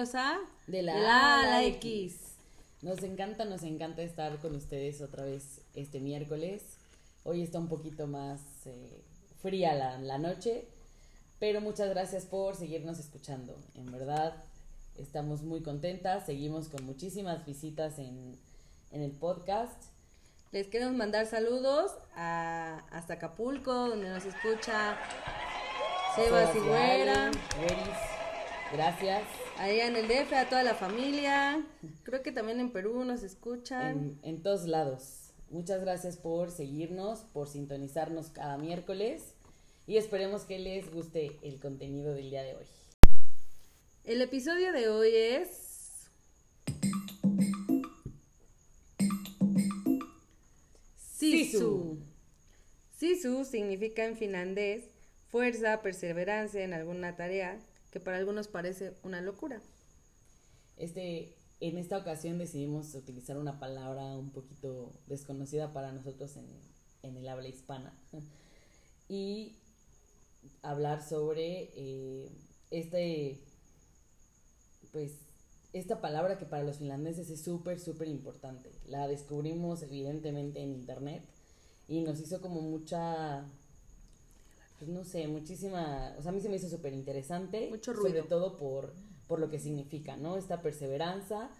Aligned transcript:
Bienvenidos 0.00 0.14
a 0.14 0.38
De 0.66 0.82
la, 0.82 0.94
la 1.42 1.62
X. 1.64 1.76
X. 1.76 2.20
Nos 2.80 3.02
encanta, 3.02 3.44
nos 3.44 3.62
encanta 3.64 4.00
estar 4.00 4.38
con 4.38 4.56
ustedes 4.56 5.02
otra 5.02 5.24
vez 5.24 5.60
este 5.74 6.00
miércoles. 6.00 6.62
Hoy 7.22 7.42
está 7.42 7.58
un 7.58 7.68
poquito 7.68 8.06
más 8.06 8.40
eh, 8.64 9.02
fría 9.42 9.74
la, 9.74 9.98
la 9.98 10.16
noche, 10.16 10.66
pero 11.38 11.60
muchas 11.60 11.90
gracias 11.90 12.24
por 12.24 12.56
seguirnos 12.56 12.98
escuchando. 12.98 13.54
En 13.74 13.92
verdad, 13.92 14.42
estamos 14.96 15.42
muy 15.42 15.60
contentas, 15.60 16.24
seguimos 16.24 16.68
con 16.68 16.86
muchísimas 16.86 17.44
visitas 17.44 17.98
en, 17.98 18.38
en 18.92 19.02
el 19.02 19.10
podcast. 19.10 19.82
Les 20.50 20.68
queremos 20.68 20.94
mandar 20.94 21.26
saludos 21.26 21.92
a, 22.14 22.86
hasta 22.90 23.14
Acapulco, 23.14 23.74
donde 23.90 24.08
nos 24.08 24.24
escucha 24.24 24.96
Sebas 26.16 26.54
Güeris, 26.54 27.36
gracias. 28.72 29.49
Allá 29.60 29.88
en 29.88 29.96
el 29.96 30.08
DF, 30.08 30.32
a 30.32 30.48
toda 30.48 30.62
la 30.62 30.74
familia. 30.74 31.62
Creo 32.02 32.22
que 32.22 32.32
también 32.32 32.60
en 32.60 32.72
Perú 32.72 33.04
nos 33.04 33.22
escuchan. 33.22 34.18
en, 34.22 34.34
en 34.36 34.42
todos 34.42 34.64
lados. 34.64 35.34
Muchas 35.50 35.82
gracias 35.82 36.16
por 36.16 36.50
seguirnos, 36.50 37.24
por 37.34 37.46
sintonizarnos 37.46 38.30
cada 38.30 38.56
miércoles 38.56 39.34
y 39.86 39.98
esperemos 39.98 40.44
que 40.44 40.58
les 40.58 40.90
guste 40.90 41.36
el 41.42 41.60
contenido 41.60 42.14
del 42.14 42.30
día 42.30 42.42
de 42.42 42.54
hoy. 42.54 42.64
El 44.04 44.22
episodio 44.22 44.72
de 44.72 44.88
hoy 44.88 45.10
es 45.14 46.08
Sisu. 50.96 51.98
Sisu 52.96 53.44
significa 53.44 54.06
en 54.06 54.16
finlandés 54.16 54.84
fuerza, 55.28 55.82
perseverancia 55.82 56.64
en 56.64 56.72
alguna 56.72 57.14
tarea, 57.14 57.58
que 57.90 58.00
para 58.00 58.16
algunos 58.16 58.48
parece 58.48 58.94
una 59.02 59.20
locura. 59.20 59.60
Este, 60.76 61.36
en 61.60 61.76
esta 61.76 61.98
ocasión 61.98 62.38
decidimos 62.38 62.94
utilizar 62.94 63.36
una 63.36 63.58
palabra 63.58 64.16
un 64.16 64.30
poquito 64.30 64.92
desconocida 65.06 65.72
para 65.72 65.92
nosotros 65.92 66.36
en, 66.36 66.46
en 67.02 67.16
el 67.16 67.28
habla 67.28 67.48
hispana 67.48 67.92
y 69.08 69.56
hablar 70.62 71.06
sobre 71.06 71.70
eh, 71.74 72.30
este, 72.70 73.40
pues, 74.92 75.12
esta 75.72 76.00
palabra 76.00 76.38
que 76.38 76.46
para 76.46 76.64
los 76.64 76.78
finlandeses 76.78 77.30
es 77.30 77.42
súper, 77.42 77.78
súper 77.78 78.08
importante. 78.08 78.70
La 78.86 79.06
descubrimos 79.06 79.82
evidentemente 79.82 80.60
en 80.62 80.72
internet 80.72 81.24
y 81.88 82.00
nos 82.00 82.20
hizo 82.20 82.40
como 82.40 82.60
mucha, 82.60 83.44
pues 84.80 84.90
no 84.90 85.04
sé, 85.04 85.28
muchísima, 85.28 86.14
o 86.18 86.22
sea, 86.22 86.30
a 86.30 86.34
mí 86.34 86.40
se 86.40 86.48
me 86.48 86.56
hizo 86.56 86.70
súper 86.70 86.94
interesante. 86.94 87.68
Mucho 87.68 87.94
Sobre 87.94 88.12
ruido. 88.12 88.24
todo 88.24 88.56
por, 88.56 88.94
por 89.28 89.38
lo 89.38 89.50
que 89.50 89.58
significa, 89.58 90.16
¿no? 90.16 90.38
Esta 90.38 90.62
perseverancia, 90.62 91.50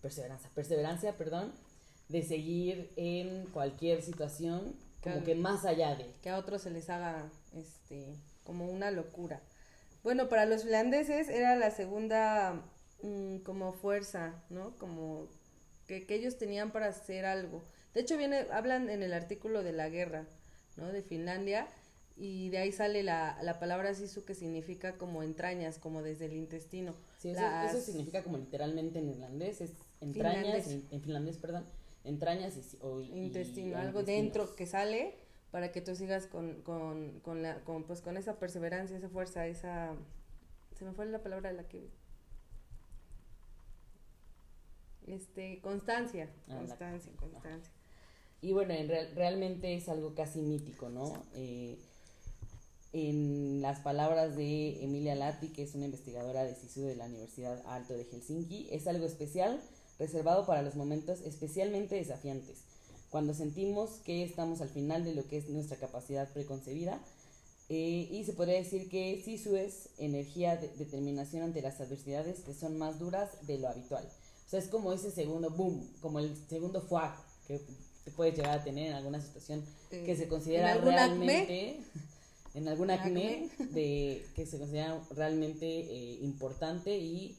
perseverancia, 0.00 0.50
perseverancia, 0.54 1.18
perdón, 1.18 1.52
de 2.08 2.22
seguir 2.22 2.90
en 2.96 3.44
cualquier 3.52 4.00
situación, 4.00 4.74
como 5.02 5.22
que 5.24 5.34
más 5.34 5.66
allá 5.66 5.94
de. 5.94 6.14
que 6.22 6.30
a 6.30 6.38
otros 6.38 6.62
se 6.62 6.70
les 6.70 6.88
haga 6.88 7.30
este 7.52 8.16
como 8.44 8.70
una 8.70 8.90
locura. 8.90 9.42
Bueno, 10.02 10.30
para 10.30 10.46
los 10.46 10.62
finlandeses 10.62 11.28
era 11.28 11.56
la 11.56 11.70
segunda 11.70 12.64
mm, 13.02 13.40
como 13.40 13.74
fuerza, 13.74 14.42
¿no? 14.48 14.74
Como 14.78 15.28
que, 15.86 16.06
que 16.06 16.14
ellos 16.14 16.38
tenían 16.38 16.70
para 16.70 16.86
hacer 16.86 17.26
algo. 17.26 17.62
De 17.92 18.00
hecho, 18.00 18.16
viene, 18.16 18.46
hablan 18.50 18.88
en 18.88 19.02
el 19.02 19.12
artículo 19.12 19.62
de 19.62 19.72
la 19.72 19.90
guerra, 19.90 20.26
¿no? 20.76 20.90
De 20.90 21.02
Finlandia, 21.02 21.68
y 22.20 22.50
de 22.50 22.58
ahí 22.58 22.70
sale 22.70 23.02
la, 23.02 23.38
la 23.42 23.58
palabra 23.58 23.94
sisu 23.94 24.24
que 24.24 24.34
significa 24.34 24.98
como 24.98 25.22
entrañas, 25.22 25.78
como 25.78 26.02
desde 26.02 26.26
el 26.26 26.34
intestino. 26.34 26.94
Sí, 27.18 27.30
eso, 27.30 27.40
Las- 27.40 27.74
eso 27.74 27.84
significa 27.84 28.22
como 28.22 28.36
literalmente 28.36 28.98
en 28.98 29.08
irlandés, 29.08 29.60
es 29.62 29.72
entrañas, 30.00 30.68
en, 30.68 30.86
en 30.90 31.00
finlandés, 31.00 31.38
perdón, 31.38 31.64
entrañas 32.04 32.56
y, 32.56 32.76
o, 32.82 33.00
intestino, 33.00 33.68
y 33.70 33.72
algo 33.74 34.02
dentro 34.02 34.54
que 34.54 34.66
sale 34.66 35.14
para 35.50 35.72
que 35.72 35.80
tú 35.80 35.96
sigas 35.96 36.26
con, 36.26 36.60
con, 36.62 37.20
con, 37.20 37.42
la, 37.42 37.60
con, 37.64 37.84
pues, 37.84 38.00
con 38.02 38.16
esa 38.16 38.38
perseverancia, 38.38 38.96
esa 38.96 39.08
fuerza, 39.08 39.46
esa... 39.46 39.94
Se 40.78 40.84
me 40.84 40.92
fue 40.92 41.06
la 41.06 41.22
palabra 41.22 41.50
de 41.50 41.56
la 41.56 41.68
que... 41.68 41.88
Este, 45.06 45.60
constancia, 45.60 46.28
Ah, 46.48 46.52
la- 46.52 46.58
constancia, 46.58 47.12
constancia. 47.16 47.72
Y 48.42 48.52
bueno, 48.52 48.72
en 48.74 48.88
real- 48.88 49.10
realmente 49.14 49.74
es 49.74 49.88
algo 49.88 50.14
casi 50.14 50.40
mítico, 50.40 50.88
¿no? 50.88 51.24
Eh, 51.34 51.78
en 52.92 53.62
las 53.62 53.80
palabras 53.80 54.36
de 54.36 54.82
Emilia 54.82 55.14
Lati, 55.14 55.48
que 55.48 55.62
es 55.62 55.74
una 55.74 55.84
investigadora 55.84 56.44
de 56.44 56.54
SISU 56.54 56.82
de 56.82 56.96
la 56.96 57.06
Universidad 57.06 57.62
Alto 57.66 57.94
de 57.94 58.04
Helsinki, 58.04 58.68
es 58.70 58.86
algo 58.88 59.06
especial, 59.06 59.60
reservado 59.98 60.46
para 60.46 60.62
los 60.62 60.74
momentos 60.74 61.20
especialmente 61.20 61.94
desafiantes, 61.94 62.58
cuando 63.10 63.34
sentimos 63.34 64.00
que 64.04 64.24
estamos 64.24 64.60
al 64.60 64.68
final 64.68 65.04
de 65.04 65.14
lo 65.14 65.26
que 65.28 65.38
es 65.38 65.48
nuestra 65.48 65.76
capacidad 65.76 66.28
preconcebida. 66.32 67.00
eh, 67.72 68.08
y 68.10 68.24
se 68.24 68.32
podría 68.32 68.56
decir 68.56 68.88
que 68.88 69.22
SISU 69.24 69.54
es 69.54 69.90
energía 69.98 70.56
de 70.56 70.68
determinación 70.76 71.44
ante 71.44 71.62
las 71.62 71.80
adversidades 71.80 72.40
que 72.40 72.52
son 72.52 72.76
más 72.76 72.98
duras 72.98 73.30
de 73.46 73.58
lo 73.58 73.68
habitual. 73.68 74.04
O 74.46 74.50
sea, 74.50 74.58
es 74.58 74.66
como 74.66 74.92
ese 74.92 75.12
segundo 75.12 75.50
boom, 75.50 75.88
como 76.00 76.18
el 76.18 76.34
segundo 76.48 76.80
fuá 76.80 77.24
que 77.46 77.60
te 78.04 78.10
puedes 78.10 78.36
llegar 78.36 78.58
a 78.58 78.64
tener 78.64 78.88
en 78.88 78.94
alguna 78.94 79.20
situación 79.20 79.64
que 79.90 80.16
se 80.16 80.26
considera 80.26 80.74
realmente 80.78 81.78
en 82.54 82.68
algún 82.68 82.90
acme, 82.90 83.50
Acme. 83.52 83.66
de 83.68 84.26
que 84.34 84.46
se 84.46 84.58
considera 84.58 85.00
realmente 85.10 85.66
eh, 85.66 86.18
importante 86.22 86.96
y 86.96 87.38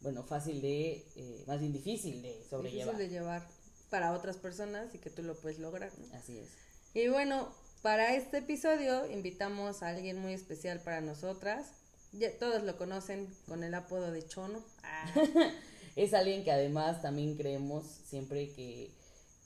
bueno 0.00 0.22
fácil 0.22 0.60
de 0.60 1.04
eh, 1.16 1.44
más 1.46 1.60
bien 1.60 1.72
difícil 1.72 2.22
de 2.22 2.44
sobrellevar 2.48 2.94
Difícil 2.94 3.10
de 3.10 3.18
llevar 3.18 3.48
para 3.90 4.12
otras 4.12 4.36
personas 4.36 4.94
y 4.94 4.98
que 4.98 5.10
tú 5.10 5.22
lo 5.22 5.36
puedes 5.36 5.58
lograr. 5.58 5.92
¿no? 5.98 6.16
así 6.16 6.38
es 6.38 6.48
Y 6.94 7.08
bueno, 7.08 7.48
para 7.82 8.14
este 8.14 8.38
episodio 8.38 9.10
invitamos 9.10 9.82
a 9.82 9.88
alguien 9.88 10.18
muy 10.18 10.32
especial 10.32 10.80
para 10.80 11.00
nosotras. 11.00 11.66
Ya, 12.12 12.36
todos 12.38 12.62
lo 12.62 12.76
conocen 12.76 13.28
con 13.46 13.64
el 13.64 13.74
apodo 13.74 14.10
de 14.10 14.26
Chono. 14.26 14.64
Ah. 14.82 15.14
es 15.96 16.14
alguien 16.14 16.44
que 16.44 16.50
además 16.50 17.02
también 17.02 17.36
creemos 17.36 17.84
siempre 18.06 18.52
que, 18.52 18.90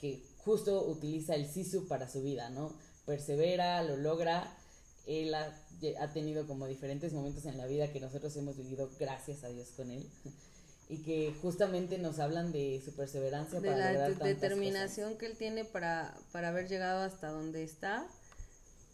que 0.01 0.23
justo 0.39 0.87
utiliza 0.87 1.35
el 1.35 1.51
sisu 1.51 1.89
para 1.89 2.09
su 2.09 2.23
vida, 2.23 2.49
¿no? 2.51 2.75
Persevera, 3.07 3.83
lo 3.83 3.97
logra. 3.97 4.57
Él 5.09 5.35
ha, 5.35 5.53
ha 6.01 6.13
tenido 6.13 6.47
como 6.47 6.67
diferentes 6.67 7.13
momentos 7.15 7.45
en 7.47 7.57
la 7.59 7.67
vida 7.67 7.91
que 7.93 7.99
nosotros 7.99 8.37
hemos 8.37 8.57
vivido 8.59 8.89
gracias 9.01 9.43
a 9.43 9.49
Dios 9.49 9.69
con 9.77 9.91
él. 9.91 10.07
Y 10.91 10.99
que 11.03 11.35
justamente 11.43 11.99
nos 11.99 12.19
hablan 12.19 12.53
de 12.53 12.81
su 12.85 12.95
perseverancia 12.95 13.61
de 13.61 13.69
para 13.69 13.79
la 13.81 13.93
lograr 13.93 14.09
de- 14.11 14.17
tantas 14.17 14.41
determinación 14.41 15.17
que 15.19 15.27
él 15.27 15.37
tiene 15.37 15.65
para, 15.65 16.15
para 16.33 16.49
haber 16.49 16.69
llegado 16.69 17.03
hasta 17.03 17.29
donde 17.31 17.63
está. 17.65 18.07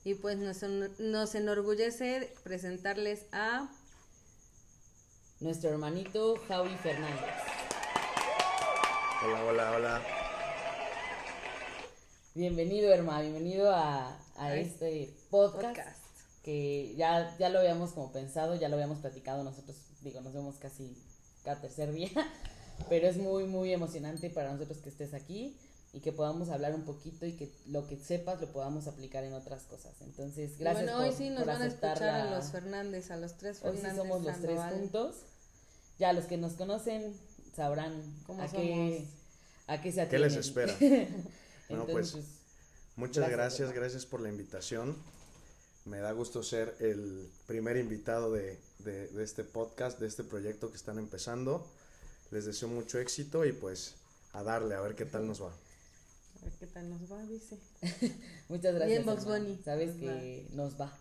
Y 0.04 0.14
pues 0.14 0.36
nos, 0.38 0.62
en- 0.62 0.90
nos 0.98 1.34
enorgullece 1.34 2.32
presentarles 2.42 3.26
a. 3.32 3.68
Nuestro 5.40 5.70
hermanito 5.70 6.36
Javi 6.48 6.74
Fernández. 6.76 7.20
Hola, 9.24 9.44
hola, 9.46 9.72
hola. 9.76 10.02
Bienvenido, 12.34 12.92
hermano, 12.92 13.22
bienvenido 13.22 13.70
a, 13.72 14.08
a 14.36 14.46
A 14.46 14.56
este 14.56 15.14
podcast, 15.30 15.64
podcast. 15.76 16.03
Que 16.44 16.94
ya, 16.96 17.34
ya 17.38 17.48
lo 17.48 17.58
habíamos 17.58 17.92
como 17.92 18.12
pensado, 18.12 18.54
ya 18.54 18.68
lo 18.68 18.74
habíamos 18.76 18.98
platicado 18.98 19.42
nosotros, 19.42 19.76
digo, 20.02 20.20
nos 20.20 20.32
vemos 20.34 20.56
casi 20.58 20.96
cada 21.42 21.60
tercer 21.60 21.90
día, 21.92 22.10
pero 22.88 23.08
es 23.08 23.16
muy, 23.16 23.44
muy 23.44 23.72
emocionante 23.72 24.30
para 24.30 24.52
nosotros 24.52 24.78
que 24.78 24.90
estés 24.90 25.14
aquí 25.14 25.56
y 25.92 26.00
que 26.00 26.12
podamos 26.12 26.48
hablar 26.50 26.74
un 26.74 26.82
poquito 26.84 27.24
y 27.24 27.32
que 27.32 27.50
lo 27.66 27.86
que 27.86 27.96
sepas 27.96 28.40
lo 28.40 28.52
podamos 28.52 28.86
aplicar 28.88 29.24
en 29.24 29.32
otras 29.32 29.62
cosas. 29.62 29.94
Entonces, 30.02 30.58
gracias 30.58 30.84
bueno, 30.84 30.98
por, 30.98 31.06
hoy 31.08 31.14
sí 31.16 31.30
nos 31.30 31.38
por 31.44 31.46
van 31.46 31.62
a 31.62 31.64
aceptar 31.66 31.92
escuchar 31.92 32.20
a 32.20 32.24
la- 32.26 32.36
los 32.36 32.46
Fernández, 32.50 33.10
a 33.10 33.16
los 33.16 33.36
tres 33.38 33.60
Hoy 33.62 33.70
sí 33.72 33.76
Fernández. 33.82 33.96
somos 34.02 34.22
los 34.24 34.34
tres 34.36 34.44
Sandoval. 34.58 34.74
juntos. 34.74 35.16
Ya 35.98 36.12
los 36.12 36.24
que 36.24 36.36
nos 36.36 36.54
conocen 36.54 37.16
sabrán 37.54 37.92
¿Cómo 38.26 38.42
a 38.42 38.48
qué, 38.48 39.06
a 39.68 39.80
qué 39.80 39.92
se 39.92 40.08
¿Qué 40.08 40.18
les 40.18 40.36
atienen. 40.36 40.40
espera? 40.40 41.08
No, 41.70 41.86
pues, 41.86 42.16
Muchas 42.96 43.28
Gracias, 43.30 43.72
gracias 43.72 44.04
por 44.04 44.20
la 44.20 44.28
invitación. 44.28 44.96
Me 45.84 45.98
da 45.98 46.12
gusto 46.12 46.42
ser 46.42 46.74
el 46.80 47.28
primer 47.46 47.76
invitado 47.76 48.32
de, 48.32 48.58
de- 48.78 49.08
de 49.08 49.24
este 49.24 49.44
podcast, 49.44 49.98
de 50.00 50.06
este 50.06 50.24
proyecto 50.24 50.70
que 50.70 50.76
están 50.76 50.98
empezando. 50.98 51.66
Les 52.30 52.46
deseo 52.46 52.68
mucho 52.68 52.98
éxito 52.98 53.44
y 53.44 53.52
pues 53.52 53.94
a 54.32 54.42
darle, 54.42 54.74
a 54.74 54.80
ver 54.80 54.94
qué 54.94 55.04
tal 55.04 55.26
nos 55.26 55.42
va. 55.42 55.50
A 55.50 56.44
ver 56.44 56.52
qué 56.58 56.66
tal 56.66 56.88
nos 56.88 57.10
va, 57.12 57.22
dice. 57.26 57.58
Muchas 58.48 58.74
gracias. 58.74 58.88
Bien, 59.04 59.08
hermano. 59.08 59.24
Bunny. 59.24 59.60
Sabes 59.64 59.94
Nos 59.94 60.00
que 60.00 60.46
nos 60.52 60.80
va. 60.80 60.98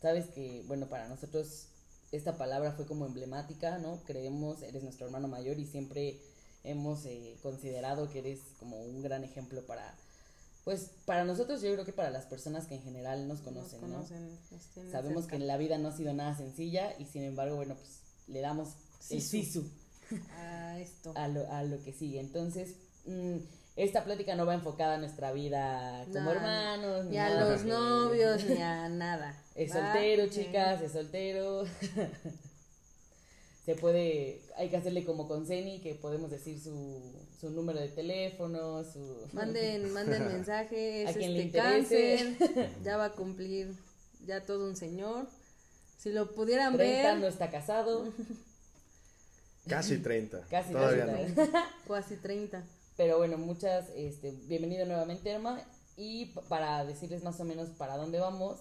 Sabes 0.00 0.26
que, 0.26 0.62
bueno, 0.66 0.88
para 0.88 1.08
nosotros 1.08 1.66
esta 2.12 2.38
palabra 2.38 2.72
fue 2.72 2.86
como 2.86 3.06
emblemática, 3.06 3.78
¿no? 3.78 4.00
Creemos, 4.06 4.62
eres 4.62 4.82
nuestro 4.84 5.06
hermano 5.06 5.26
mayor 5.26 5.58
y 5.58 5.66
siempre 5.66 6.20
hemos 6.62 7.04
eh, 7.06 7.36
considerado 7.42 8.10
que 8.10 8.20
eres 8.20 8.38
como 8.60 8.80
un 8.80 9.02
gran 9.02 9.24
ejemplo 9.24 9.66
para, 9.66 9.94
pues, 10.64 10.90
para 11.04 11.24
nosotros, 11.24 11.60
yo 11.62 11.72
creo 11.72 11.84
que 11.84 11.92
para 11.92 12.10
las 12.10 12.24
personas 12.26 12.66
que 12.66 12.74
en 12.76 12.82
general 12.82 13.28
nos 13.28 13.40
conocen, 13.40 13.80
nos 13.82 13.90
¿no? 13.90 13.96
conocen, 13.96 14.30
nos 14.50 14.60
tienen 14.72 14.92
Sabemos 14.92 15.24
cerca. 15.24 15.38
que 15.38 15.44
la 15.44 15.56
vida 15.58 15.78
no 15.78 15.88
ha 15.88 15.92
sido 15.96 16.12
nada 16.14 16.36
sencilla 16.36 16.94
y 16.98 17.04
sin 17.04 17.22
embargo, 17.22 17.56
bueno, 17.56 17.74
pues 17.76 18.00
le 18.26 18.40
damos 18.40 18.70
el 19.10 19.20
sisu 19.20 19.68
A 20.38 20.78
esto. 20.80 21.12
a 21.16 21.28
lo, 21.28 21.50
a 21.52 21.62
lo 21.64 21.82
que 21.82 21.92
sigue. 21.92 22.20
Entonces, 22.20 22.74
mm, 23.06 23.36
esta 23.76 24.04
plática 24.04 24.36
no 24.36 24.46
va 24.46 24.54
enfocada 24.54 24.94
a 24.94 24.98
nuestra 24.98 25.32
vida 25.32 26.04
como 26.06 26.20
No, 26.20 26.30
hermanos. 26.32 27.06
Ni 27.06 27.18
a 27.18 27.28
nada, 27.28 27.50
los 27.50 27.64
novios, 27.64 28.44
ni 28.44 28.62
a 28.62 28.88
nada. 28.88 29.34
Es 29.54 29.72
soltero, 29.72 30.28
chicas, 30.28 30.80
es 30.80 30.92
soltero. 30.92 31.64
Se 33.64 33.74
puede, 33.76 34.42
hay 34.56 34.68
que 34.68 34.76
hacerle 34.76 35.04
como 35.04 35.26
con 35.26 35.46
Zeni, 35.46 35.80
que 35.80 35.94
podemos 35.94 36.30
decir 36.30 36.60
su, 36.60 37.00
su 37.40 37.50
número 37.50 37.80
de 37.80 37.88
teléfono, 37.88 38.84
su... 38.84 39.26
Manden, 39.32 39.90
manden 39.92 40.26
mensajes, 40.32 41.08
A 41.08 41.12
quien 41.14 41.32
le 41.32 41.44
este 41.44 41.58
interese. 41.58 42.36
cáncer, 42.38 42.70
ya 42.84 42.96
va 42.98 43.06
a 43.06 43.12
cumplir 43.12 43.74
ya 44.26 44.44
todo 44.44 44.66
un 44.66 44.76
señor. 44.76 45.26
Si 45.98 46.10
lo 46.10 46.34
pudieran 46.34 46.76
30, 46.76 47.12
ver, 47.12 47.20
no 47.20 47.26
está 47.26 47.50
casado, 47.50 48.12
Casi 49.66 49.96
30. 49.98 50.42
casi 50.50 50.72
Todavía 50.72 51.06
casi 51.06 51.12
no. 51.32 51.34
30. 51.34 51.68
casi 51.88 52.16
30. 52.16 52.62
Pero 52.98 53.16
bueno, 53.16 53.38
muchas, 53.38 53.88
este, 53.96 54.32
bienvenido 54.46 54.84
nuevamente, 54.84 55.30
Erma. 55.30 55.62
Y 55.96 56.26
para 56.48 56.84
decirles 56.84 57.22
más 57.24 57.40
o 57.40 57.44
menos 57.44 57.70
para 57.70 57.96
dónde 57.96 58.18
vamos, 58.20 58.60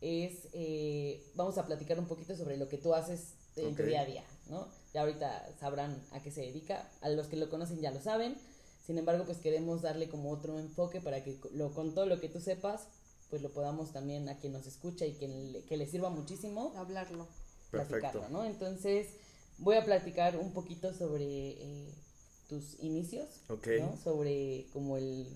es, 0.00 0.48
eh, 0.54 1.22
vamos 1.34 1.58
a 1.58 1.66
platicar 1.66 1.98
un 1.98 2.06
poquito 2.06 2.34
sobre 2.34 2.56
lo 2.56 2.68
que 2.68 2.78
tú 2.78 2.94
haces 2.94 3.34
en 3.56 3.74
tu 3.74 3.82
día 3.82 4.02
a 4.02 4.04
día, 4.06 4.24
¿no? 4.48 4.68
Ya 4.94 5.02
ahorita 5.02 5.48
sabrán 5.60 6.02
a 6.12 6.20
qué 6.22 6.30
se 6.30 6.40
dedica, 6.42 6.88
a 7.00 7.08
los 7.10 7.26
que 7.26 7.36
lo 7.36 7.48
conocen 7.50 7.80
ya 7.80 7.90
lo 7.90 8.00
saben, 8.00 8.36
sin 8.86 8.96
embargo, 8.98 9.24
pues 9.26 9.38
queremos 9.38 9.82
darle 9.82 10.08
como 10.08 10.30
otro 10.30 10.58
enfoque 10.58 11.00
para 11.00 11.22
que 11.22 11.38
lo, 11.52 11.72
con 11.74 11.94
todo 11.94 12.06
lo 12.06 12.20
que 12.20 12.28
tú 12.28 12.40
sepas, 12.40 12.84
pues 13.28 13.42
lo 13.42 13.50
podamos 13.50 13.92
también 13.92 14.28
a 14.30 14.38
quien 14.38 14.54
nos 14.54 14.66
escucha 14.66 15.04
y 15.04 15.12
quien 15.12 15.52
le- 15.52 15.62
que 15.64 15.76
le 15.76 15.86
sirva 15.86 16.08
muchísimo, 16.10 16.72
Hablarlo. 16.76 17.26
Perfecto. 17.70 17.98
platicarlo, 18.00 18.28
¿no? 18.30 18.44
Entonces, 18.46 19.08
voy 19.58 19.76
a 19.76 19.84
platicar 19.84 20.38
un 20.38 20.52
poquito 20.54 20.94
sobre 20.94 21.24
eh, 21.50 21.94
tus 22.48 22.82
inicios, 22.82 23.28
Ok. 23.50 23.66
¿no? 23.78 23.94
Sobre 24.02 24.66
como 24.72 24.96
el, 24.96 25.26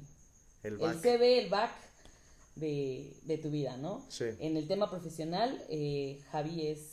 El. 0.63 0.79
CV, 1.03 1.41
el 1.41 1.51
back 1.51 1.73
de, 2.57 3.15
de 3.25 3.37
tu 3.37 3.51
vida, 3.51 3.77
¿no? 3.77 4.03
Sí. 4.09 4.25
En 4.39 4.57
el 4.57 4.67
tema 4.67 4.89
profesional, 4.91 5.63
eh, 5.69 6.23
Javi 6.31 6.69
es 6.69 6.92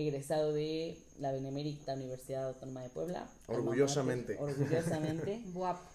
egresado 0.00 0.52
de 0.52 0.98
la 1.18 1.32
Benemérita 1.32 1.94
Universidad 1.94 2.48
Autónoma 2.48 2.82
de 2.82 2.90
Puebla. 2.90 3.28
Orgullosamente. 3.46 4.38
Mater, 4.38 4.54
Orgullosamente. 4.62 5.42
Guapo. 5.52 5.88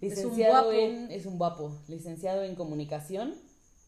licenciado 0.00 0.64
guapo. 0.64 0.72
en, 0.72 1.10
es 1.10 1.26
un 1.26 1.38
guapo, 1.38 1.78
licenciado 1.88 2.42
en 2.44 2.54
comunicación 2.54 3.34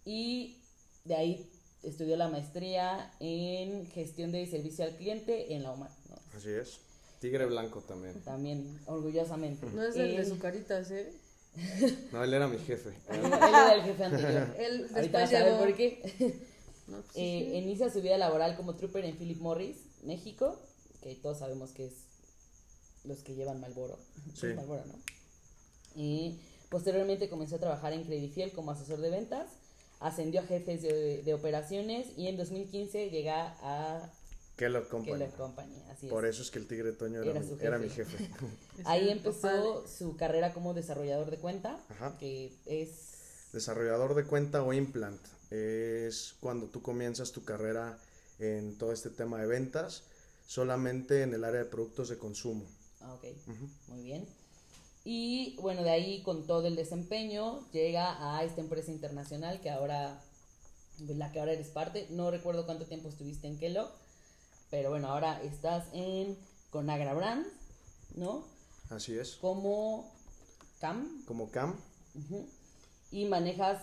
y 0.04 0.58
de 1.04 1.14
ahí 1.14 1.50
estudió 1.82 2.16
la 2.16 2.28
maestría 2.28 3.12
en 3.20 3.87
gestión 3.88 4.31
de 4.32 4.46
servicio 4.46 4.84
al 4.84 4.96
cliente 4.96 5.55
en 5.55 5.62
la 5.62 5.72
UMAR, 5.72 5.90
¿no? 6.08 6.16
Así 6.37 6.50
es. 6.50 6.81
Tigre 7.20 7.46
blanco 7.46 7.81
también. 7.81 8.20
También, 8.22 8.81
orgullosamente. 8.87 9.66
No 9.72 9.82
es 9.82 9.96
el 9.96 10.16
de 10.16 10.25
su 10.25 10.38
caritas, 10.38 10.90
¿eh? 10.90 11.12
No, 12.12 12.25
él 12.25 12.32
era 12.34 12.48
mi 12.48 12.58
jefe. 12.58 12.90
Él 13.10 13.26
era 13.26 13.75
el 13.75 13.82
jefe 13.82 14.05
anterior. 14.05 14.56
Él 14.58 14.88
Ahorita 14.94 15.00
después 15.00 15.12
vas 15.12 15.34
a 15.34 15.44
ver 15.44 15.52
llegó. 15.52 15.58
por 15.58 15.75
qué. 15.76 16.51
No, 16.93 16.99
pues, 17.03 17.12
sí, 17.15 17.21
Eh, 17.21 17.49
sí. 17.50 17.56
Inicia 17.59 17.91
su 17.91 18.00
vida 18.03 18.17
laboral 18.19 18.56
como 18.56 18.75
trooper 18.75 19.05
en 19.05 19.17
Philip 19.17 19.41
Morris, 19.41 19.77
México, 20.05 20.59
que 21.03 21.15
todos 21.17 21.39
sabemos 21.39 21.71
que 21.73 21.87
es 21.87 21.93
los 23.05 23.19
que 23.19 23.35
llevan 23.35 23.61
Malboro. 23.61 23.99
Sí. 24.35 24.47
Malboro, 24.55 24.85
¿no? 24.87 24.94
Y 25.97 26.39
posteriormente 26.71 27.29
comenzó 27.29 27.56
a 27.56 27.59
trabajar 27.59 27.93
en 27.93 28.05
Credifiel 28.05 28.53
como 28.53 28.71
asesor 28.71 29.00
de 29.00 29.11
ventas, 29.11 29.49
ascendió 30.00 30.41
a 30.41 30.44
jefes 30.44 30.83
de, 30.83 31.23
de 31.23 31.35
operaciones 31.35 32.06
y 32.17 32.29
en 32.29 32.37
2015 32.37 33.11
llega 33.11 33.56
a 33.62 34.11
Kellogg 34.56 34.89
Company. 34.89 35.19
Kellogg 35.19 35.37
Company. 35.37 35.83
Así 35.91 36.06
es. 36.06 36.12
Por 36.12 36.27
eso 36.27 36.43
es 36.43 36.50
que 36.50 36.59
el 36.59 36.67
Tigre 36.67 36.93
Toño 36.93 37.23
era, 37.23 37.31
Era 37.33 37.41
mi, 37.41 37.49
su 37.49 37.59
era 37.61 37.79
mi 37.79 37.89
jefe. 37.89 38.29
Ahí 38.85 39.09
empezó 39.11 39.87
su 39.89 40.17
carrera 40.17 40.53
como 40.53 40.75
desarrollador 40.75 41.31
de 41.31 41.39
cuenta, 41.39 41.79
Ajá. 41.89 42.17
que 42.19 42.53
es 42.67 42.91
Desarrollador 43.53 44.15
de 44.15 44.25
cuenta 44.25 44.62
o 44.62 44.73
implant. 44.73 45.21
Es 45.52 46.34
cuando 46.40 46.66
tú 46.69 46.81
comienzas 46.81 47.32
tu 47.32 47.44
carrera 47.44 47.99
en 48.38 48.78
todo 48.78 48.93
este 48.93 49.10
tema 49.10 49.38
de 49.38 49.46
ventas, 49.46 50.04
solamente 50.46 51.22
en 51.22 51.34
el 51.34 51.44
área 51.44 51.60
de 51.60 51.66
productos 51.66 52.08
de 52.08 52.16
consumo. 52.16 52.64
Ah, 53.02 53.12
ok, 53.14 53.25
muy 53.88 54.02
bien. 54.02 54.26
Y 55.04 55.56
bueno, 55.60 55.82
de 55.82 55.90
ahí 55.90 56.22
con 56.22 56.46
todo 56.46 56.69
el 56.69 56.76
desempeño 56.76 57.69
llega 57.72 58.37
a 58.37 58.44
esta 58.44 58.60
empresa 58.60 58.90
internacional 58.90 59.60
que 59.60 59.69
ahora, 59.69 60.22
de 60.99 61.14
la 61.14 61.32
que 61.32 61.40
ahora 61.40 61.52
eres 61.52 61.69
parte. 61.69 62.06
No 62.10 62.31
recuerdo 62.31 62.64
cuánto 62.64 62.87
tiempo 62.87 63.08
estuviste 63.08 63.48
en 63.48 63.58
Kellogg, 63.58 63.90
pero 64.70 64.90
bueno, 64.90 65.08
ahora 65.08 65.43
estás 65.43 65.87
en 65.93 66.38
Conagra 66.70 67.14
Brand, 67.14 67.46
¿no? 68.14 68.46
Así 68.90 69.19
es. 69.19 69.37
Como 69.40 70.10
CAM. 70.81 71.25
Como 71.26 71.50
CAM. 71.50 71.76
Y 73.10 73.25
manejas, 73.26 73.82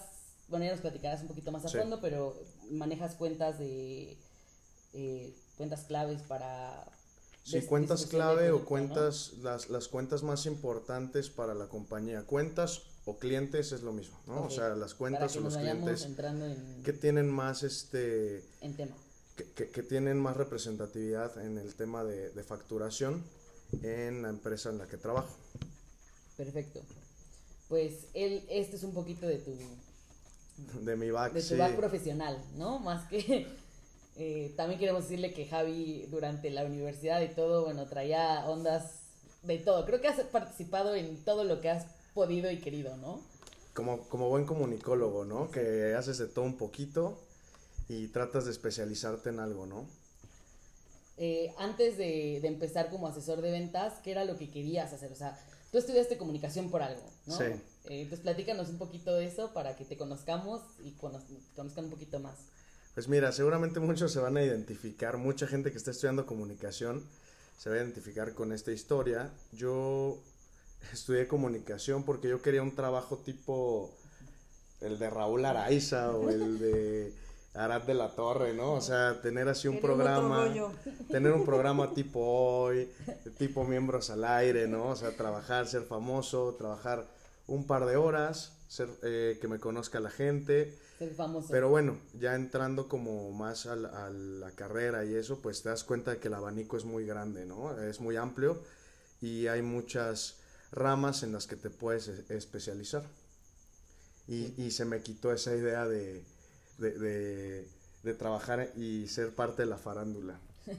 bueno, 0.49 0.65
ya 0.65 0.71
nos 0.71 0.81
platicarás 0.81 1.21
un 1.21 1.27
poquito 1.27 1.51
más 1.51 1.63
a 1.65 1.69
Sí. 1.69 1.77
fondo, 1.77 1.99
pero 2.01 2.35
manejas 2.71 3.15
cuentas 3.15 3.59
de, 3.59 4.17
eh, 4.93 5.33
cuentas 5.57 5.81
claves 5.83 6.21
para... 6.23 6.85
Sí, 7.43 7.61
cuentas 7.61 8.05
clave 8.05 8.51
o 8.51 8.63
cuentas, 8.65 9.33
las, 9.41 9.69
las 9.69 9.87
cuentas 9.87 10.21
más 10.23 10.45
importantes 10.45 11.29
para 11.29 11.55
la 11.55 11.67
compañía. 11.67 12.23
Cuentas 12.23 12.81
o 13.05 13.17
clientes 13.17 13.71
es 13.71 13.81
lo 13.81 13.91
mismo, 13.91 14.19
¿no? 14.27 14.43
O 14.43 14.49
sea, 14.51 14.69
las 14.75 14.93
cuentas 14.93 15.35
o 15.35 15.39
los 15.39 15.57
clientes 15.57 16.03
en, 16.05 16.83
que 16.83 16.93
tienen 16.93 17.27
más 17.27 17.63
este 17.63 18.43
en 18.61 18.75
tema. 18.75 18.95
que, 19.35 19.45
que- 19.53 19.69
que 19.71 19.81
tienen 19.83 20.19
más 20.19 20.37
representatividad 20.37 21.43
en 21.43 21.57
el 21.57 21.73
tema 21.73 22.03
de, 22.03 22.29
de 22.29 22.43
facturación 22.43 23.23
en 23.81 24.21
la 24.21 24.29
empresa 24.29 24.69
en 24.69 24.77
la 24.77 24.87
que 24.87 24.97
trabajo. 24.97 25.35
Perfecto. 26.37 26.81
Pues 27.67 28.07
él, 28.13 28.45
este 28.49 28.75
es 28.75 28.83
un 28.83 28.93
poquito 28.93 29.25
de 29.25 29.37
tu, 29.39 29.53
De 30.81 30.95
mi 30.95 31.11
back, 31.11 31.33
de 31.33 31.41
tu 31.41 31.47
sí. 31.47 31.55
back 31.55 31.75
profesional, 31.75 32.41
¿no? 32.55 32.79
Más 32.79 33.07
que 33.07 33.47
eh, 34.17 34.53
también 34.57 34.79
queremos 34.79 35.03
decirle 35.03 35.33
que 35.33 35.45
Javi 35.45 36.05
durante 36.11 36.49
la 36.49 36.65
universidad 36.65 37.21
y 37.21 37.29
todo, 37.29 37.63
bueno, 37.63 37.87
traía 37.87 38.43
ondas 38.49 38.99
de 39.43 39.57
todo. 39.59 39.85
Creo 39.85 40.01
que 40.01 40.09
has 40.09 40.19
participado 40.25 40.93
en 40.95 41.23
todo 41.23 41.43
lo 41.45 41.61
que 41.61 41.69
has 41.69 41.85
podido 42.13 42.51
y 42.51 42.59
querido, 42.59 42.97
¿no? 42.97 43.21
Como, 43.73 44.01
como 44.09 44.27
buen 44.27 44.45
comunicólogo, 44.45 45.23
¿no? 45.23 45.49
Que 45.51 45.95
haces 45.95 46.17
de 46.17 46.27
todo 46.27 46.43
un 46.43 46.57
poquito 46.57 47.17
y 47.87 48.07
tratas 48.09 48.45
de 48.45 48.51
especializarte 48.51 49.29
en 49.29 49.39
algo, 49.39 49.65
¿no? 49.65 49.87
Eh, 51.17 51.53
antes 51.57 51.97
de, 51.97 52.39
de 52.41 52.47
empezar 52.47 52.89
como 52.89 53.07
asesor 53.07 53.41
de 53.41 53.51
ventas, 53.51 53.93
¿qué 54.03 54.11
era 54.11 54.25
lo 54.25 54.37
que 54.37 54.49
querías 54.49 54.91
hacer? 54.91 55.11
O 55.11 55.15
sea, 55.15 55.39
tú 55.71 55.77
estudiaste 55.77 56.17
comunicación 56.17 56.69
por 56.69 56.81
algo, 56.81 57.03
¿no? 57.25 57.37
Sí. 57.37 57.45
Eh, 57.85 58.01
entonces 58.01 58.19
platícanos 58.21 58.69
un 58.69 58.77
poquito 58.77 59.13
de 59.15 59.25
eso 59.25 59.53
para 59.53 59.75
que 59.75 59.85
te 59.85 59.97
conozcamos 59.97 60.61
y 60.83 60.91
conoz- 60.99 61.25
conozcan 61.55 61.85
un 61.85 61.91
poquito 61.91 62.19
más. 62.19 62.35
Pues 62.93 63.07
mira, 63.07 63.31
seguramente 63.31 63.79
muchos 63.79 64.11
se 64.11 64.19
van 64.19 64.37
a 64.37 64.43
identificar, 64.43 65.17
mucha 65.17 65.47
gente 65.47 65.71
que 65.71 65.77
está 65.77 65.91
estudiando 65.91 66.25
comunicación 66.25 67.03
se 67.57 67.69
va 67.69 67.75
a 67.75 67.79
identificar 67.79 68.33
con 68.33 68.51
esta 68.51 68.71
historia. 68.71 69.31
Yo 69.51 70.17
estudié 70.93 71.27
comunicación 71.27 72.03
porque 72.03 72.29
yo 72.29 72.41
quería 72.41 72.61
un 72.61 72.75
trabajo 72.75 73.17
tipo 73.17 73.91
el 74.81 74.97
de 74.97 75.09
Raúl 75.09 75.45
Araiza 75.45 76.11
o 76.11 76.29
el 76.29 76.59
de 76.59 77.13
Arad 77.53 77.81
de 77.83 77.93
la 77.93 78.09
Torre, 78.15 78.53
¿no? 78.53 78.73
O 78.73 78.81
sea, 78.81 79.21
tener 79.21 79.47
así 79.49 79.67
un 79.67 79.79
programa, 79.81 80.53
tener 81.09 81.31
un 81.33 81.45
programa 81.45 81.93
tipo 81.93 82.19
hoy, 82.21 82.89
tipo 83.37 83.63
miembros 83.63 84.09
al 84.09 84.23
aire, 84.23 84.67
¿no? 84.67 84.89
O 84.89 84.95
sea, 84.95 85.11
trabajar, 85.11 85.67
ser 85.67 85.83
famoso, 85.83 86.55
trabajar 86.57 87.07
un 87.49 87.65
par 87.67 87.85
de 87.85 87.95
horas, 87.97 88.57
ser, 88.67 88.89
eh, 89.03 89.37
que 89.41 89.47
me 89.47 89.59
conozca 89.59 89.99
la 89.99 90.09
gente. 90.09 90.77
Ser 90.97 91.13
famoso. 91.15 91.47
Pero 91.51 91.69
bueno, 91.69 91.97
ya 92.13 92.35
entrando 92.35 92.87
como 92.87 93.31
más 93.31 93.65
a 93.65 93.75
la, 93.75 94.05
a 94.05 94.09
la 94.09 94.51
carrera 94.51 95.05
y 95.05 95.15
eso, 95.15 95.41
pues 95.41 95.61
te 95.63 95.69
das 95.69 95.83
cuenta 95.83 96.11
de 96.11 96.17
que 96.19 96.27
el 96.27 96.33
abanico 96.33 96.77
es 96.77 96.85
muy 96.85 97.05
grande, 97.05 97.45
¿no? 97.45 97.79
Es 97.81 97.99
muy 97.99 98.15
amplio 98.17 98.61
y 99.21 99.47
hay 99.47 99.61
muchas 99.61 100.37
ramas 100.71 101.23
en 101.23 101.31
las 101.33 101.47
que 101.47 101.55
te 101.55 101.69
puedes 101.69 102.07
especializar. 102.29 103.03
Y, 104.27 104.53
y 104.61 104.71
se 104.71 104.85
me 104.85 105.01
quitó 105.01 105.31
esa 105.33 105.55
idea 105.55 105.87
de, 105.87 106.23
de, 106.77 106.91
de- 106.99 107.67
de 108.03 108.13
trabajar 108.13 108.71
y 108.77 109.07
ser 109.07 109.35
parte 109.35 109.63
de 109.63 109.67
la 109.67 109.77
farándula. 109.77 110.39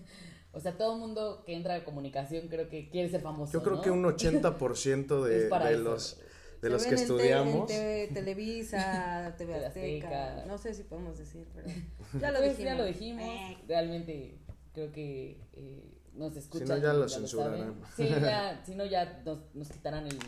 O 0.52 0.58
sea, 0.58 0.76
todo 0.76 0.94
el 0.94 0.98
mundo 0.98 1.44
que 1.46 1.54
entra 1.54 1.76
a 1.76 1.84
comunicación 1.84 2.48
creo 2.48 2.68
que 2.68 2.90
quiere 2.90 3.08
ser 3.08 3.20
famoso. 3.22 3.52
Yo 3.52 3.62
creo 3.62 3.76
¿no? 3.76 3.82
que 3.82 3.90
un 3.92 4.02
80% 4.04 5.22
de, 5.22 5.48
de 5.48 5.76
los, 5.78 6.18
de 6.60 6.68
Se 6.68 6.70
los 6.70 6.82
que 6.84 6.88
en 6.90 6.94
estudiamos... 6.96 7.70
En 7.70 7.76
TV, 7.76 8.08
Televisa, 8.12 9.34
TV 9.38 9.64
Azteca. 9.66 10.44
No 10.46 10.58
sé 10.58 10.74
si 10.74 10.82
podemos 10.84 11.18
decir, 11.18 11.46
pero. 11.54 11.68
Ya 12.20 12.30
lo 12.32 12.38
Pues, 12.38 12.56
dijimos. 12.58 12.72
ya 12.72 12.74
lo 12.78 12.84
dijimos. 12.84 13.24
Eh. 13.24 13.56
Realmente 13.68 14.38
creo 14.74 14.92
que 14.92 15.38
eh, 15.54 15.84
nos 16.14 16.36
escuchan. 16.36 16.68
no, 16.68 16.78
ya 16.78 16.92
lo 16.92 17.08
censurarán. 17.08 17.80
Sí, 17.96 18.08
ya, 18.08 18.62
si 18.66 18.74
no, 18.74 18.84
ya 18.84 19.22
nos, 19.24 19.54
nos 19.54 19.68
quitarán 19.68 20.06
el, 20.06 20.18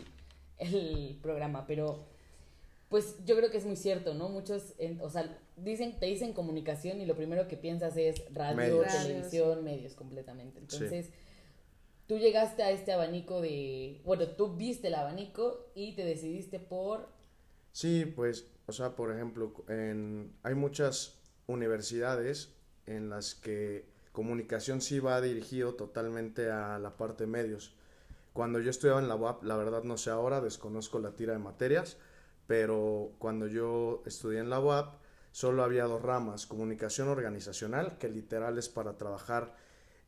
el 0.57 1.19
programa. 1.21 1.67
Pero, 1.67 2.05
pues 2.89 3.17
yo 3.25 3.35
creo 3.35 3.51
que 3.51 3.57
es 3.57 3.65
muy 3.65 3.75
cierto, 3.75 4.13
¿no? 4.13 4.29
Muchos, 4.29 4.73
o 5.01 5.09
sea, 5.09 5.37
dicen, 5.57 5.99
te 5.99 6.05
dicen 6.05 6.33
comunicación 6.33 7.01
y 7.01 7.05
lo 7.05 7.15
primero 7.15 7.47
que 7.47 7.57
piensas 7.57 7.97
es 7.97 8.23
radio, 8.33 8.81
televisión, 8.81 9.63
medios 9.63 9.93
completamente. 9.93 10.59
Entonces, 10.59 11.09
tú 12.13 12.19
llegaste 12.19 12.61
a 12.61 12.69
este 12.69 12.93
abanico 12.93 13.41
de, 13.41 13.99
bueno, 14.05 14.27
tú 14.27 14.55
viste 14.55 14.89
el 14.89 14.93
abanico 14.93 15.71
y 15.73 15.95
te 15.95 16.05
decidiste 16.05 16.59
por... 16.59 17.09
Sí, 17.71 18.05
pues, 18.05 18.45
o 18.67 18.71
sea, 18.71 18.95
por 18.95 19.11
ejemplo, 19.11 19.51
en, 19.67 20.31
hay 20.43 20.53
muchas 20.53 21.17
universidades 21.47 22.53
en 22.85 23.09
las 23.09 23.33
que 23.33 23.87
comunicación 24.11 24.79
sí 24.81 24.99
va 24.99 25.21
dirigido 25.21 25.73
totalmente 25.73 26.51
a 26.51 26.77
la 26.77 26.97
parte 26.97 27.23
de 27.23 27.31
medios. 27.31 27.73
Cuando 28.31 28.59
yo 28.59 28.69
estudiaba 28.69 28.99
en 28.99 29.07
la 29.07 29.15
UAP, 29.15 29.41
la 29.41 29.57
verdad 29.57 29.81
no 29.81 29.97
sé 29.97 30.11
ahora, 30.11 30.39
desconozco 30.39 30.99
la 30.99 31.15
tira 31.15 31.33
de 31.33 31.39
materias, 31.39 31.97
pero 32.45 33.13
cuando 33.17 33.47
yo 33.47 34.03
estudié 34.05 34.39
en 34.39 34.51
la 34.51 34.59
UAP 34.59 35.01
solo 35.31 35.63
había 35.63 35.85
dos 35.85 36.03
ramas, 36.03 36.45
comunicación 36.45 37.07
organizacional, 37.07 37.97
que 37.97 38.07
literal 38.07 38.59
es 38.59 38.69
para 38.69 38.99
trabajar 38.99 39.55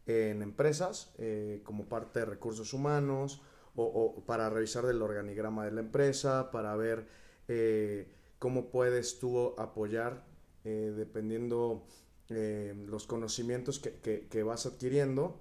en 0.08 0.42
empresas 0.42 1.14
eh, 1.18 1.62
como 1.64 1.86
parte 1.86 2.20
de 2.20 2.26
recursos 2.26 2.74
humanos 2.74 3.42
o, 3.78 4.24
para 4.26 4.50
revisar 4.50 4.86
el 4.86 5.02
organigrama 5.02 5.66
de 5.66 5.72
la 5.72 5.82
empresa, 5.82 6.50
para 6.50 6.76
ver 6.78 7.08
eh, 7.50 8.08
cómo 8.40 8.70
puedes 8.70 9.20
tú 9.20 9.54
apoyar 9.58 10.24
eh, 10.64 10.94
dependiendo 10.96 11.86
los 12.28 13.06
conocimientos 13.06 13.78
que, 13.78 14.28
que 14.28 14.44
vas 14.44 14.66
adquiriendo 14.66 15.40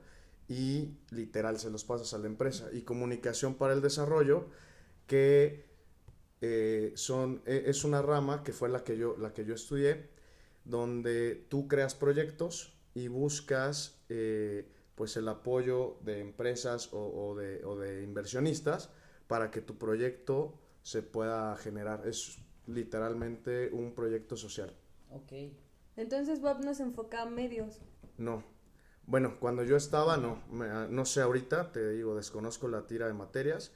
y 0.49 0.99
literal 1.11 1.59
se 1.59 1.71
los 1.71 1.83
pasas 1.83 2.13
a 2.13 2.19
la 2.19 2.27
empresa. 2.27 2.69
Y 2.73 2.83
comunicación 2.83 3.55
para 3.55 3.73
el 3.73 3.81
desarrollo, 3.81 4.49
que 5.07 5.65
son, 6.95 7.41
e, 7.47 7.65
es 7.69 7.85
una 7.85 8.03
rama 8.03 8.43
que 8.43 8.53
fue 8.53 8.69
la 8.69 8.85
que, 8.85 8.99
yo, 8.99 9.17
la 9.17 9.33
que 9.33 9.47
yo 9.47 9.55
estudié, 9.55 10.11
donde 10.67 11.47
tú 11.49 11.69
creas 11.69 11.95
proyectos 11.95 12.74
y 12.95 13.09
buscas 13.09 14.01
eh, 14.09 14.71
pues 14.95 15.17
el 15.17 15.29
apoyo 15.29 15.99
de 16.03 16.21
empresas 16.21 16.91
o, 16.93 17.35
de, 17.37 17.65
o, 17.65 17.77
de, 17.77 18.03
inversionistas 18.03 18.91
para 19.27 19.51
que 19.51 19.61
tu 19.61 19.77
proyecto 19.77 20.59
se 20.83 21.03
pueda 21.03 21.57
generar. 21.57 22.07
Es 22.07 22.39
literalmente 22.67 23.71
un 23.73 23.95
proyecto 23.95 24.37
social. 24.37 24.75
Ok. 25.11 25.33
Entonces 25.97 26.41
Bob 26.41 26.65
no 26.65 26.75
se 26.75 26.85
enfoca 26.85 27.23
a 27.23 27.27
medios. 27.27 27.81
No. 28.17 28.45
Bueno, 29.07 29.39
cuando 29.39 29.65
yo 29.65 29.77
estaba, 29.77 30.17
no. 30.17 30.43
no 30.89 31.05
sé 31.05 31.21
ahorita, 31.21 31.73
te 31.73 31.91
digo, 31.91 32.15
desconozco 32.15 32.69
la 32.69 32.87
tira 32.87 33.07
de 33.07 33.13
materias 33.13 33.73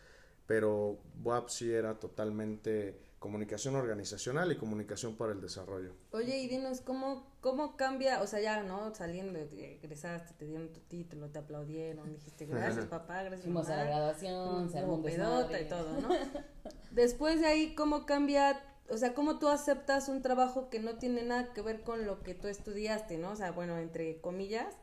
pero 0.48 0.98
WAP 1.22 1.50
sí 1.50 1.70
era 1.70 2.00
totalmente 2.00 2.98
comunicación 3.18 3.74
organizacional 3.74 4.52
y 4.52 4.56
comunicación 4.56 5.16
para 5.16 5.32
el 5.32 5.40
desarrollo. 5.40 5.92
Oye, 6.12 6.38
y 6.38 6.46
dinos, 6.46 6.80
¿cómo, 6.80 7.26
cómo 7.40 7.76
cambia, 7.76 8.22
o 8.22 8.26
sea, 8.26 8.40
ya, 8.40 8.62
¿no? 8.62 8.94
Saliendo, 8.94 9.38
egresaste, 9.38 10.34
te 10.34 10.46
dieron 10.46 10.72
tu 10.72 10.80
título, 10.80 11.28
te 11.30 11.40
aplaudieron, 11.40 12.12
dijiste, 12.12 12.46
gracias 12.46 12.86
papá, 12.86 13.22
gracias 13.22 13.42
Fuimos 13.42 13.68
a 13.68 13.76
la 13.76 13.84
graduación, 13.84 14.70
se 14.70 14.78
armó 14.78 15.02
pedota 15.02 15.60
y 15.60 15.68
todo, 15.68 16.00
¿no? 16.00 16.08
Después 16.92 17.40
de 17.40 17.46
ahí, 17.46 17.74
¿cómo 17.74 18.06
cambia, 18.06 18.62
o 18.88 18.96
sea, 18.96 19.14
cómo 19.14 19.38
tú 19.38 19.48
aceptas 19.48 20.08
un 20.08 20.22
trabajo 20.22 20.70
que 20.70 20.78
no 20.78 20.96
tiene 20.98 21.22
nada 21.22 21.52
que 21.52 21.62
ver 21.62 21.82
con 21.82 22.06
lo 22.06 22.22
que 22.22 22.34
tú 22.34 22.46
estudiaste, 22.46 23.18
¿no? 23.18 23.32
O 23.32 23.36
sea, 23.36 23.50
bueno, 23.50 23.78
entre 23.78 24.20
comillas, 24.20 24.76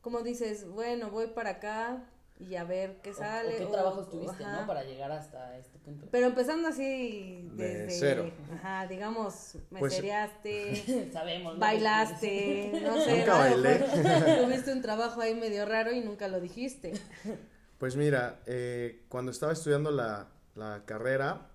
¿cómo 0.00 0.22
dices, 0.22 0.68
bueno, 0.68 1.10
voy 1.10 1.28
para 1.28 1.50
acá, 1.50 2.10
y 2.48 2.56
a 2.56 2.64
ver 2.64 3.00
qué 3.02 3.12
sale. 3.12 3.54
O, 3.54 3.58
qué 3.58 3.66
trabajos 3.66 4.10
tuviste, 4.10 4.44
¿no? 4.44 4.66
Para 4.66 4.82
llegar 4.84 5.10
hasta 5.12 5.56
este 5.58 5.78
punto. 5.78 6.06
Pero 6.10 6.26
empezando 6.26 6.68
así 6.68 7.48
desde 7.54 7.90
cero. 7.90 8.30
Ajá, 8.54 8.86
digamos, 8.86 9.56
me 9.70 9.80
pues, 9.80 9.94
sabemos, 11.12 11.58
bailaste, 11.58 12.80
no 12.84 13.00
sé. 13.00 13.18
Nunca 13.18 13.38
bailé. 13.38 13.78
Tuviste 14.44 14.72
un 14.72 14.82
trabajo 14.82 15.20
ahí 15.20 15.34
medio 15.34 15.64
raro 15.64 15.92
y 15.92 16.00
nunca 16.00 16.28
lo 16.28 16.40
dijiste. 16.40 16.92
Pues 17.78 17.96
mira, 17.96 18.40
eh, 18.46 19.04
cuando 19.08 19.30
estaba 19.30 19.52
estudiando 19.52 19.90
la, 19.90 20.28
la 20.54 20.82
carrera, 20.84 21.51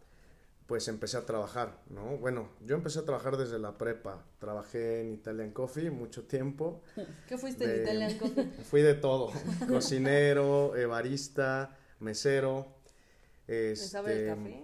pues 0.67 0.89
empecé 0.89 1.15
a 1.15 1.25
trabajar, 1.25 1.79
¿no? 1.89 2.17
Bueno, 2.17 2.49
yo 2.65 2.75
empecé 2.75 2.99
a 2.99 3.05
trabajar 3.05 3.37
desde 3.37 3.57
la 3.57 3.77
prepa. 3.77 4.25
Trabajé 4.37 4.99
en 4.99 5.13
Italian 5.13 5.51
Coffee 5.51 5.89
mucho 5.89 6.23
tiempo. 6.25 6.81
¿Qué 7.27 7.37
fuiste 7.37 7.63
en 7.63 7.83
Italian 7.83 8.17
Coffee? 8.19 8.49
Fui 8.69 8.81
de 8.81 8.93
todo. 8.93 9.31
Cocinero, 9.69 10.75
eh, 10.75 10.85
barista, 10.85 11.77
mesero. 12.01 12.67
Este, 13.47 13.87
sabe 13.87 14.23
el 14.23 14.35
café? 14.35 14.63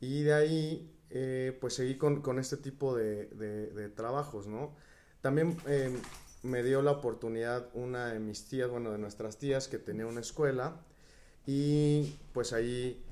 Y 0.00 0.22
de 0.24 0.34
ahí, 0.34 0.94
eh, 1.08 1.56
pues 1.58 1.72
seguí 1.72 1.96
con, 1.96 2.20
con 2.20 2.38
este 2.38 2.58
tipo 2.58 2.94
de, 2.94 3.26
de, 3.26 3.88
trabajos, 3.88 4.46
¿no? 4.46 4.74
También 5.22 5.56
eh, 5.66 5.96
me 6.42 6.62
dio 6.62 6.82
la 6.82 6.90
oportunidad 6.90 7.70
una 7.72 8.08
de 8.08 8.20
mis 8.20 8.44
tías, 8.44 8.68
bueno, 8.68 8.92
de 8.92 8.98
nuestras 8.98 9.38
tías, 9.38 9.68
que 9.68 9.78
tenía 9.78 10.06
una 10.06 10.20
escuela. 10.20 10.82
Y 11.46 12.14
pues 12.34 12.52
ahí 12.52 13.02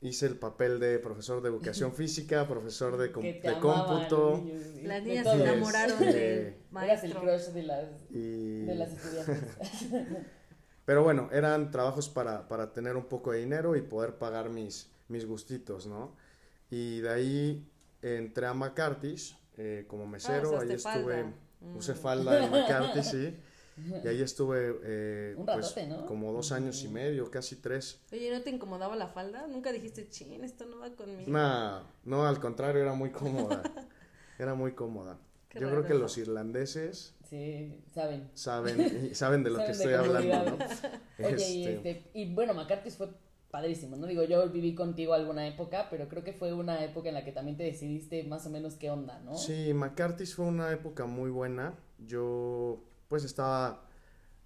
hice 0.00 0.26
el 0.26 0.36
papel 0.36 0.78
de 0.78 0.98
profesor 0.98 1.42
de 1.42 1.48
educación 1.48 1.92
física, 1.94 2.46
profesor 2.46 2.96
de, 2.96 3.08
de 3.08 3.58
cómputo. 3.60 4.44
Las 4.82 5.02
niñas 5.02 5.26
se 5.26 5.42
enamoraron 5.42 5.98
de 6.00 6.58
maestro. 6.70 7.10
el 7.10 7.16
crush 7.16 7.52
de 7.52 7.62
las, 7.62 8.10
de 8.10 8.74
las 8.74 8.92
estudiantes. 8.92 9.56
Pero 10.84 11.02
bueno, 11.02 11.28
eran 11.32 11.70
trabajos 11.70 12.08
para, 12.08 12.48
para, 12.48 12.72
tener 12.72 12.96
un 12.96 13.04
poco 13.04 13.32
de 13.32 13.40
dinero 13.40 13.76
y 13.76 13.82
poder 13.82 14.14
pagar 14.14 14.48
mis, 14.48 14.90
mis 15.08 15.26
gustitos, 15.26 15.86
¿no? 15.86 16.16
Y 16.70 17.00
de 17.00 17.10
ahí 17.10 17.70
entré 18.00 18.46
a 18.46 18.54
McCarthy's 18.54 19.36
eh, 19.58 19.84
como 19.86 20.06
mesero, 20.06 20.56
ah, 20.56 20.62
ahí 20.62 20.72
estuve, 20.72 21.24
mm. 21.24 21.76
usé 21.76 21.94
falda 21.94 22.40
de 22.40 22.48
McCarthy, 22.48 23.02
sí. 23.02 23.36
Y 24.04 24.08
ahí 24.08 24.22
estuve 24.22 24.78
eh, 24.82 25.36
pues, 25.44 25.74
como 26.06 26.32
dos 26.32 26.52
años 26.52 26.82
y 26.82 26.88
medio, 26.88 27.30
casi 27.30 27.56
tres. 27.56 28.00
Oye, 28.12 28.30
¿no 28.30 28.42
te 28.42 28.50
incomodaba 28.50 28.96
la 28.96 29.08
falda? 29.08 29.46
¿Nunca 29.46 29.72
dijiste, 29.72 30.08
chin, 30.08 30.42
esto 30.44 30.66
no 30.66 30.78
va 30.78 30.90
conmigo? 30.90 31.30
Nah, 31.30 31.82
no, 32.04 32.26
al 32.26 32.40
contrario, 32.40 32.82
era 32.82 32.94
muy 32.94 33.10
cómoda. 33.10 33.62
era 34.38 34.54
muy 34.54 34.72
cómoda. 34.72 35.18
Yo 35.54 35.68
creo 35.68 35.84
que 35.84 35.94
los 35.94 36.18
irlandeses... 36.18 37.14
Sí, 37.28 37.74
saben. 37.92 38.30
Saben, 38.34 39.14
saben 39.14 39.44
de 39.44 39.50
lo 39.50 39.58
que 39.58 39.70
estoy 39.72 39.92
hablando, 39.92 40.56
¿no? 40.56 40.58
Oye, 41.26 41.50
y, 41.50 41.66
este, 41.66 41.90
este, 41.90 42.10
y 42.14 42.34
bueno, 42.34 42.54
McCarthy 42.54 42.90
fue 42.90 43.08
padrísimo, 43.50 43.96
¿no? 43.96 44.06
Digo, 44.06 44.24
yo 44.24 44.48
viví 44.50 44.74
contigo 44.74 45.14
alguna 45.14 45.46
época, 45.46 45.88
pero 45.90 46.08
creo 46.08 46.22
que 46.22 46.32
fue 46.32 46.52
una 46.52 46.84
época 46.84 47.08
en 47.08 47.14
la 47.14 47.24
que 47.24 47.32
también 47.32 47.56
te 47.56 47.64
decidiste 47.64 48.22
más 48.24 48.46
o 48.46 48.50
menos 48.50 48.76
qué 48.76 48.90
onda, 48.90 49.20
¿no? 49.20 49.36
Sí, 49.36 49.72
McCarthy 49.74 50.26
fue 50.26 50.46
una 50.46 50.70
época 50.72 51.06
muy 51.06 51.30
buena. 51.30 51.74
Yo 51.98 52.84
pues 53.08 53.24
estaba 53.24 53.82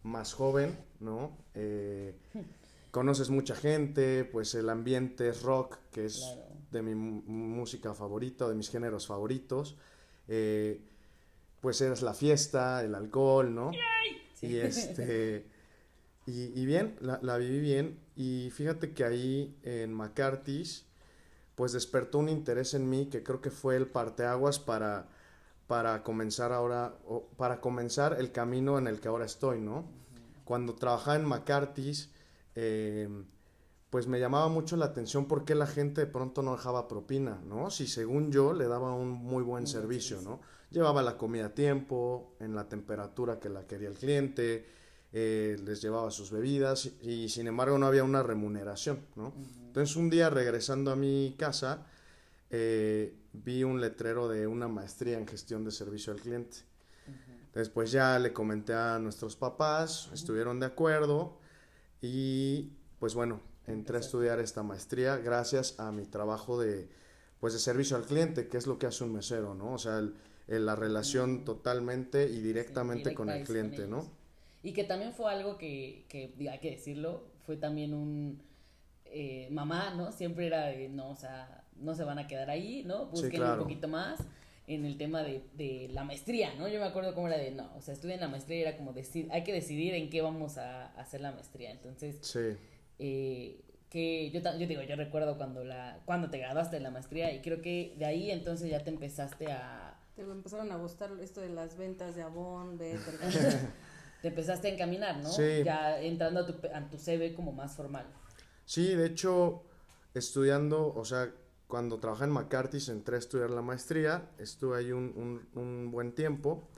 más 0.02 0.32
joven, 0.32 0.78
¿no? 1.00 1.36
Eh, 1.54 2.14
conoces 2.90 3.30
mucha 3.30 3.54
gente, 3.54 4.24
pues 4.24 4.54
el 4.54 4.68
ambiente 4.68 5.28
es 5.28 5.42
rock, 5.42 5.78
que 5.90 6.06
es 6.06 6.24
de 6.70 6.82
mi 6.82 6.94
música 6.94 7.94
favorita, 7.94 8.48
de 8.48 8.54
mis 8.54 8.70
géneros 8.70 9.06
favoritos. 9.06 9.76
Eh, 10.28 10.80
pues 11.60 11.80
es 11.80 12.02
la 12.02 12.14
fiesta, 12.14 12.82
el 12.82 12.94
alcohol, 12.94 13.54
¿no? 13.54 13.70
Y 14.40 14.56
este... 14.56 15.50
Y, 16.24 16.66
bien, 16.66 16.94
la, 17.00 17.18
la, 17.20 17.36
viví 17.36 17.58
bien. 17.58 17.98
Y 18.14 18.50
fíjate 18.52 18.92
que 18.92 19.02
ahí 19.02 19.58
en 19.64 19.92
McCarthy's, 19.92 20.86
pues 21.56 21.72
despertó 21.72 22.18
un 22.18 22.28
interés 22.28 22.74
en 22.74 22.88
mí 22.88 23.06
que 23.06 23.24
creo 23.24 23.40
que 23.40 23.50
fue 23.50 23.74
el 23.74 23.88
parteaguas 23.88 24.60
para 24.60 25.08
para 25.72 26.02
comenzar 26.02 26.52
ahora, 26.52 26.98
o 27.06 27.28
para 27.38 27.62
comenzar 27.62 28.16
el 28.18 28.30
camino 28.30 28.76
en 28.76 28.86
el 28.86 29.00
que 29.00 29.08
ahora 29.08 29.24
estoy, 29.24 29.58
¿no? 29.58 29.86
Cuando 30.44 30.74
trabajaba 30.74 31.16
en 31.16 31.24
McCarthy's, 31.24 32.10
eh, 32.54 33.08
pues 33.88 34.06
me 34.06 34.20
llamaba 34.20 34.48
mucho 34.48 34.76
la 34.76 34.84
atención 34.84 35.24
por 35.24 35.46
qué 35.46 35.54
la 35.54 35.66
gente 35.66 36.02
de 36.02 36.06
pronto 36.06 36.42
no 36.42 36.52
dejaba 36.52 36.88
propina, 36.88 37.40
¿no? 37.46 37.70
Si 37.70 37.86
según 37.86 38.30
yo 38.30 38.52
le 38.52 38.68
daba 38.68 38.92
un 38.92 39.12
muy 39.12 39.42
buen 39.42 39.66
servicio, 39.66 40.20
¿no? 40.20 40.42
Llevaba 40.68 41.02
la 41.02 41.16
comida 41.16 41.46
a 41.46 41.54
tiempo, 41.54 42.34
en 42.38 42.54
la 42.54 42.68
temperatura 42.68 43.40
que 43.40 43.48
la 43.48 43.66
quería 43.66 43.88
el 43.88 43.96
cliente, 43.96 44.66
eh, 45.10 45.56
les 45.64 45.80
llevaba 45.80 46.10
sus 46.10 46.30
bebidas 46.30 46.90
y, 47.00 47.30
sin 47.30 47.46
embargo 47.46 47.78
no 47.78 47.86
había 47.86 48.04
una 48.04 48.22
remuneración, 48.22 49.06
¿no? 49.16 49.32
Entonces 49.68 49.96
un 49.96 50.10
día 50.10 50.28
regresando 50.28 50.90
a 50.90 50.96
mi 50.96 51.34
casa, 51.38 51.86
eh, 52.52 53.14
vi 53.32 53.64
un 53.64 53.80
letrero 53.80 54.28
de 54.28 54.46
una 54.46 54.68
maestría 54.68 55.18
en 55.18 55.26
gestión 55.26 55.64
de 55.64 55.70
servicio 55.70 56.12
al 56.12 56.20
cliente. 56.20 56.58
Después 57.54 57.90
ya 57.90 58.18
le 58.18 58.32
comenté 58.32 58.72
a 58.74 58.98
nuestros 58.98 59.36
papás, 59.36 60.10
estuvieron 60.14 60.60
de 60.60 60.66
acuerdo 60.66 61.38
y 62.00 62.70
pues 62.98 63.14
bueno, 63.14 63.40
entré 63.66 63.96
a 63.96 64.00
estudiar 64.00 64.38
esta 64.38 64.62
maestría 64.62 65.16
gracias 65.16 65.78
a 65.78 65.92
mi 65.92 66.06
trabajo 66.06 66.60
de 66.60 66.88
pues 67.40 67.52
de 67.54 67.58
servicio 67.58 67.96
al 67.96 68.04
cliente, 68.04 68.48
que 68.48 68.56
es 68.56 68.66
lo 68.66 68.78
que 68.78 68.86
hace 68.86 69.02
un 69.02 69.12
mesero, 69.12 69.54
¿no? 69.54 69.72
O 69.72 69.78
sea, 69.78 70.00
la 70.46 70.76
relación 70.76 71.44
totalmente 71.44 72.28
y 72.28 72.40
directamente 72.40 73.14
con 73.14 73.28
el 73.28 73.44
cliente, 73.44 73.88
¿no? 73.88 74.06
Y 74.62 74.72
que 74.72 74.84
también 74.84 75.12
fue 75.12 75.30
algo 75.30 75.58
que, 75.58 76.04
que 76.08 76.32
hay 76.48 76.60
que 76.60 76.70
decirlo, 76.70 77.24
fue 77.44 77.56
también 77.56 77.94
un 77.94 78.40
eh, 79.06 79.48
mamá, 79.50 79.92
¿no? 79.94 80.12
Siempre 80.12 80.46
era 80.46 80.66
de, 80.66 80.88
no, 80.88 81.10
o 81.10 81.16
sea, 81.16 81.61
no 81.82 81.94
se 81.94 82.04
van 82.04 82.18
a 82.18 82.26
quedar 82.26 82.50
ahí, 82.50 82.82
¿no? 82.84 83.06
Busquen 83.06 83.42
un 83.42 83.58
poquito 83.58 83.88
más 83.88 84.20
en 84.66 84.84
el 84.84 84.96
tema 84.96 85.22
de, 85.22 85.42
de, 85.54 85.88
la 85.92 86.04
maestría, 86.04 86.54
¿no? 86.54 86.68
Yo 86.68 86.78
me 86.78 86.86
acuerdo 86.86 87.14
cómo 87.14 87.28
era 87.28 87.36
de, 87.36 87.50
no, 87.50 87.70
o 87.76 87.80
sea, 87.80 87.94
estudié 87.94 88.14
en 88.14 88.20
la 88.20 88.28
maestría 88.28 88.58
y 88.58 88.62
era 88.62 88.76
como, 88.76 88.92
decir, 88.92 89.28
hay 89.32 89.44
que 89.44 89.52
decidir 89.52 89.94
en 89.94 90.08
qué 90.08 90.22
vamos 90.22 90.56
a, 90.58 90.86
hacer 90.98 91.20
la 91.20 91.32
maestría. 91.32 91.70
Entonces, 91.70 92.18
sí. 92.22 92.56
eh, 92.98 93.60
que 93.90 94.30
yo, 94.30 94.40
yo 94.40 94.66
digo, 94.66 94.82
yo 94.82 94.96
recuerdo 94.96 95.36
cuando, 95.36 95.64
la, 95.64 96.00
cuando 96.04 96.30
te 96.30 96.38
graduaste 96.38 96.76
de 96.76 96.82
la 96.82 96.90
maestría 96.90 97.32
y 97.34 97.42
creo 97.42 97.60
que 97.60 97.94
de 97.98 98.06
ahí 98.06 98.30
entonces 98.30 98.70
ya 98.70 98.82
te 98.82 98.90
empezaste 98.90 99.50
a... 99.52 99.98
Te 100.14 100.22
empezaron 100.22 100.70
a 100.72 100.76
gustar 100.76 101.10
esto 101.20 101.40
de 101.40 101.48
las 101.48 101.76
ventas 101.76 102.14
de 102.14 102.22
Avon, 102.22 102.78
de... 102.78 102.98
te 104.22 104.28
empezaste 104.28 104.68
a 104.68 104.70
encaminar, 104.72 105.18
¿no? 105.18 105.30
Sí. 105.30 105.62
Ya 105.64 106.00
entrando 106.00 106.40
a 106.40 106.46
tu, 106.46 106.54
a 106.72 106.88
tu 106.88 106.96
CV 106.96 107.34
como 107.34 107.52
más 107.52 107.74
formal. 107.74 108.06
Sí, 108.64 108.94
de 108.94 109.06
hecho, 109.06 109.64
estudiando, 110.14 110.94
o 110.94 111.04
sea, 111.04 111.30
cuando 111.72 111.98
trabajé 111.98 112.24
en 112.24 112.32
McCarthy 112.32 112.90
entré 112.90 113.16
a 113.16 113.18
estudiar 113.18 113.48
la 113.48 113.62
maestría, 113.62 114.28
estuve 114.36 114.76
ahí 114.76 114.92
un, 114.92 115.40
un, 115.54 115.90
buen 115.90 116.12
tiempo 116.12 116.68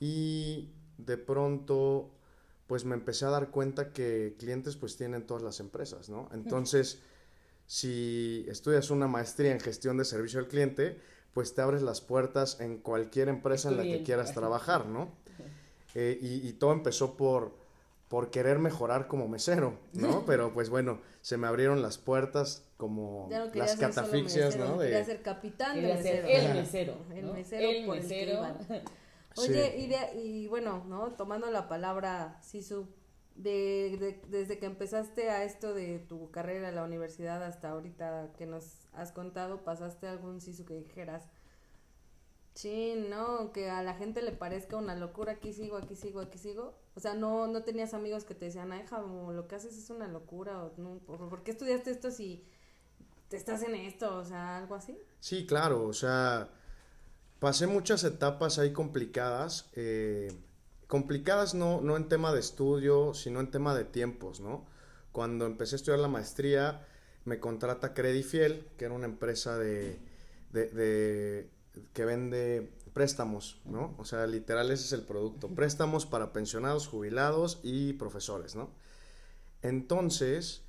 y 0.00 0.72
de 0.98 1.16
pronto 1.16 2.10
pues 2.66 2.84
me 2.84 2.96
empecé 2.96 3.24
a 3.24 3.30
dar 3.30 3.52
cuenta 3.52 3.92
que 3.92 4.34
clientes 4.36 4.74
pues 4.74 4.96
tienen 4.96 5.28
todas 5.28 5.44
las 5.44 5.60
empresas, 5.60 6.08
¿no? 6.08 6.28
Entonces, 6.32 7.02
si 7.68 8.44
estudias 8.48 8.90
una 8.90 9.06
maestría 9.06 9.52
en 9.52 9.60
gestión 9.60 9.96
de 9.96 10.04
servicio 10.04 10.40
al 10.40 10.48
cliente, 10.48 11.00
pues 11.32 11.54
te 11.54 11.62
abres 11.62 11.82
las 11.82 12.00
puertas 12.00 12.60
en 12.60 12.78
cualquier 12.78 13.28
empresa 13.28 13.68
en 13.68 13.76
la 13.76 13.84
que 13.84 14.02
quieras 14.02 14.34
trabajar, 14.34 14.86
¿no? 14.86 15.12
Eh, 15.94 16.18
y, 16.20 16.48
y, 16.48 16.52
todo 16.54 16.72
empezó 16.72 17.16
por, 17.16 17.54
por 18.08 18.30
querer 18.30 18.58
mejorar 18.58 19.08
como 19.08 19.28
mesero, 19.28 19.78
¿no? 19.92 20.24
Pero 20.26 20.52
pues 20.52 20.70
bueno, 20.70 21.00
se 21.20 21.36
me 21.36 21.46
abrieron 21.46 21.82
las 21.82 21.98
puertas 21.98 22.64
como 22.76 23.28
las 23.54 23.76
catafixias, 23.76 24.56
¿no? 24.56 24.78
De... 24.78 24.86
Quería 24.86 25.04
ser 25.04 25.22
capitán 25.22 25.76
de 25.76 25.94
mesero. 25.94 26.28
el 26.28 26.54
mesero. 26.54 26.98
El 27.14 27.32
mesero. 27.32 27.68
El 27.68 27.86
mesero. 27.88 28.42
Oye, 29.38 29.76
y, 29.76 29.86
de, 29.88 30.22
y 30.22 30.46
bueno, 30.46 30.84
¿no? 30.86 31.12
Tomando 31.12 31.50
la 31.50 31.68
palabra 31.68 32.38
Sisu, 32.42 32.88
de, 33.34 33.96
de, 34.00 34.20
desde 34.28 34.58
que 34.58 34.64
empezaste 34.64 35.28
a 35.28 35.44
esto 35.44 35.74
de 35.74 35.98
tu 35.98 36.30
carrera 36.30 36.70
en 36.70 36.74
la 36.74 36.84
universidad 36.84 37.42
hasta 37.42 37.70
ahorita 37.70 38.32
que 38.38 38.46
nos 38.46 38.88
has 38.94 39.12
contado, 39.12 39.62
¿pasaste 39.62 40.06
algún 40.06 40.40
Sisu 40.40 40.64
que 40.64 40.74
dijeras, 40.74 41.28
Sí, 42.56 42.94
no, 43.10 43.52
que 43.52 43.68
a 43.68 43.82
la 43.82 43.92
gente 43.92 44.22
le 44.22 44.32
parezca 44.32 44.78
una 44.78 44.94
locura, 44.94 45.32
aquí 45.32 45.52
sigo, 45.52 45.76
aquí 45.76 45.94
sigo, 45.94 46.20
aquí 46.20 46.38
sigo. 46.38 46.74
O 46.94 47.00
sea, 47.00 47.12
no, 47.12 47.46
no 47.46 47.62
tenías 47.64 47.92
amigos 47.92 48.24
que 48.24 48.34
te 48.34 48.46
decían, 48.46 48.72
ay, 48.72 48.82
Jamo, 48.88 49.30
lo 49.34 49.46
que 49.46 49.56
haces 49.56 49.76
es 49.76 49.90
una 49.90 50.08
locura, 50.08 50.64
o 50.64 50.72
no, 50.78 50.98
¿por 51.00 51.42
qué 51.42 51.50
estudiaste 51.50 51.90
esto 51.90 52.10
si 52.10 52.42
te 53.28 53.36
estás 53.36 53.62
en 53.62 53.74
esto? 53.74 54.16
O 54.16 54.24
sea, 54.24 54.56
algo 54.56 54.74
así. 54.74 54.98
Sí, 55.20 55.44
claro, 55.44 55.84
o 55.84 55.92
sea, 55.92 56.48
pasé 57.40 57.66
muchas 57.66 58.04
etapas 58.04 58.58
ahí 58.58 58.72
complicadas, 58.72 59.68
eh, 59.74 60.32
complicadas 60.86 61.54
no, 61.54 61.82
no 61.82 61.94
en 61.98 62.08
tema 62.08 62.32
de 62.32 62.40
estudio, 62.40 63.12
sino 63.12 63.40
en 63.40 63.50
tema 63.50 63.74
de 63.74 63.84
tiempos, 63.84 64.40
¿no? 64.40 64.64
Cuando 65.12 65.44
empecé 65.44 65.74
a 65.74 65.76
estudiar 65.76 65.98
la 65.98 66.08
maestría, 66.08 66.86
me 67.26 67.38
contrata 67.38 67.92
Credifiel, 67.92 68.66
que 68.78 68.86
era 68.86 68.94
una 68.94 69.04
empresa 69.04 69.58
de, 69.58 69.98
de 70.52 71.50
que 71.92 72.04
vende 72.04 72.70
préstamos, 72.92 73.60
¿no? 73.64 73.94
O 73.98 74.04
sea, 74.04 74.26
literal 74.26 74.70
ese 74.70 74.84
es 74.84 74.92
el 74.92 75.02
producto. 75.02 75.48
Préstamos 75.48 76.06
para 76.06 76.32
pensionados, 76.32 76.86
jubilados 76.88 77.60
y 77.62 77.92
profesores, 77.94 78.54
¿no? 78.54 78.70
Entonces, 79.62 80.62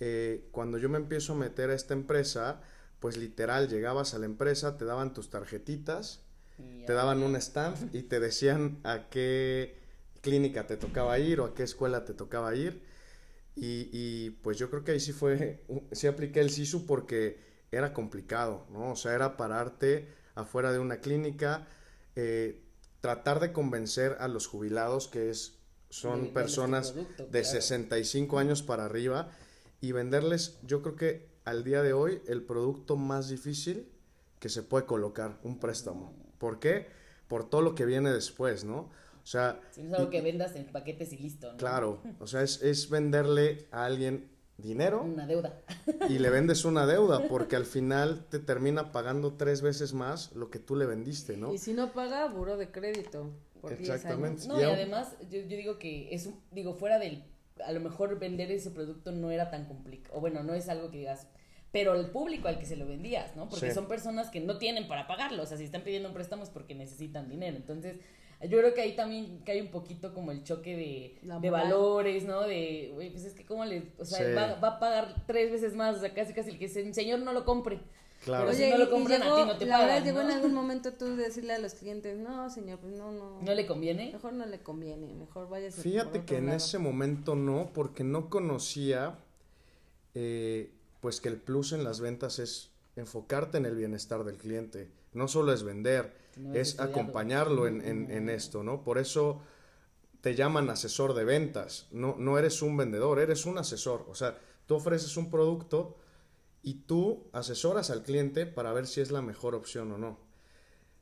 eh, 0.00 0.46
cuando 0.52 0.78
yo 0.78 0.88
me 0.88 0.98
empiezo 0.98 1.32
a 1.32 1.36
meter 1.36 1.70
a 1.70 1.74
esta 1.74 1.94
empresa, 1.94 2.60
pues 3.00 3.16
literal 3.16 3.68
llegabas 3.68 4.14
a 4.14 4.18
la 4.18 4.26
empresa, 4.26 4.76
te 4.76 4.84
daban 4.84 5.12
tus 5.12 5.30
tarjetitas, 5.30 6.20
te 6.86 6.92
daban 6.92 7.22
un 7.22 7.34
stamp 7.40 7.76
y 7.94 8.02
te 8.02 8.18
decían 8.18 8.78
a 8.82 9.08
qué 9.10 9.76
clínica 10.20 10.66
te 10.66 10.76
tocaba 10.76 11.18
ir 11.18 11.40
o 11.40 11.44
a 11.44 11.54
qué 11.54 11.62
escuela 11.62 12.04
te 12.04 12.14
tocaba 12.14 12.54
ir. 12.54 12.82
Y, 13.54 13.88
y 13.92 14.30
pues 14.42 14.58
yo 14.58 14.70
creo 14.70 14.84
que 14.84 14.92
ahí 14.92 15.00
sí 15.00 15.12
fue, 15.12 15.64
sí 15.92 16.06
apliqué 16.06 16.40
el 16.40 16.50
SISU 16.50 16.86
porque 16.86 17.38
era 17.70 17.92
complicado, 17.92 18.66
¿no? 18.70 18.92
O 18.92 18.96
sea, 18.96 19.14
era 19.14 19.36
pararte 19.36 20.08
afuera 20.38 20.72
de 20.72 20.78
una 20.78 21.00
clínica, 21.00 21.66
eh, 22.16 22.62
tratar 23.00 23.40
de 23.40 23.52
convencer 23.52 24.16
a 24.20 24.28
los 24.28 24.46
jubilados, 24.46 25.08
que 25.08 25.30
es, 25.30 25.58
son 25.90 26.32
personas 26.32 26.94
de 27.30 27.44
65 27.44 28.38
años 28.38 28.62
para 28.62 28.84
arriba, 28.84 29.30
y 29.80 29.92
venderles, 29.92 30.58
yo 30.62 30.82
creo 30.82 30.96
que 30.96 31.28
al 31.44 31.64
día 31.64 31.82
de 31.82 31.92
hoy, 31.92 32.22
el 32.26 32.42
producto 32.42 32.96
más 32.96 33.28
difícil 33.28 33.90
que 34.38 34.48
se 34.48 34.62
puede 34.62 34.86
colocar, 34.86 35.38
un 35.42 35.58
préstamo. 35.58 36.14
¿Por 36.38 36.58
qué? 36.58 36.86
Por 37.26 37.48
todo 37.48 37.62
lo 37.62 37.74
que 37.74 37.84
viene 37.84 38.12
después, 38.12 38.64
¿no? 38.64 38.90
O 39.22 39.26
sea... 39.26 39.60
es 39.76 39.92
algo 39.92 40.10
que 40.10 40.20
vendas 40.20 40.54
en 40.56 40.66
paquetes 40.66 41.12
y 41.12 41.18
listo, 41.18 41.52
¿no? 41.52 41.58
Claro, 41.58 42.02
o 42.20 42.26
sea, 42.26 42.42
es, 42.42 42.62
es 42.62 42.90
venderle 42.90 43.66
a 43.70 43.84
alguien 43.84 44.30
dinero. 44.58 45.02
Una 45.02 45.26
deuda. 45.26 45.60
y 46.08 46.18
le 46.18 46.30
vendes 46.30 46.64
una 46.64 46.86
deuda, 46.86 47.26
porque 47.28 47.56
al 47.56 47.64
final 47.64 48.26
te 48.28 48.38
termina 48.38 48.92
pagando 48.92 49.34
tres 49.34 49.62
veces 49.62 49.94
más 49.94 50.32
lo 50.32 50.50
que 50.50 50.58
tú 50.58 50.76
le 50.76 50.84
vendiste, 50.84 51.36
¿no? 51.36 51.54
Y 51.54 51.58
si 51.58 51.72
no 51.72 51.92
paga, 51.92 52.26
buro 52.26 52.56
de 52.56 52.70
crédito. 52.70 53.30
Exactamente. 53.70 54.46
No, 54.46 54.60
y, 54.60 54.64
además, 54.64 55.16
yo, 55.30 55.40
yo, 55.40 55.56
digo 55.56 55.78
que 55.78 56.14
es 56.14 56.26
un, 56.26 56.40
digo, 56.52 56.74
fuera 56.74 56.98
del, 56.98 57.24
a 57.64 57.72
lo 57.72 57.80
mejor 57.80 58.18
vender 58.18 58.50
ese 58.50 58.70
producto 58.70 59.12
no 59.12 59.30
era 59.30 59.50
tan 59.50 59.64
complicado, 59.66 60.16
o 60.16 60.20
bueno, 60.20 60.42
no 60.42 60.54
es 60.54 60.68
algo 60.68 60.90
que 60.90 60.98
digas, 60.98 61.26
pero 61.72 61.94
el 61.94 62.10
público 62.10 62.48
al 62.48 62.58
que 62.58 62.66
se 62.66 62.76
lo 62.76 62.86
vendías, 62.86 63.36
¿no? 63.36 63.48
Porque 63.48 63.72
son 63.72 63.88
personas 63.88 64.30
que 64.30 64.40
no 64.40 64.58
tienen 64.58 64.88
para 64.88 65.06
pagarlo, 65.06 65.42
o 65.42 65.46
sea, 65.46 65.56
si 65.56 65.64
están 65.64 65.82
pidiendo 65.82 66.08
un 66.08 66.14
préstamo 66.14 66.44
es 66.44 66.50
porque 66.50 66.74
necesitan 66.74 67.28
dinero, 67.28 67.56
entonces 67.56 67.96
yo 68.42 68.58
creo 68.58 68.72
que 68.72 68.80
ahí 68.80 68.94
también 68.94 69.40
cae 69.44 69.60
un 69.60 69.68
poquito 69.68 70.14
como 70.14 70.30
el 70.30 70.44
choque 70.44 70.76
de, 70.76 71.38
de 71.40 71.50
valores, 71.50 72.24
¿no? 72.24 72.42
De, 72.42 72.92
güey, 72.94 73.10
pues 73.10 73.24
es 73.24 73.34
que 73.34 73.44
cómo 73.44 73.64
le, 73.64 73.92
o 73.98 74.04
sea, 74.04 74.32
va, 74.34 74.60
va, 74.60 74.76
a 74.76 74.78
pagar 74.78 75.24
tres 75.26 75.50
veces 75.50 75.74
más, 75.74 75.96
o 75.96 76.00
sea, 76.00 76.14
casi 76.14 76.32
casi 76.32 76.50
el 76.50 76.58
que 76.58 76.66
el 76.66 76.94
señor 76.94 77.18
no 77.20 77.32
lo 77.32 77.44
compre. 77.44 77.80
Claro. 78.24 78.46
Pero 78.46 78.56
si 78.56 78.70
no 78.70 78.78
lo 78.78 78.90
compran 78.90 79.22
a 79.22 79.36
ti 79.36 79.42
no 79.44 79.56
te 79.56 79.66
la 79.66 79.78
Verdad, 79.78 80.04
llegó 80.04 80.20
en 80.20 80.30
algún 80.30 80.52
momento 80.52 80.92
tú 80.92 81.16
decirle 81.16 81.54
a 81.54 81.58
los 81.58 81.74
clientes, 81.74 82.18
no, 82.18 82.50
señor, 82.50 82.78
pues 82.80 82.92
no, 82.92 83.12
no. 83.12 83.40
¿No 83.40 83.54
le 83.54 83.66
conviene? 83.66 84.12
Mejor 84.12 84.32
no 84.32 84.46
le 84.46 84.60
conviene, 84.60 85.14
mejor 85.14 85.48
vaya 85.48 85.70
Fíjate 85.70 86.24
que 86.24 86.36
en 86.36 86.48
ese 86.48 86.78
momento 86.78 87.34
no, 87.34 87.70
porque 87.72 88.04
no 88.04 88.28
conocía, 88.28 89.18
eh, 90.14 90.72
pues 91.00 91.20
que 91.20 91.28
el 91.28 91.36
plus 91.36 91.72
en 91.72 91.84
las 91.84 92.00
ventas 92.00 92.38
es 92.38 92.70
enfocarte 92.96 93.58
en 93.58 93.66
el 93.66 93.76
bienestar 93.76 94.24
del 94.24 94.36
cliente. 94.36 94.88
No 95.12 95.28
solo 95.28 95.52
es 95.52 95.62
vender, 95.62 96.16
es 96.54 96.78
acompañarlo 96.78 97.66
en, 97.66 97.82
en, 97.82 98.28
esto, 98.28 98.62
¿no? 98.62 98.84
Por 98.84 98.98
eso 98.98 99.40
te 100.20 100.34
llaman 100.34 100.70
asesor 100.70 101.14
de 101.14 101.24
ventas, 101.24 101.88
no, 101.90 102.16
no 102.18 102.38
eres 102.38 102.62
un 102.62 102.76
vendedor, 102.76 103.18
eres 103.18 103.46
un 103.46 103.58
asesor, 103.58 104.06
o 104.08 104.14
sea, 104.14 104.38
tú 104.66 104.74
ofreces 104.74 105.16
un 105.16 105.30
producto 105.30 105.96
y 106.62 106.74
tú 106.82 107.28
asesoras 107.32 107.90
al 107.90 108.02
cliente 108.02 108.46
para 108.46 108.72
ver 108.72 108.86
si 108.86 109.00
es 109.00 109.10
la 109.10 109.22
mejor 109.22 109.54
opción 109.54 109.92
o 109.92 109.98
no. 109.98 110.18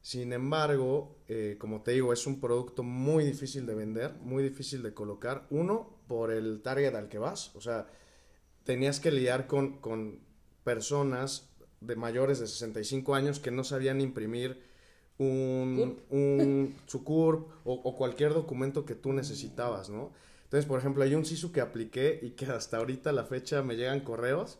Sin 0.07 0.33
embargo, 0.33 1.17
eh, 1.27 1.57
como 1.59 1.83
te 1.83 1.91
digo, 1.91 2.13
es 2.13 2.29
un 2.29 2.41
producto 2.41 2.85
muy 2.85 3.25
difícil 3.25 3.67
de 3.67 3.75
vender, 3.75 4.15
muy 4.21 4.45
difícil 4.45 4.81
de 4.81 4.95
colocar. 4.95 5.49
Uno, 5.51 5.99
por 6.07 6.31
el 6.31 6.63
target 6.63 6.95
al 6.95 7.09
que 7.09 7.19
vas. 7.19 7.55
O 7.57 7.61
sea, 7.61 7.89
tenías 8.63 9.01
que 9.01 9.11
lidiar 9.11 9.49
con, 9.49 9.79
con 9.79 10.21
personas 10.63 11.51
de 11.87 11.97
mayores 11.97 12.39
de 12.41 12.47
65 12.47 13.15
años 13.15 13.41
que 13.41 13.51
no 13.51 13.65
sabían 13.65 14.01
imprimir 14.01 14.61
un, 15.19 15.99
un 16.11 16.75
su 16.87 17.05
CURP 17.05 17.49
o, 17.65 17.97
cualquier 17.97 18.35
documento 18.35 18.85
que 18.85 18.95
tú 18.95 19.13
necesitabas, 19.13 19.89
¿no? 19.89 20.13
Entonces, 20.45 20.67
por 20.67 20.79
ejemplo, 20.79 21.03
hay 21.03 21.15
un 21.15 21.25
SISU 21.25 21.51
que 21.51 21.61
apliqué 21.61 22.21
y 22.23 22.31
que 22.31 22.47
hasta 22.47 22.77
ahorita 22.77 23.11
la 23.13 23.25
fecha 23.25 23.63
me 23.63 23.77
llegan 23.77 24.01
correos. 24.01 24.59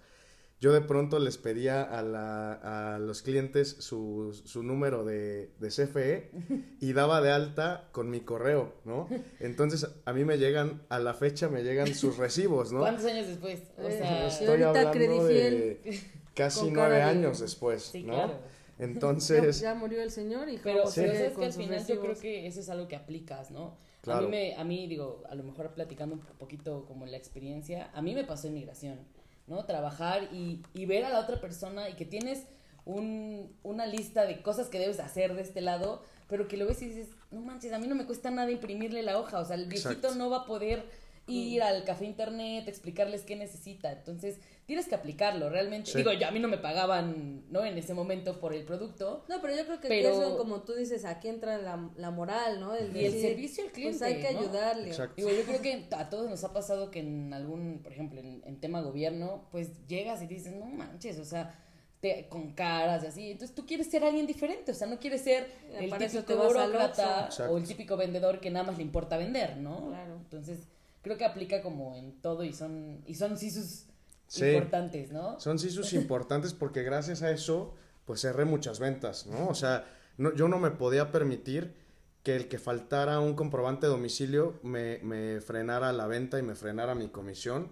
Yo 0.59 0.73
de 0.73 0.81
pronto 0.81 1.19
les 1.19 1.37
pedía 1.37 1.83
a, 1.83 2.03
la, 2.03 2.95
a 2.95 2.99
los 2.99 3.21
clientes 3.21 3.77
su, 3.81 4.33
su 4.45 4.63
número 4.63 5.05
de, 5.05 5.51
de, 5.59 5.69
CFE 5.69 6.31
y 6.81 6.93
daba 6.95 7.21
de 7.21 7.31
alta 7.31 7.89
con 7.93 8.09
mi 8.11 8.21
correo, 8.21 8.73
¿no? 8.85 9.09
Entonces, 9.39 9.87
a 10.05 10.13
mí 10.15 10.25
me 10.25 10.39
llegan, 10.39 10.83
a 10.89 10.99
la 10.99 11.13
fecha 11.13 11.49
me 11.49 11.63
llegan 11.63 11.95
sus 11.95 12.17
recibos, 12.19 12.73
¿no? 12.73 12.81
¿Cuántos 12.81 13.05
años 13.05 13.27
después? 13.27 13.65
O 13.77 13.91
sea, 13.91 14.29
estoy 14.29 14.63
hablando 14.63 14.99
de 14.99 16.03
casi 16.33 16.71
nueve 16.71 17.03
años 17.03 17.41
después, 17.41 17.83
sí, 17.83 18.03
¿no? 18.03 18.15
Claro. 18.15 18.39
Entonces... 18.79 19.61
Ya, 19.61 19.75
murió 19.75 20.03
el 20.03 20.11
señor 20.11 20.49
y 20.49 20.59
Pero, 20.59 20.85
pero 20.85 20.91
sabes 20.91 21.37
que 21.37 21.45
al 21.45 21.53
final 21.53 21.87
yo 21.87 22.01
creo 22.01 22.19
que 22.19 22.47
eso 22.47 22.61
es 22.61 22.69
algo 22.69 22.89
que 22.89 22.97
aplicas, 22.97 23.51
¿no? 23.51 23.77
A 24.07 24.21
mí, 24.21 24.29
me, 24.29 24.55
a 24.55 24.65
mí, 24.65 24.87
digo, 24.87 25.23
a 25.29 25.35
lo 25.35 25.43
mejor 25.43 25.71
platicando 25.73 26.15
un 26.15 26.21
poquito 26.39 26.85
como 26.87 27.07
la 27.07 27.17
experiencia, 27.17 27.91
a 27.93 28.03
mí 28.03 28.15
me 28.15 28.25
pasó 28.25 28.47
en 28.47 28.55
migración, 28.55 28.99
¿no? 29.47 29.65
Trabajar 29.65 30.29
y, 30.33 30.63
y 30.75 30.87
ver 30.87 31.05
a 31.05 31.11
la 31.11 31.21
otra 31.21 31.41
persona 31.41 31.89
y 31.89 31.95
que 31.95 32.05
tienes 32.05 32.45
un, 32.85 33.53
una 33.63 33.85
lista 33.87 34.27
de 34.27 34.43
cosas 34.43 34.69
que 34.69 34.79
debes 34.79 35.01
hacer 35.01 35.35
de 35.35 35.43
este 35.43 35.61
lado, 35.61 36.03
pero 36.29 36.49
que 36.49 36.57
lo 36.57 36.67
ves 36.67 36.81
y 36.83 36.89
dices, 36.89 37.09
no 37.31 37.41
manches, 37.41 37.73
a 37.73 37.79
mí 37.79 37.87
no 37.87 37.95
me 37.95 38.07
cuesta 38.07 38.31
nada 38.31 38.51
imprimirle 38.51 39.03
la 39.03 39.19
hoja, 39.19 39.41
o 39.41 39.45
sea, 39.45 39.57
el 39.57 39.67
viejito 39.67 40.15
no 40.15 40.31
va 40.31 40.39
a 40.39 40.47
poder 40.47 40.85
ir 41.29 41.63
al 41.63 41.83
café 41.85 42.05
internet, 42.05 42.69
explicarles 42.69 43.23
qué 43.25 43.35
necesita. 43.37 43.91
Entonces, 43.93 44.39
tienes 44.65 44.87
que 44.87 44.95
aplicarlo 44.95 45.51
realmente. 45.51 45.91
Sí. 45.91 45.99
Digo, 45.99 46.13
yo 46.13 46.29
a 46.29 46.31
mí 46.31 46.39
no 46.39 46.47
me 46.49 46.59
pagaban, 46.59 47.45
¿no? 47.51 47.65
En 47.65 47.77
ese 47.79 47.95
momento 47.95 48.39
por 48.39 48.55
el 48.55 48.65
producto. 48.65 49.25
No, 49.29 49.41
pero 49.41 49.57
yo 49.57 49.65
creo 49.65 49.81
que 49.81 49.89
Pero- 49.89 50.11
eso, 50.11 50.37
como 50.39 50.63
tú 50.63 50.75
dices, 50.75 51.05
aquí 51.05 51.29
entra 51.29 51.59
la, 51.59 51.91
la 51.97 52.11
moral, 52.13 52.61
¿no? 52.61 52.75
Y 52.77 53.05
el 53.05 53.21
servicio 53.21 53.65
al 53.65 53.73
cliente, 53.73 53.99
Pues 53.99 54.03
hay 54.15 54.23
que 54.23 54.33
¿no? 54.33 54.41
ayudarle. 54.41 54.89
Exacto. 54.89 55.15
Digo, 55.17 55.31
yo 55.31 55.43
creo 55.45 55.61
que 55.63 55.87
a 55.97 56.09
todos 56.11 56.31
nos 56.31 56.45
ha 56.45 56.53
pasado 56.53 56.91
que 56.91 57.01
en 57.01 57.35
algún, 57.35 57.81
por 57.83 57.93
ejemplo, 57.93 58.21
en, 58.21 58.43
en 58.45 58.61
tema 58.61 58.81
gobierno, 58.81 59.49
pues 59.51 59.87
llegas 59.89 60.23
y 60.23 60.27
dices, 60.29 60.55
no 60.55 60.67
manches, 60.67 61.19
o 61.19 61.25
sea, 61.25 61.61
te- 62.01 62.29
con 62.29 62.53
caras 62.53 63.03
y 63.03 63.07
así. 63.09 63.31
Entonces 63.33 63.55
tú 63.55 63.67
quieres 63.67 63.91
ser 63.91 64.05
alguien 64.05 64.27
diferente, 64.29 64.71
o 64.71 64.75
sea, 64.75 64.87
no 64.87 64.99
quieres 65.01 65.23
ser 65.23 65.45
Eh, 65.73 65.89
el 65.91 65.99
típico 65.99 66.37
burócrata 66.37 67.31
o 67.51 67.57
el 67.59 67.65
típico 67.67 67.97
vendedor 67.97 68.39
que 68.39 68.51
nada 68.51 68.67
más 68.67 68.77
le 68.77 68.83
importa 68.85 69.17
vender, 69.17 69.57
¿no? 69.57 69.89
Claro. 69.89 70.17
Entonces, 70.17 70.59
creo 71.07 71.17
que 71.17 71.25
aplica 71.25 71.63
como 71.63 71.95
en 71.95 72.21
todo 72.21 72.43
y 72.43 72.53
son, 72.53 73.01
y 73.07 73.15
son 73.15 73.39
sí 73.39 73.53
sus 73.53 73.85
Sí. 74.27 74.45
importantes, 74.47 75.13
¿no? 75.13 75.39
Son 75.39 75.57
sí 75.57 75.71
sus 75.71 75.93
importantes 75.93 76.53
porque 76.53 76.83
gracias 76.83 77.23
a 77.23 77.31
eso, 77.31 77.75
pues 78.05 78.23
cerré 78.23 78.45
muchas 78.45 78.81
ventas, 78.81 79.25
¿no? 79.29 79.47
O 79.47 79.55
sea, 79.55 79.85
no, 80.19 80.35
yo 80.35 80.49
no 80.49 80.59
me 80.59 80.73
podía 80.73 81.13
permitir 81.13 81.77
que 82.25 82.35
el 82.35 82.49
que 82.49 82.59
faltara 82.59 83.21
un 83.21 83.35
comprobante 83.37 83.87
de 83.87 83.93
domicilio 83.93 84.59
me, 84.65 84.99
me 85.05 85.41
frenara 85.41 85.93
la 85.93 86.09
venta 86.09 86.41
y 86.41 86.43
me 86.43 86.57
frenara 86.57 86.97
mi 86.97 87.07
comisión 87.07 87.69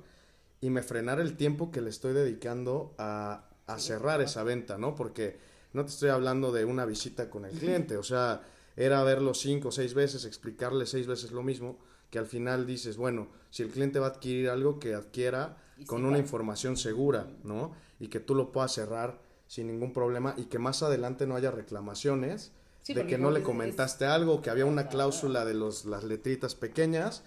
y 0.60 0.70
me 0.70 0.82
frenara 0.84 1.22
el 1.22 1.36
tiempo 1.36 1.72
que 1.72 1.80
le 1.80 1.90
estoy 1.90 2.12
dedicando 2.12 2.94
a, 2.98 3.48
a 3.66 3.78
cerrar 3.80 4.20
esa 4.20 4.44
venta, 4.44 4.78
¿no? 4.78 4.94
Porque 4.94 5.38
no 5.72 5.84
te 5.84 5.90
estoy 5.90 6.10
hablando 6.10 6.52
de 6.52 6.64
una 6.64 6.84
visita 6.86 7.28
con 7.30 7.46
el 7.46 7.50
cliente, 7.58 7.96
o 7.96 8.04
sea, 8.04 8.42
era 8.76 9.02
verlo 9.02 9.34
cinco 9.34 9.70
o 9.70 9.72
seis 9.72 9.92
veces, 9.92 10.24
explicarle 10.24 10.86
seis 10.86 11.08
veces 11.08 11.32
lo 11.32 11.42
mismo, 11.42 11.78
que 12.14 12.20
al 12.20 12.26
final 12.26 12.64
dices, 12.64 12.96
bueno, 12.96 13.26
si 13.50 13.64
el 13.64 13.70
cliente 13.70 13.98
va 13.98 14.06
a 14.06 14.10
adquirir 14.10 14.48
algo, 14.48 14.78
que 14.78 14.94
adquiera 14.94 15.56
con 15.88 16.04
una 16.04 16.12
va. 16.12 16.18
información 16.20 16.76
segura, 16.76 17.26
¿no? 17.42 17.72
Y 17.98 18.06
que 18.06 18.20
tú 18.20 18.36
lo 18.36 18.52
puedas 18.52 18.70
cerrar 18.72 19.18
sin 19.48 19.66
ningún 19.66 19.92
problema 19.92 20.32
y 20.36 20.44
que 20.44 20.60
más 20.60 20.84
adelante 20.84 21.26
no 21.26 21.34
haya 21.34 21.50
reclamaciones 21.50 22.52
Sí, 22.82 22.94
de 22.94 23.04
que 23.08 23.18
no 23.18 23.32
le 23.32 23.40
es- 23.40 23.44
comentaste 23.44 24.04
algo, 24.04 24.42
que 24.42 24.50
había 24.50 24.64
una 24.64 24.86
cláusula 24.86 25.44
de 25.44 25.54
los, 25.54 25.86
las 25.86 26.04
letritas 26.04 26.54
pequeñas 26.54 27.24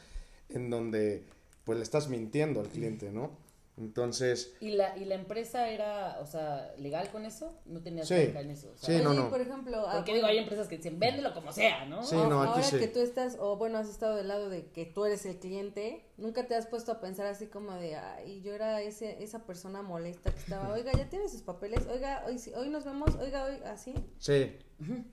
en 0.48 0.70
donde 0.70 1.26
pues 1.66 1.78
le 1.78 1.84
estás 1.84 2.08
mintiendo 2.08 2.62
al 2.62 2.70
cliente, 2.70 3.12
¿no? 3.12 3.32
Entonces, 3.78 4.56
¿Y 4.60 4.72
la, 4.72 4.98
¿Y 4.98 5.06
la 5.06 5.14
empresa 5.16 5.70
era, 5.70 6.18
o 6.20 6.26
sea, 6.26 6.74
legal 6.78 7.10
con 7.12 7.26
eso? 7.26 7.60
No 7.66 7.82
tenía 7.82 8.04
Sí. 8.06 8.16
bronca 8.24 8.42
en 8.42 8.50
eso. 8.52 8.72
o 8.74 8.78
sea, 8.78 8.98
Sí, 8.98 9.04
no, 9.04 9.12
Oye, 9.12 9.20
no. 9.20 9.30
por 9.30 9.40
ejemplo, 9.40 9.86
ah, 9.88 9.98
Porque 9.98 10.16
digo, 10.16 10.26
hay 10.26 10.40
empresas 10.40 10.68
que 10.68 10.78
dicen, 10.78 11.00
véndelo 11.00 11.34
como 11.34 11.52
sea, 11.52 11.86
¿no? 11.86 12.04
Sí, 12.04 12.16
a- 12.16 12.28
no, 12.28 12.42
aquí 12.42 12.52
ahora 12.54 12.64
sí. 12.64 12.80
que 12.80 12.88
tú 12.88 13.00
estás, 13.00 13.38
o 13.40 13.56
bueno, 13.58 13.78
has 13.78 13.88
estado 13.90 14.16
del 14.16 14.28
lado 14.28 14.50
de 14.50 14.66
que 14.72 14.86
tú 14.86 15.06
eres 15.06 15.26
el 15.28 15.38
cliente, 15.38 16.04
nunca 16.18 16.48
te 16.48 16.56
has 16.56 16.66
puesto 16.66 16.92
a 16.92 17.00
pensar 17.00 17.28
así 17.28 17.48
como 17.48 17.74
de, 17.76 17.96
ay, 17.96 18.42
yo 18.42 18.54
era 18.56 18.82
ese, 18.82 19.24
esa 19.24 19.46
persona 19.46 19.84
molesta 19.84 20.32
que 20.32 20.40
estaba, 20.40 20.74
oiga, 20.74 20.92
ya 20.94 21.08
tienes 21.10 21.32
sus 21.32 21.44
papeles, 21.44 21.86
oiga, 21.88 22.24
hoy, 22.26 22.40
hoy 22.56 22.70
nos 22.70 22.84
vemos, 22.84 23.16
oiga, 23.18 23.46
hoy, 23.46 23.58
así. 23.66 23.94
sí, 24.18 24.58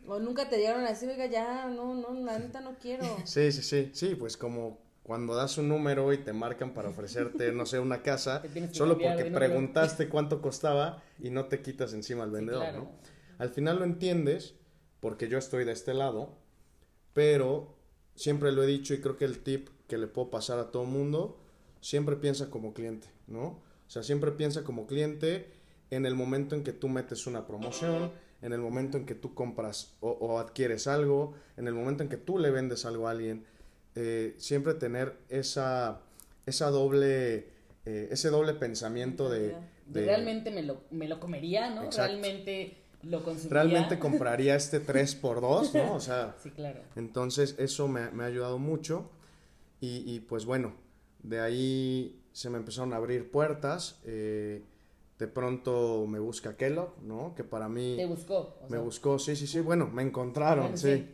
O 0.09 0.19
nunca 0.21 0.49
te 0.49 0.57
llegaron 0.59 0.85
así, 0.85 1.07
oiga, 1.07 1.27
ya, 1.27 1.67
no, 1.69 1.95
no, 1.95 2.13
la 2.15 2.39
neta 2.39 2.61
no 2.61 2.77
quiero. 2.79 3.05
sí, 3.25 3.53
sí, 3.53 3.63
sí, 3.63 3.91
sí, 3.93 4.15
pues 4.15 4.37
como 4.39 4.84
cuando 5.05 5.35
das 5.35 5.59
un 5.59 5.69
número 5.69 6.13
y 6.13 6.19
te 6.19 6.33
marcan 6.33 6.73
para 6.75 6.89
ofrecerte, 6.89 7.53
no 7.53 7.67
sé, 7.67 7.79
una 7.79 8.03
casa, 8.03 8.43
solo 8.73 8.99
porque 8.99 9.27
preguntaste 9.27 10.09
cuánto 10.09 10.43
costaba 10.43 11.03
y 11.23 11.31
no 11.31 11.45
te 11.45 11.61
quitas 11.61 11.93
encima 11.93 12.25
al 12.25 12.31
Sí, 12.31 12.37
vendedor, 12.37 12.63
claro. 12.63 12.79
¿no? 12.79 12.91
Al 13.39 13.51
final 13.51 13.79
lo 13.79 13.85
entiendes, 13.85 14.55
porque 15.01 15.29
yo 15.29 15.39
estoy 15.39 15.65
de 15.65 15.73
este 15.73 15.95
lado, 15.95 16.39
pero 17.13 17.77
siempre 18.15 18.51
lo 18.53 18.63
he 18.63 18.67
dicho 18.67 18.95
y 18.95 19.01
creo 19.01 19.17
que 19.17 19.27
el 19.27 19.41
tip 19.41 19.69
que 19.89 19.99
le 19.99 20.07
puedo 20.07 20.31
pasar 20.31 20.59
a 20.59 20.71
todo 20.71 20.85
mundo, 20.85 21.39
siempre 21.81 22.17
piensa 22.17 22.49
como 22.51 22.73
cliente, 22.73 23.09
¿no? 23.27 23.45
O 23.87 23.91
sea, 23.91 24.03
siempre 24.03 24.33
piensa 24.33 24.65
como 24.65 24.87
cliente 24.87 25.53
en 25.91 26.07
el 26.07 26.15
momento 26.15 26.55
en 26.55 26.65
que 26.65 26.73
tú 26.73 26.89
metes 26.89 27.27
una 27.27 27.47
promoción, 27.47 28.13
en 28.41 28.53
el 28.55 28.61
momento 28.61 28.97
en 28.97 29.05
que 29.05 29.15
tú 29.15 29.35
compras 29.35 29.95
o, 30.01 30.11
o 30.11 30.39
adquieres 30.39 30.87
algo, 30.87 31.35
en 31.59 31.69
el 31.69 31.75
momento 31.75 32.03
en 32.03 32.09
que 32.09 32.17
tú 32.17 32.39
le 32.39 32.51
vendes 32.51 32.87
algo 32.87 33.07
a 33.07 33.11
alguien, 33.11 33.45
eh, 33.95 34.35
siempre 34.39 34.75
tener 34.75 35.17
esa, 35.29 36.01
esa 36.47 36.71
doble, 36.71 37.49
eh, 37.87 38.09
ese 38.11 38.29
doble 38.31 38.55
pensamiento 38.55 39.29
de, 39.31 39.55
realmente 39.93 40.51
me 40.51 40.63
lo, 40.63 40.83
me 40.91 41.09
lo 41.09 41.21
comería, 41.21 41.71
¿no? 41.71 41.83
Exacto. 41.85 42.13
Realmente 42.13 42.77
lo 43.03 43.23
consumiría. 43.23 43.63
realmente 43.63 43.99
compraría 44.01 44.57
este 44.57 44.81
3x2, 44.85 45.75
¿no? 45.75 45.95
O 45.95 46.01
sea, 46.01 46.35
Sí, 46.43 46.51
claro. 46.51 46.81
entonces 46.97 47.55
eso 47.59 47.87
me, 47.89 48.11
me 48.11 48.25
ha 48.25 48.27
ayudado 48.27 48.59
mucho 48.59 49.11
y, 49.81 50.03
y, 50.11 50.21
pues 50.21 50.45
bueno, 50.47 50.73
de 51.23 51.41
ahí 51.41 52.21
se 52.33 52.49
me 52.51 52.57
empezaron 52.59 52.93
a 52.93 52.97
abrir 52.97 53.31
puertas. 53.31 54.01
eh, 54.05 54.63
de 55.17 55.29
pronto 55.29 56.07
me 56.09 56.19
busca 56.19 56.57
Kellogg, 56.57 57.01
¿no? 57.03 57.35
Que 57.37 57.45
para 57.45 57.69
mí 57.69 57.95
Te 57.97 58.05
buscó. 58.05 58.57
o 58.61 58.65
me 58.65 58.71
sea, 58.71 58.81
buscó, 58.81 59.19
sí, 59.21 59.37
sí, 59.37 59.47
sí, 59.47 59.61
bueno, 59.61 59.87
me 59.87 60.03
encontraron, 60.03 60.73
Bueno, 60.73 60.77
sí. 60.77 61.09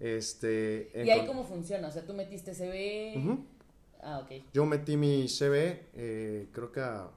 Este, 0.00 0.90
¿Y 0.94 1.10
ahí 1.10 1.26
cómo 1.26 1.44
funciona? 1.44 1.88
O 1.88 1.90
sea, 1.90 2.04
tú 2.06 2.14
metiste 2.14 2.54
CV. 2.54 3.14
Ujú. 3.16 3.44
Ah, 4.00 4.20
ok. 4.20 4.42
Yo 4.52 4.64
metí 4.64 4.96
mi 4.96 5.26
CV, 5.28 5.88
eh, 5.94 6.48
creo 6.52 6.70
que 6.72 6.80
a 6.80 7.10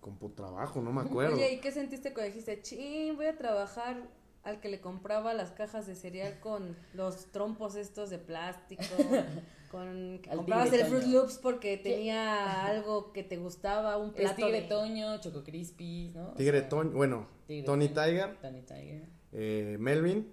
Computrabajo, 0.00 0.80
no 0.80 0.92
me 0.92 1.02
acuerdo. 1.02 1.36
Oye, 1.36 1.52
¿y 1.54 1.60
qué 1.60 1.72
sentiste 1.72 2.14
cuando 2.14 2.28
dijiste, 2.32 2.62
ching, 2.62 3.16
voy 3.16 3.26
a 3.26 3.36
trabajar 3.36 3.98
al 4.44 4.60
que 4.60 4.70
le 4.70 4.80
compraba 4.80 5.34
las 5.34 5.50
cajas 5.50 5.86
de 5.86 5.94
cereal 5.94 6.40
con 6.40 6.74
los 6.94 7.26
trompos 7.32 7.74
estos 7.74 8.08
de 8.10 8.18
plástico? 8.18 8.82
Con 9.70 10.18
que 10.20 10.28
comprabas 10.30 10.72
el 10.72 10.84
Fruit. 10.86 11.04
Loops 11.04 11.38
porque 11.38 11.76
tenía 11.76 12.64
algo 12.66 13.12
que 13.12 13.22
te 13.22 13.36
gustaba, 13.36 13.98
un 13.98 14.08
Es 14.08 14.14
plato 14.16 14.34
Tigre 14.46 14.62
de- 14.62 14.66
Toño, 14.66 15.20
Choco 15.20 15.44
Crispy, 15.44 16.10
¿no? 16.12 16.30
O 16.30 16.34
Tigre 16.34 16.58
sea, 16.58 16.68
Toño, 16.68 16.90
bueno, 16.90 17.28
Tigre 17.46 17.66
Tony 17.66 17.88
Toño, 17.88 18.04
Tiger, 18.04 18.36
Tony 18.40 18.62
Tiger. 18.62 19.08
eh, 19.30 19.76
Melvin, 19.78 20.28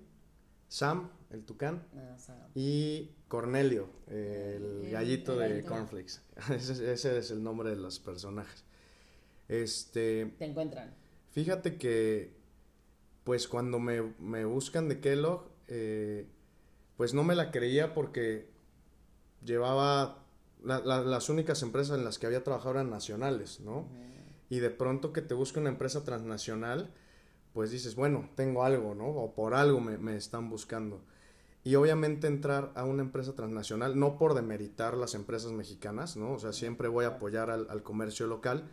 Sam, 0.68 1.12
el 1.32 1.44
tucán, 1.44 1.84
Ah, 1.96 2.14
o 2.16 2.20
sea, 2.20 2.48
y 2.56 3.12
Cornelio, 3.28 3.90
el 4.08 4.84
El- 4.86 4.90
gallito 4.92 5.42
el 5.42 5.56
de. 5.58 5.64
Cornflakes. 5.64 6.22
ese, 6.56 6.92
ese 6.94 7.18
es 7.18 7.32
el 7.32 7.44
nombre 7.44 7.70
de 7.70 7.76
los 7.76 8.00
personajes. 8.00 8.64
Este, 9.48 10.26
te 10.38 10.46
encuentran. 10.46 10.94
fíjate 11.32 11.78
que, 11.78 12.36
pues 13.24 13.48
cuando 13.48 13.80
me, 13.80 14.02
me 14.20 14.46
buscan 14.46 14.88
de 14.90 15.00
Kellogg, 15.00 15.50
eh, 15.68 16.28
pues 16.98 17.14
no 17.14 17.24
me 17.24 17.36
la 17.36 17.52
creía 17.52 17.94
porque 17.94 18.50
llevaba, 19.44 20.24
la- 20.64 20.80
la- 20.80 21.02
las 21.02 21.30
únicas 21.30 21.62
empresas 21.62 21.98
en 21.98 22.04
las 22.06 22.18
que 22.20 22.26
había 22.28 22.44
trabajado 22.44 22.72
eran 22.72 22.90
nacionales, 22.90 23.60
¿no? 23.60 23.88
Y 24.50 24.60
de 24.60 24.70
pronto 24.70 25.12
que 25.12 25.22
te 25.22 25.34
busca 25.34 25.60
una 25.60 25.70
empresa 25.70 26.04
transnacional, 26.06 26.94
pues 27.54 27.70
dices, 27.72 27.96
bueno, 27.96 28.30
tengo 28.36 28.64
algo, 28.64 28.96
¿no? 28.96 29.08
O 29.08 29.34
por 29.36 29.54
algo 29.54 29.82
me, 29.82 29.98
me 29.98 30.16
están 30.16 30.50
buscando. 30.50 31.02
Y 31.64 31.76
obviamente 31.76 32.28
entrar 32.28 32.72
a 32.76 32.86
una 32.86 33.02
empresa 33.02 33.36
transnacional, 33.36 34.00
no 34.00 34.18
por 34.18 34.34
demeritar 34.34 34.96
las 34.96 35.16
empresas 35.16 35.52
mexicanas, 35.52 36.16
¿no? 36.16 36.34
O 36.34 36.40
sea, 36.40 36.54
siempre 36.54 36.88
voy 36.88 37.06
a 37.06 37.10
apoyar 37.10 37.50
al, 37.50 37.68
al 37.70 37.84
comercio 37.84 38.26
local, 38.28 38.64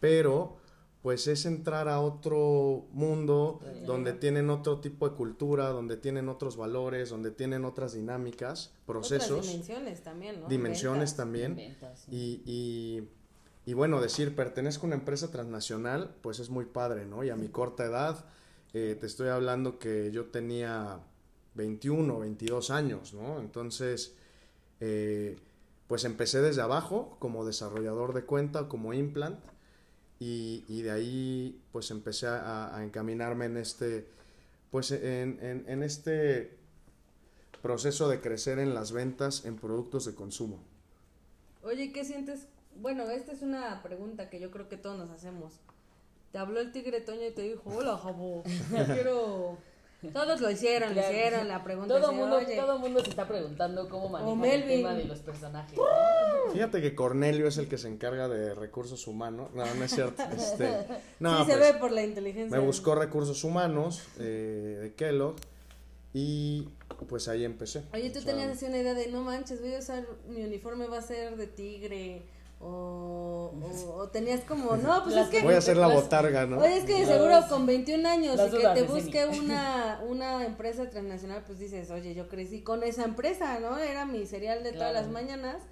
pero 0.00 0.56
pues 1.02 1.26
es 1.26 1.44
entrar 1.44 1.86
a 1.90 2.00
otro 2.00 2.86
mundo 2.92 3.60
donde 3.84 4.14
tienen 4.14 4.48
otro 4.48 4.80
tipo 4.80 5.06
de 5.06 5.14
cultura, 5.14 5.68
donde 5.68 5.98
tienen 5.98 6.30
otros 6.30 6.56
valores, 6.56 7.10
donde 7.10 7.30
tienen 7.30 7.66
otras 7.66 7.92
dinámicas, 7.92 8.72
procesos, 8.86 9.30
Otras 9.32 9.48
dimensiones 9.48 10.02
también, 10.02 10.40
¿no? 10.40 10.48
dimensiones 10.48 11.10
Ventas. 11.10 11.16
también. 11.16 11.56
Ventas, 11.56 12.06
sí. 12.06 12.10
Y, 12.10 12.42
y, 12.50 13.08
y 13.70 13.74
bueno, 13.74 14.00
decir, 14.00 14.34
pertenezco 14.34 14.86
a 14.86 14.88
una 14.88 14.94
empresa 14.96 15.30
transnacional, 15.30 16.14
pues 16.22 16.38
es 16.38 16.48
muy 16.48 16.64
padre, 16.64 17.04
¿no? 17.04 17.22
Y 17.22 17.28
a 17.28 17.36
mi 17.36 17.48
corta 17.48 17.84
edad, 17.84 18.24
eh, 18.72 18.96
te 18.98 19.06
estoy 19.06 19.28
hablando 19.28 19.78
que 19.78 20.10
yo 20.10 20.24
tenía 20.30 21.00
21, 21.54 22.18
22 22.18 22.70
años, 22.70 23.14
¿no? 23.14 23.40
Entonces, 23.40 24.14
eh, 24.80 25.36
pues 25.86 26.04
empecé 26.04 26.40
desde 26.40 26.62
abajo 26.62 27.16
como 27.18 27.44
desarrollador 27.44 28.14
de 28.14 28.24
cuenta, 28.24 28.68
como 28.68 28.92
implant, 28.92 29.38
y, 30.18 30.64
y 30.68 30.82
de 30.82 30.90
ahí 30.90 31.60
pues 31.72 31.90
empecé 31.90 32.26
a, 32.28 32.74
a 32.76 32.84
encaminarme 32.84 33.46
en 33.46 33.56
este, 33.56 34.06
pues 34.70 34.90
en, 34.90 35.38
en, 35.42 35.64
en 35.68 35.82
este 35.82 36.56
proceso 37.62 38.08
de 38.08 38.20
crecer 38.20 38.58
en 38.58 38.74
las 38.74 38.92
ventas 38.92 39.44
en 39.44 39.56
productos 39.56 40.04
de 40.04 40.14
consumo. 40.14 40.58
Oye, 41.62 41.92
¿qué 41.92 42.04
sientes? 42.04 42.46
Bueno, 42.76 43.08
esta 43.08 43.32
es 43.32 43.42
una 43.42 43.82
pregunta 43.82 44.28
que 44.28 44.38
yo 44.38 44.50
creo 44.50 44.68
que 44.68 44.76
todos 44.76 44.98
nos 44.98 45.10
hacemos. 45.10 45.60
Te 46.32 46.38
habló 46.38 46.60
el 46.60 46.72
tigre 46.72 47.00
Toño 47.00 47.26
y 47.26 47.30
te 47.30 47.42
dijo, 47.42 47.62
hola, 47.70 47.96
Jabo, 47.96 48.42
quiero... 48.92 49.56
Todos 50.12 50.40
lo 50.40 50.50
hicieron, 50.50 50.94
lo 50.94 51.00
hicieron, 51.00 51.48
la 51.48 51.62
pregunta 51.62 52.00
Todo 52.00 52.12
mundo, 52.12 52.36
oye, 52.36 52.56
todo 52.56 52.78
mundo 52.78 53.02
se 53.02 53.10
está 53.10 53.26
preguntando 53.26 53.88
cómo 53.88 54.08
manejan 54.08 54.44
el 54.44 54.66
tema 54.66 54.94
de 54.94 55.04
los 55.04 55.20
personajes. 55.20 55.76
¿no? 55.76 56.52
Fíjate 56.52 56.80
que 56.80 56.94
Cornelio 56.94 57.46
es 57.46 57.58
el 57.58 57.68
que 57.68 57.78
se 57.78 57.88
encarga 57.88 58.28
de 58.28 58.54
recursos 58.54 59.06
humanos. 59.06 59.50
No, 59.54 59.64
no 59.74 59.84
es 59.84 59.94
cierto. 59.94 60.22
Este, 60.34 60.86
no, 61.20 61.44
sí 61.44 61.50
se 61.50 61.56
pues, 61.56 61.72
ve 61.72 61.78
por 61.78 61.92
la 61.92 62.02
inteligencia. 62.02 62.58
me 62.58 62.64
buscó 62.64 62.94
recursos 62.94 63.44
humanos 63.44 64.02
eh, 64.18 64.78
de 64.82 64.94
Kellogg 64.94 65.36
Y 66.12 66.68
pues 67.08 67.28
ahí 67.28 67.44
empecé. 67.44 67.84
Oye, 67.92 68.10
tú 68.10 68.18
O 68.18 68.22
sea, 68.22 68.32
tenías 68.32 68.50
así 68.50 68.66
una 68.66 68.78
idea 68.78 68.94
de, 68.94 69.08
no 69.08 69.22
manches, 69.22 69.60
voy 69.60 69.74
a 69.74 69.78
usar, 69.78 70.06
mi 70.28 70.42
uniforme 70.42 70.86
va 70.86 70.98
a 70.98 71.02
ser 71.02 71.36
de 71.36 71.46
tigre, 71.46 72.22
o, 72.64 73.52
o, 73.60 73.94
o 73.96 74.08
tenías 74.08 74.40
como, 74.42 74.76
no, 74.76 75.02
pues 75.02 75.14
Las- 75.14 75.26
es 75.26 75.30
que... 75.30 75.42
Voy 75.44 75.54
a 75.54 75.58
hacer 75.58 75.76
la 75.76 75.88
botarga, 75.88 76.46
¿no? 76.46 76.58
Oye, 76.58 76.78
es 76.78 76.84
que 76.84 76.94
de 76.94 77.00
Las- 77.00 77.08
seguro 77.08 77.40
con 77.48 77.66
21 77.66 78.08
años 78.08 78.40
y 78.48 78.56
que 78.56 78.66
te 78.68 78.82
busque 78.84 79.26
una, 79.40 80.00
una 80.08 80.44
empresa 80.44 80.88
transnacional, 80.88 81.42
pues 81.46 81.58
dices, 81.58 81.90
oye, 81.90 82.14
yo 82.14 82.28
crecí 82.28 82.62
con 82.62 82.82
esa 82.82 83.04
empresa, 83.04 83.60
¿no? 83.60 83.78
Era 83.78 84.06
mi 84.06 84.26
cereal 84.26 84.62
de 84.62 84.72
todas 84.72 84.90
Claro. 84.92 85.06
las 85.06 85.12
mañanas. 85.12 85.62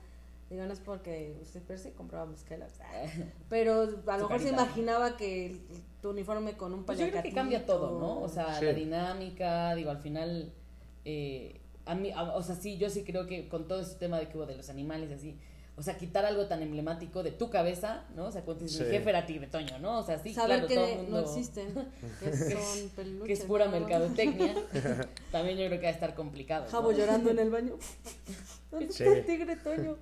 Digo, 0.51 0.67
no 0.67 0.73
es 0.75 0.81
porque 0.81 1.39
usted 1.41 1.63
per 1.63 1.79
se 1.79 1.93
comprábamos 1.95 2.43
Kellogg's. 2.45 2.79
Pero 3.49 3.83
a 4.07 4.19
lo 4.19 4.29
mejor 4.29 4.41
se 4.41 4.51
imaginaba 4.51 5.17
que 5.17 5.47
el- 5.47 5.61
tu 6.03 6.11
uniforme 6.11 6.57
con 6.57 6.75
un 6.75 6.85
Pues 6.85 6.99
yo 6.99 7.09
creo 7.09 7.23
que 7.23 7.33
cambia 7.33 7.65
todo, 7.65 7.99
¿no? 7.99 8.21
O 8.21 8.29
sea, 8.29 8.59
Sí. 8.59 8.65
la 8.67 8.73
dinámica, 8.75 9.75
digo, 9.75 9.91
al 9.91 9.99
final, 9.99 10.53
eh, 11.05 11.61
a 11.87 11.95
mí, 11.95 12.11
a- 12.11 12.35
o 12.35 12.43
sea, 12.43 12.55
sí, 12.57 12.77
yo 12.77 12.91
sí 12.91 13.03
creo 13.05 13.27
que 13.27 13.49
con 13.49 13.67
todo 13.67 13.81
ese 13.81 13.95
tema 13.95 14.19
de 14.19 14.29
que 14.29 14.37
hubo 14.37 14.45
de 14.47 14.57
los 14.57 14.69
animales 14.69 15.11
y 15.11 15.15
así, 15.15 15.39
o 15.77 15.83
sea, 15.83 15.97
quitar 15.97 16.25
algo 16.27 16.47
tan 16.47 16.63
emblemático 16.63 17.23
de 17.23 17.31
tu 17.33 17.49
cabeza, 17.51 18.05
¿no? 18.15 18.27
O 18.27 18.31
sea, 18.33 18.43
cuando 18.43 18.65
dices, 18.65 18.79
Sí. 18.79 18.85
mi 18.85 18.91
jefe 18.91 19.09
era 19.11 19.25
tigretoño, 19.27 19.79
¿no? 19.79 19.99
O 20.01 20.03
sea, 20.05 20.19
sí, 20.19 20.35
Saber 20.35 20.67
claro, 20.67 20.69
que 20.69 20.75
todo 20.75 20.87
el 20.87 20.97
mundo, 20.99 21.11
no 21.13 21.27
existen, 21.27 21.69
que 22.21 22.37
son 22.37 22.89
peluches. 22.95 23.27
que 23.27 23.33
es 23.33 23.41
pura 23.41 23.69
mercadotecnia, 23.69 24.55
también 25.33 25.57
yo 25.59 25.67
creo 25.67 25.81
que 25.81 25.87
va 25.87 25.91
a 25.91 25.95
estar 25.95 26.15
complicado. 26.15 26.65
¿no? 26.67 26.71
Jabo 26.71 26.93
llorando 26.93 27.31
en 27.31 27.39
el 27.39 27.51
baño. 27.51 27.77
¿Dónde 28.71 28.93
Sí. 28.93 29.03
está 29.05 29.17
el 29.19 29.25
tigre 29.27 29.57
Toño? 29.57 29.97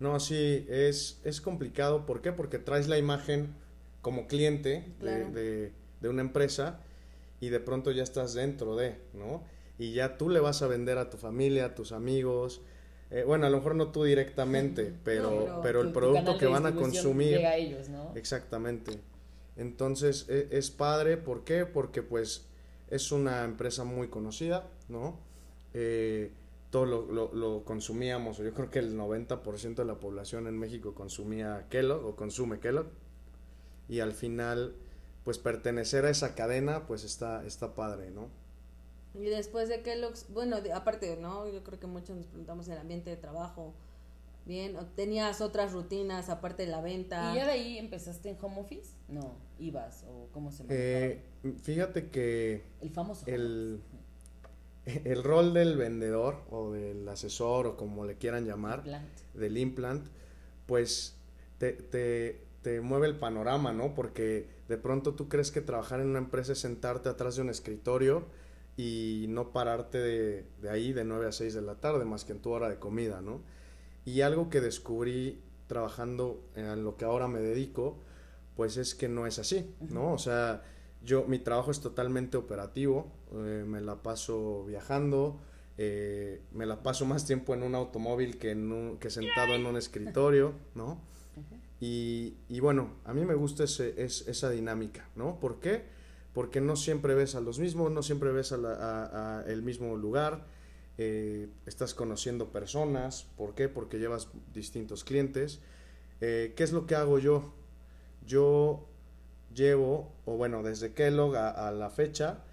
No, 0.00 0.20
sí, 0.20 0.66
es, 0.68 1.20
es 1.24 1.40
complicado. 1.40 2.06
¿Por 2.06 2.22
qué? 2.22 2.32
Porque 2.32 2.58
traes 2.58 2.86
la 2.88 2.98
imagen 2.98 3.54
como 4.00 4.26
cliente 4.28 4.84
de- 5.00 5.24
de, 5.24 5.72
de 6.00 6.08
una 6.08 6.22
empresa 6.22 6.80
y 7.40 7.48
de 7.48 7.58
pronto 7.60 7.90
ya 7.90 8.02
estás 8.04 8.34
dentro 8.34 8.76
de, 8.76 9.00
¿no? 9.12 9.42
Y 9.78 9.92
ya 9.92 10.16
tú 10.16 10.28
le 10.28 10.40
vas 10.40 10.62
a 10.62 10.68
vender 10.68 10.98
a 10.98 11.10
tu 11.10 11.16
familia, 11.16 11.66
a 11.66 11.74
tus 11.74 11.92
amigos. 11.92 12.60
Eh, 13.10 13.24
bueno, 13.26 13.46
a 13.46 13.50
lo 13.50 13.56
mejor 13.58 13.74
no 13.74 13.90
tú 13.92 14.04
directamente, 14.04 14.92
pero, 15.04 15.60
pero 15.62 15.80
el 15.82 15.88
tu 15.88 15.92
producto 15.94 16.38
que 16.38 16.46
van 16.46 16.66
a 16.66 16.74
consumir. 16.74 17.36
Llega 17.36 17.50
a 17.50 17.56
ellos, 17.56 17.88
¿no? 17.88 18.12
Exactamente. 18.14 19.00
Entonces 19.56 20.26
e- 20.28 20.48
es, 20.52 20.70
padre, 20.70 21.16
¿por 21.16 21.44
qué? 21.44 21.66
Porque 21.66 22.02
pues 22.02 22.46
es 22.90 23.10
una 23.12 23.44
empresa 23.44 23.84
muy 23.84 24.08
conocida, 24.08 24.66
¿no? 24.88 25.18
Eh, 25.74 26.32
todo 26.70 26.84
lo, 26.86 27.10
lo- 27.10 27.32
lo 27.34 27.64
consumíamos, 27.64 28.38
yo 28.38 28.52
creo 28.52 28.70
que 28.70 28.78
el 28.78 28.94
90% 28.96 29.74
de 29.82 29.84
la 29.86 29.94
población 29.98 30.46
en 30.46 30.58
México 30.58 30.94
consumía 30.94 31.66
Kellogg 31.70 32.04
o 32.04 32.14
consume 32.16 32.60
Kellogg. 32.60 32.88
Y 33.88 34.00
al 34.00 34.12
final, 34.12 34.74
pues 35.24 35.38
pertenecer 35.38 36.04
a 36.04 36.10
esa 36.10 36.34
cadena, 36.34 36.86
pues 36.86 37.04
está, 37.04 37.44
está 37.46 37.74
padre, 37.74 38.10
¿no? 38.10 38.28
Y 39.14 39.24
después 39.24 39.68
de 39.68 39.82
Kellogg's, 39.82 40.26
bueno, 40.30 40.60
de- 40.60 40.72
aparte, 40.72 41.16
¿no? 41.16 41.48
Yo 41.48 41.62
creo 41.64 41.78
que 41.80 41.86
muchos 41.86 42.16
nos 42.16 42.26
preguntamos 42.26 42.68
el 42.68 42.78
ambiente 42.78 43.10
de 43.10 43.16
trabajo. 43.16 43.74
Bien, 44.44 44.76
o 44.76 44.86
tenías 44.86 45.40
otras 45.42 45.72
rutinas 45.72 46.30
aparte 46.30 46.64
de 46.64 46.70
la 46.70 46.80
venta. 46.80 47.32
¿Y 47.32 47.36
ya 47.36 47.44
de 47.46 47.52
ahí 47.52 47.78
empezaste 47.78 48.30
en 48.30 48.38
home 48.40 48.60
office? 48.60 48.92
No, 49.08 49.34
ibas, 49.58 50.04
o 50.08 50.28
cómo 50.32 50.50
se. 50.50 50.64
Eh, 50.70 51.22
fíjate 51.62 52.08
que 52.08 52.62
el 52.80 52.90
famoso 52.90 53.24
home 53.26 53.34
el, 53.34 53.80
el 55.04 55.22
rol 55.22 55.52
del 55.52 55.76
vendedor 55.76 56.42
o 56.50 56.72
del 56.72 57.06
asesor 57.08 57.66
o 57.66 57.76
como 57.76 58.06
le 58.06 58.16
quieran 58.16 58.46
llamar, 58.46 58.82
Plant. 58.84 59.06
del 59.34 59.58
implant, 59.58 60.06
pues 60.66 61.14
te, 61.58 61.72
te, 61.72 62.40
te 62.62 62.80
mueve 62.80 63.06
el 63.06 63.16
panorama, 63.18 63.72
¿no? 63.72 63.94
Porque 63.94 64.48
de 64.68 64.78
pronto 64.78 65.14
tú 65.14 65.28
crees 65.28 65.50
que 65.50 65.60
trabajar 65.60 66.00
en 66.00 66.06
una 66.08 66.18
empresa 66.20 66.52
es 66.52 66.58
sentarte 66.60 67.10
atrás 67.10 67.36
de 67.36 67.42
un 67.42 67.50
escritorio 67.50 68.24
y 68.78 69.26
no 69.28 69.52
pararte 69.52 69.98
de, 69.98 70.46
de 70.62 70.70
ahí 70.70 70.92
de 70.94 71.04
9 71.04 71.26
a 71.26 71.32
6 71.32 71.52
de 71.52 71.60
la 71.62 71.74
tarde, 71.74 72.04
más 72.06 72.24
que 72.24 72.32
en 72.32 72.38
tu 72.40 72.50
hora 72.50 72.68
de 72.70 72.78
comida, 72.78 73.20
¿no? 73.20 73.42
Y 74.06 74.22
algo 74.22 74.48
que 74.48 74.60
descubrí 74.62 75.42
trabajando 75.66 76.40
en 76.54 76.82
lo 76.84 76.96
que 76.96 77.04
ahora 77.04 77.28
me 77.28 77.40
dedico, 77.40 77.98
pues 78.56 78.76
es 78.78 78.94
que 78.94 79.08
no 79.08 79.26
es 79.26 79.38
así, 79.38 79.74
¿no? 79.90 80.12
O 80.12 80.18
sea, 80.18 80.62
yo, 81.02 81.24
mi 81.26 81.38
trabajo 81.40 81.70
es 81.72 81.80
totalmente 81.80 82.36
operativo, 82.36 83.12
eh, 83.34 83.64
me 83.66 83.80
la 83.80 84.02
paso 84.02 84.64
viajando, 84.64 85.40
eh, 85.76 86.40
me 86.52 86.64
la 86.64 86.82
paso 86.82 87.04
más 87.04 87.26
tiempo 87.26 87.54
en 87.54 87.64
un 87.64 87.74
automóvil 87.74 88.38
que, 88.38 88.52
en 88.52 88.70
un- 88.72 88.98
que 88.98 89.10
sentado 89.10 89.54
en 89.54 89.66
un 89.66 89.76
escritorio, 89.76 90.54
¿no? 90.74 91.00
Y, 91.80 92.36
y 92.48 92.60
bueno, 92.60 92.94
a 93.04 93.12
mí 93.12 93.24
me 93.24 93.34
gusta 93.34 93.64
ese, 93.64 94.02
es, 94.02 94.26
esa 94.26 94.50
dinámica, 94.50 95.08
¿no? 95.16 95.38
¿Por 95.38 95.60
qué? 95.60 95.84
Porque 96.38 96.60
no 96.60 96.76
siempre 96.76 97.16
ves 97.16 97.34
a 97.34 97.40
los 97.40 97.58
mismos, 97.58 97.90
no 97.90 98.00
siempre 98.00 98.30
ves 98.30 98.52
a 98.52 98.58
la- 98.58 98.74
a- 98.74 99.38
a 99.40 99.42
el 99.50 99.60
mismo 99.64 99.96
lugar, 99.96 100.44
eh, 100.96 101.48
estás 101.66 101.94
conociendo 101.94 102.52
personas, 102.52 103.26
¿por 103.36 103.56
qué? 103.56 103.68
Porque 103.68 103.98
llevas 103.98 104.28
distintos 104.54 105.02
clientes. 105.02 105.58
Eh, 106.20 106.52
¿Qué 106.56 106.62
es 106.62 106.70
lo 106.70 106.86
que 106.86 106.94
hago 106.94 107.18
yo? 107.18 107.52
Yo 108.24 108.86
llevo, 109.52 110.12
o 110.26 110.36
bueno, 110.36 110.62
desde 110.62 110.92
Kellogg 110.94 111.34
a, 111.34 111.50
a 111.50 111.72
la 111.72 111.90
fecha, 111.90 112.44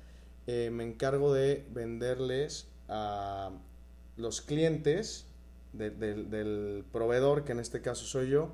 eh, 0.48 0.72
me 0.74 0.84
encargo 0.84 1.32
de 1.32 1.68
venderles 1.72 2.68
a 2.90 3.52
los 4.18 4.42
clientes 4.42 5.28
de- 5.74 5.92
del- 5.92 6.32
del 6.32 6.86
proveedor, 6.92 7.44
que 7.44 7.52
en 7.52 7.60
este 7.60 7.82
caso 7.84 8.04
soy 8.06 8.32
yo, 8.32 8.50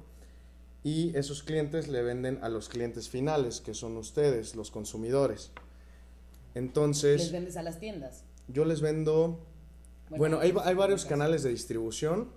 y 0.84 1.16
esos 1.18 1.44
clientes 1.44 1.88
le 1.88 2.02
venden 2.02 2.40
a 2.42 2.50
los 2.50 2.70
clientes 2.70 3.10
finales, 3.10 3.62
que 3.62 3.74
son 3.74 3.98
ustedes, 3.98 4.56
los 4.56 4.72
consumidores. 4.72 5.52
Entonces, 6.56 7.22
Les 7.22 7.32
vendes 7.32 7.58
a 7.58 7.64
las 7.64 7.80
tiendas. 7.80 8.24
yo 8.48 8.66
les 8.66 8.82
vendo 8.82 9.40
bueno, 10.18 10.40
hay, 10.40 10.52
varios 10.52 11.06
canales 11.06 11.44
de 11.44 11.52
distribución. 11.52 12.30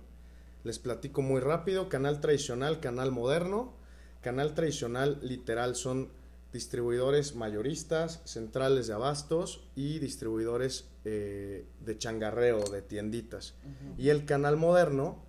Les 0.63 0.79
platico 0.79 1.21
muy 1.21 1.41
rápido. 1.41 1.89
Canal 1.89 2.21
tradicional, 2.21 2.79
canal 2.79 3.11
moderno. 3.11 3.73
Canal 4.21 4.53
tradicional, 4.53 5.19
literal, 5.21 5.75
son 5.75 6.09
distribuidores 6.53 7.35
mayoristas, 7.35 8.21
centrales 8.23 8.87
de 8.87 8.93
abastos 8.93 9.67
y 9.75 9.99
distribuidores 9.99 10.85
eh, 11.03 11.65
de 11.81 11.97
changarreo, 11.97 12.63
de 12.63 12.81
tienditas. 12.81 13.55
Y 13.97 14.07
el 14.07 14.25
canal 14.25 14.55
moderno 14.55 15.25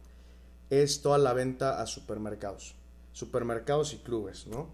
es 0.70 1.02
toda 1.02 1.18
la 1.18 1.32
venta 1.32 1.82
a 1.82 1.86
supermercados. 1.86 2.76
Supermercados 3.16 3.94
y 3.94 3.96
clubes, 3.96 4.46
¿no? 4.46 4.68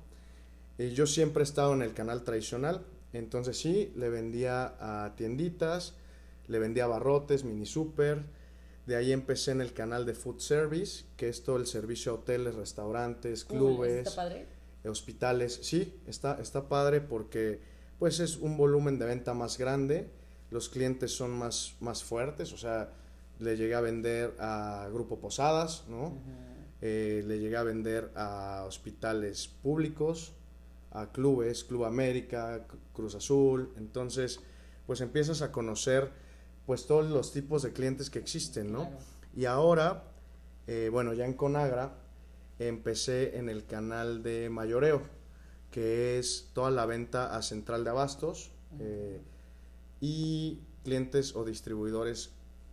Eh, 0.79 0.91
yo 0.91 1.07
siempre 1.07 1.43
he 1.43 1.45
estado 1.45 1.75
en 1.75 1.83
el 1.83 1.95
canal 1.95 2.25
tradicional. 2.25 2.85
Entonces 3.13 3.57
sí, 3.57 3.93
le 3.95 4.09
vendía 4.09 4.75
a 4.81 5.15
tienditas, 5.15 5.95
le 6.49 6.59
vendía 6.59 6.89
barrotes, 6.89 7.45
mini 7.45 7.67
super. 7.67 8.25
De 8.87 8.97
ahí 8.97 9.13
empecé 9.13 9.53
en 9.53 9.61
el 9.61 9.73
canal 9.73 10.05
de 10.07 10.15
food 10.15 10.41
service, 10.41 11.05
que 11.17 11.29
es 11.29 11.45
todo 11.45 11.57
el 11.57 11.69
servicio 11.69 12.11
a 12.11 12.15
hoteles, 12.17 12.57
restaurantes, 12.57 13.45
clubes, 13.45 14.09
¿Está 14.09 14.17
padre? 14.17 14.47
hospitales. 14.85 15.61
Sí, 15.63 16.01
está, 16.09 16.41
está 16.41 16.69
padre 16.69 17.01
porque 17.01 17.61
pues 18.01 18.19
es 18.19 18.39
un 18.39 18.57
volumen 18.57 18.99
de 18.99 19.07
venta 19.07 19.35
más 19.35 19.57
grande, 19.57 20.11
los 20.51 20.69
clientes 20.69 21.13
son 21.13 21.31
más, 21.31 21.77
más 21.79 22.03
fuertes, 22.03 22.53
o 22.53 22.59
sea, 22.59 22.91
le 23.39 23.57
llegué 23.57 23.77
a 23.77 23.81
vender 23.81 24.35
a 24.41 24.89
Grupo 24.93 25.21
Posadas, 25.21 25.85
¿no? 25.89 26.19
Eh, 26.85 27.23
le 27.27 27.39
llegué 27.39 27.57
a 27.57 27.63
vender 27.63 28.11
a 28.17 28.65
hospitales 28.67 29.47
públicos, 29.47 30.33
a 30.91 31.13
clubes, 31.13 31.63
Club 31.63 31.85
América, 31.85 32.67
Cruz 32.93 33.15
Azul, 33.15 33.73
entonces 33.77 34.41
pues 34.85 35.01
empiezas 35.01 35.43
a 35.43 35.53
conocer 35.53 36.11
pues 36.67 36.89
todos 36.89 37.09
los 37.09 37.33
tipos 37.33 37.63
de 37.63 37.73
clientes 37.73 38.11
que 38.11 38.19
existen, 38.19 38.73
¿no? 38.73 38.89
Claro. 38.89 38.99
Y 39.37 39.45
ahora, 39.45 40.05
eh, 40.67 40.89
bueno, 40.91 41.15
ya 41.15 41.25
en 41.25 41.35
Conagra 41.35 41.95
empecé 42.59 43.39
en 43.39 43.49
el 43.49 43.65
canal 43.65 44.25
de 44.25 44.51
mayoreo, 44.51 45.03
que 45.71 46.19
es 46.19 46.51
toda 46.53 46.73
la 46.73 46.85
venta 46.85 47.37
a 47.37 47.43
central 47.43 47.85
de 47.85 47.91
abastos 47.91 48.51
eh, 48.81 49.21
y 50.01 50.61
clientes 50.83 51.37
o 51.37 51.45
distribuidores 51.45 52.33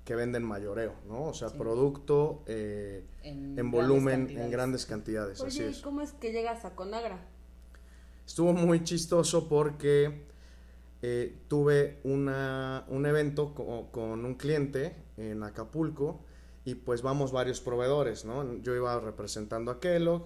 que 0.09 0.15
venden 0.15 0.41
mayoreo, 0.41 0.95
¿no? 1.07 1.25
O 1.25 1.33
sea, 1.35 1.49
Sí. 1.49 1.55
producto 1.59 2.41
eh, 2.47 3.05
En, 3.21 3.35
en 3.37 3.53
grandes 3.53 3.71
volumen, 3.71 4.27
en 4.31 4.49
grandes 4.49 4.87
cantidades, 4.87 5.39
así 5.39 5.59
Oye, 5.59 5.69
¿y 5.69 5.73
es. 5.73 5.81
cómo 5.81 6.01
es 6.01 6.13
que 6.13 6.31
llegas 6.31 6.65
a 6.65 6.71
Conagra? 6.75 7.19
Estuvo 8.25 8.51
muy 8.53 8.83
chistoso 8.83 9.47
porque 9.47 10.23
eh, 11.03 11.37
tuve 11.47 11.99
una, 12.03 12.85
un 12.87 13.05
evento 13.05 13.53
co- 13.53 13.89
con 13.91 14.25
un 14.25 14.33
cliente 14.33 14.95
en 15.17 15.43
Acapulco 15.43 16.21
y 16.65 16.73
pues 16.73 17.03
vamos 17.03 17.31
varios 17.31 17.61
proveedores, 17.61 18.25
¿no? 18.25 18.57
Yo 18.63 18.73
iba 18.75 18.99
representando 18.99 19.69
a 19.69 19.79
Kellogg, 19.79 20.23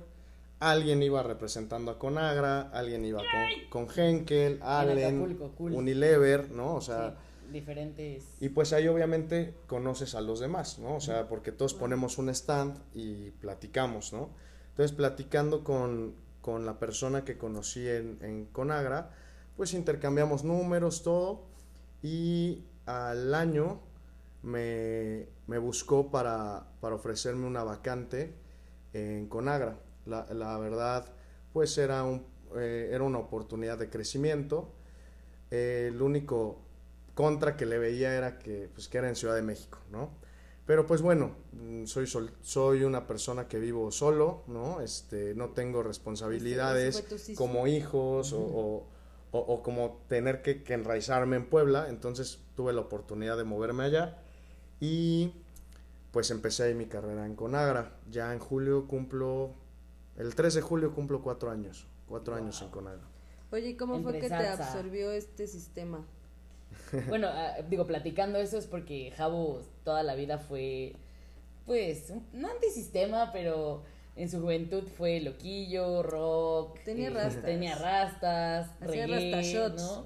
alguien 0.62 1.04
iba 1.04 1.22
representando 1.24 1.92
a 1.92 2.00
Conagra, 2.00 2.70
alguien 2.70 3.04
iba 3.04 3.20
con, 3.70 3.86
con 3.86 4.00
Henkel, 4.00 4.60
Allen, 4.64 5.18
Acapulco, 5.18 5.52
cool. 5.58 5.74
Unilever, 5.74 6.52
¿no? 6.52 6.76
O 6.76 6.82
sea, 6.82 7.10
Sí, 7.10 7.16
diferentes. 7.54 8.36
y 8.42 8.50
pues 8.50 8.74
ahí 8.74 8.88
obviamente 8.88 9.54
conoces 9.68 10.16
a 10.16 10.22
los 10.22 10.40
demás, 10.40 10.80
¿no? 10.80 10.96
O 10.96 11.00
sea, 11.00 11.28
porque 11.30 11.52
todos 11.52 11.74
ponemos 11.74 12.18
un 12.18 12.30
stand 12.30 12.78
y 12.94 13.32
platicamos, 13.32 14.12
¿no? 14.12 14.32
Entonces, 14.70 14.96
platicando 14.96 15.64
con, 15.64 16.16
con 16.42 16.66
la 16.66 16.80
persona 16.80 17.24
que 17.24 17.38
conocí 17.38 17.88
en, 17.88 18.18
en 18.22 18.46
Conagra, 18.48 19.12
pues 19.56 19.74
intercambiamos 19.74 20.44
números, 20.44 21.04
todo. 21.04 21.46
Y 22.02 22.66
al 22.86 23.34
año 23.36 23.82
me, 24.42 25.28
me 25.48 25.58
buscó 25.58 26.10
para, 26.10 26.68
para, 26.82 26.96
ofrecerme 26.96 27.46
una 27.46 27.64
vacante 27.64 28.34
en 28.94 29.28
Conagra. 29.28 29.80
La, 30.06 30.26
la 30.34 30.58
verdad, 30.58 31.06
pues 31.54 31.78
era, 31.78 32.04
un, 32.04 32.26
eh, 32.56 32.90
era 32.92 33.04
una 33.04 33.20
oportunidad 33.20 33.78
de 33.78 33.90
crecimiento. 33.90 34.74
Eh, 35.52 35.90
el 35.94 36.02
único 36.02 36.63
contra 37.14 37.56
que 37.56 37.66
le 37.66 37.78
veía 37.78 38.14
era 38.16 38.40
que, 38.40 38.70
pues, 38.74 38.88
que 38.88 38.98
era 38.98 39.10
en 39.10 39.16
Ciudad 39.16 39.36
de 39.36 39.42
México, 39.42 39.80
¿no? 39.92 40.12
Pero 40.66 40.86
pues 40.86 41.02
bueno, 41.02 41.36
mm, 41.52 41.86
soy, 41.86 42.08
sol, 42.08 42.32
soy 42.42 42.84
una 42.84 43.06
persona 43.06 43.48
que 43.48 43.60
vivo 43.60 43.92
solo, 43.92 44.44
¿no? 44.48 44.80
Este, 44.80 45.36
no 45.36 45.50
tengo 45.50 45.84
responsabilidades 45.84 47.04
como 47.36 47.68
hijos 47.68 48.32
o, 48.32 48.40
o, 48.40 48.88
o, 49.32 49.62
como 49.62 50.04
tener 50.08 50.42
que, 50.42 50.64
que, 50.64 50.74
enraizarme 50.74 51.36
en 51.36 51.50
Puebla, 51.50 51.90
entonces 51.90 52.40
tuve 52.56 52.72
la 52.72 52.82
oportunidad 52.82 53.36
de 53.36 53.44
moverme 53.44 53.84
allá 53.84 54.20
y 54.80 55.34
pues 56.12 56.32
empecé 56.32 56.64
ahí 56.64 56.76
mi 56.76 56.86
carrera 56.86 57.26
en 57.26 57.36
Conagra. 57.36 57.98
Ya 58.10 58.32
en 58.32 58.40
julio 58.40 58.88
cumplo, 58.88 59.56
el 60.16 60.34
3 60.34 60.54
de 60.54 60.62
julio 60.62 60.94
cumplo 60.94 61.22
cuatro 61.22 61.52
años, 61.52 61.88
cuatro 62.08 62.36
wow. 62.36 62.44
años 62.44 62.62
en 62.62 62.70
Conagra. 62.70 63.04
Oye, 63.52 63.76
¿cómo 63.76 64.02
fue 64.02 64.20
que 64.20 64.30
te 64.30 64.48
absorbió 64.48 65.12
este 65.12 65.48
sistema? 65.48 66.06
Bueno, 67.10 67.28
uh, 67.30 67.64
digo, 67.70 67.86
platicando 67.88 68.40
eso 68.40 68.58
es 68.58 68.68
porque 68.68 69.12
Jabo 69.16 69.62
toda 69.84 70.04
la 70.04 70.16
vida 70.16 70.38
fue, 70.38 70.96
pues, 71.66 72.14
no 72.34 72.50
antisistema, 72.50 73.32
pero 73.32 73.84
en 74.16 74.30
su 74.30 74.42
juventud 74.42 74.84
fue 74.98 75.20
loquillo, 75.22 76.04
rock. 76.04 76.80
Tenía 76.86 77.08
eh, 77.08 77.12
rastas. 77.12 77.44
Tenía 77.44 77.76
rastas, 77.76 78.70
Hacía 78.82 79.08
reggae, 79.08 79.70
¿no? 79.76 80.06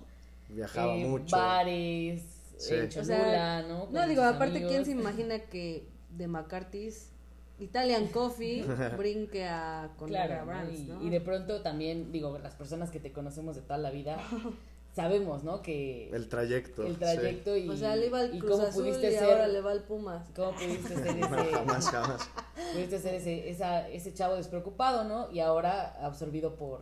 Viajaba 0.50 0.96
eh, 0.96 1.06
mucho. 1.06 1.36
Bares, 1.36 2.24
Sí. 2.58 2.74
eh, 2.74 2.90
Cholula, 2.90 3.16
O 3.16 3.30
sea, 3.30 3.62
¿no? 3.68 3.86
Con 3.86 3.94
No, 3.94 4.08
digo, 4.08 4.24
aparte, 4.24 4.56
amigos. 4.58 4.72
¿quién 4.72 4.86
se 4.86 4.92
imagina 4.92 5.40
que 5.40 5.88
de 6.10 6.28
McCarthy's 6.28 7.12
Italian 7.60 8.08
Coffee 8.08 8.64
brinque 8.98 9.46
a 9.46 9.92
Conagra 9.98 10.28
Claro, 10.28 10.46
¿no? 10.46 10.52
Brands, 10.52 10.80
y, 10.80 10.84
¿no? 10.84 11.04
y 11.04 11.10
de 11.10 11.22
pronto 11.22 11.62
también, 11.62 12.12
digo, 12.12 12.38
las 12.40 12.56
personas 12.56 12.90
que 12.92 13.00
te 13.00 13.12
conocemos 13.12 13.56
de 13.56 13.62
toda 13.62 13.78
la 13.78 13.92
vida, 13.92 14.18
sabemos, 14.98 15.44
¿no? 15.44 15.62
Que 15.62 16.10
El 16.10 16.28
trayecto. 16.28 16.84
el 16.84 16.98
trayecto 16.98 17.56
y, 17.56 17.70
O 17.70 17.78
sea, 17.78 17.96
le 17.96 18.08
iba 18.08 18.20
al 18.20 18.36
y 18.36 18.40
Cruz 18.40 18.54
cómo 18.54 18.64
Azul 18.64 18.84
pudiste 18.86 19.12
y 19.12 19.14
ser, 19.14 19.24
ahora 19.26 19.48
le 19.48 19.62
va 19.62 19.72
al 19.72 19.84
Pumas. 19.84 20.28
cómo 20.36 20.54
pudiste 20.54 20.96
ser 20.96 21.14
sí. 21.14 21.20
No, 21.30 21.38
ese, 21.40 21.52
jamás, 21.52 21.90
jamás. 21.90 22.30
pudiste 22.74 23.00
ser 23.00 23.14
ese, 23.14 23.48
esa, 23.48 23.88
ese 23.90 24.16
chavo 24.16 24.36
despreocupado, 24.36 25.04
¿no? 25.04 25.30
Y 25.32 25.40
ahora 25.40 26.04
absorbido 26.04 26.56
por, 26.56 26.82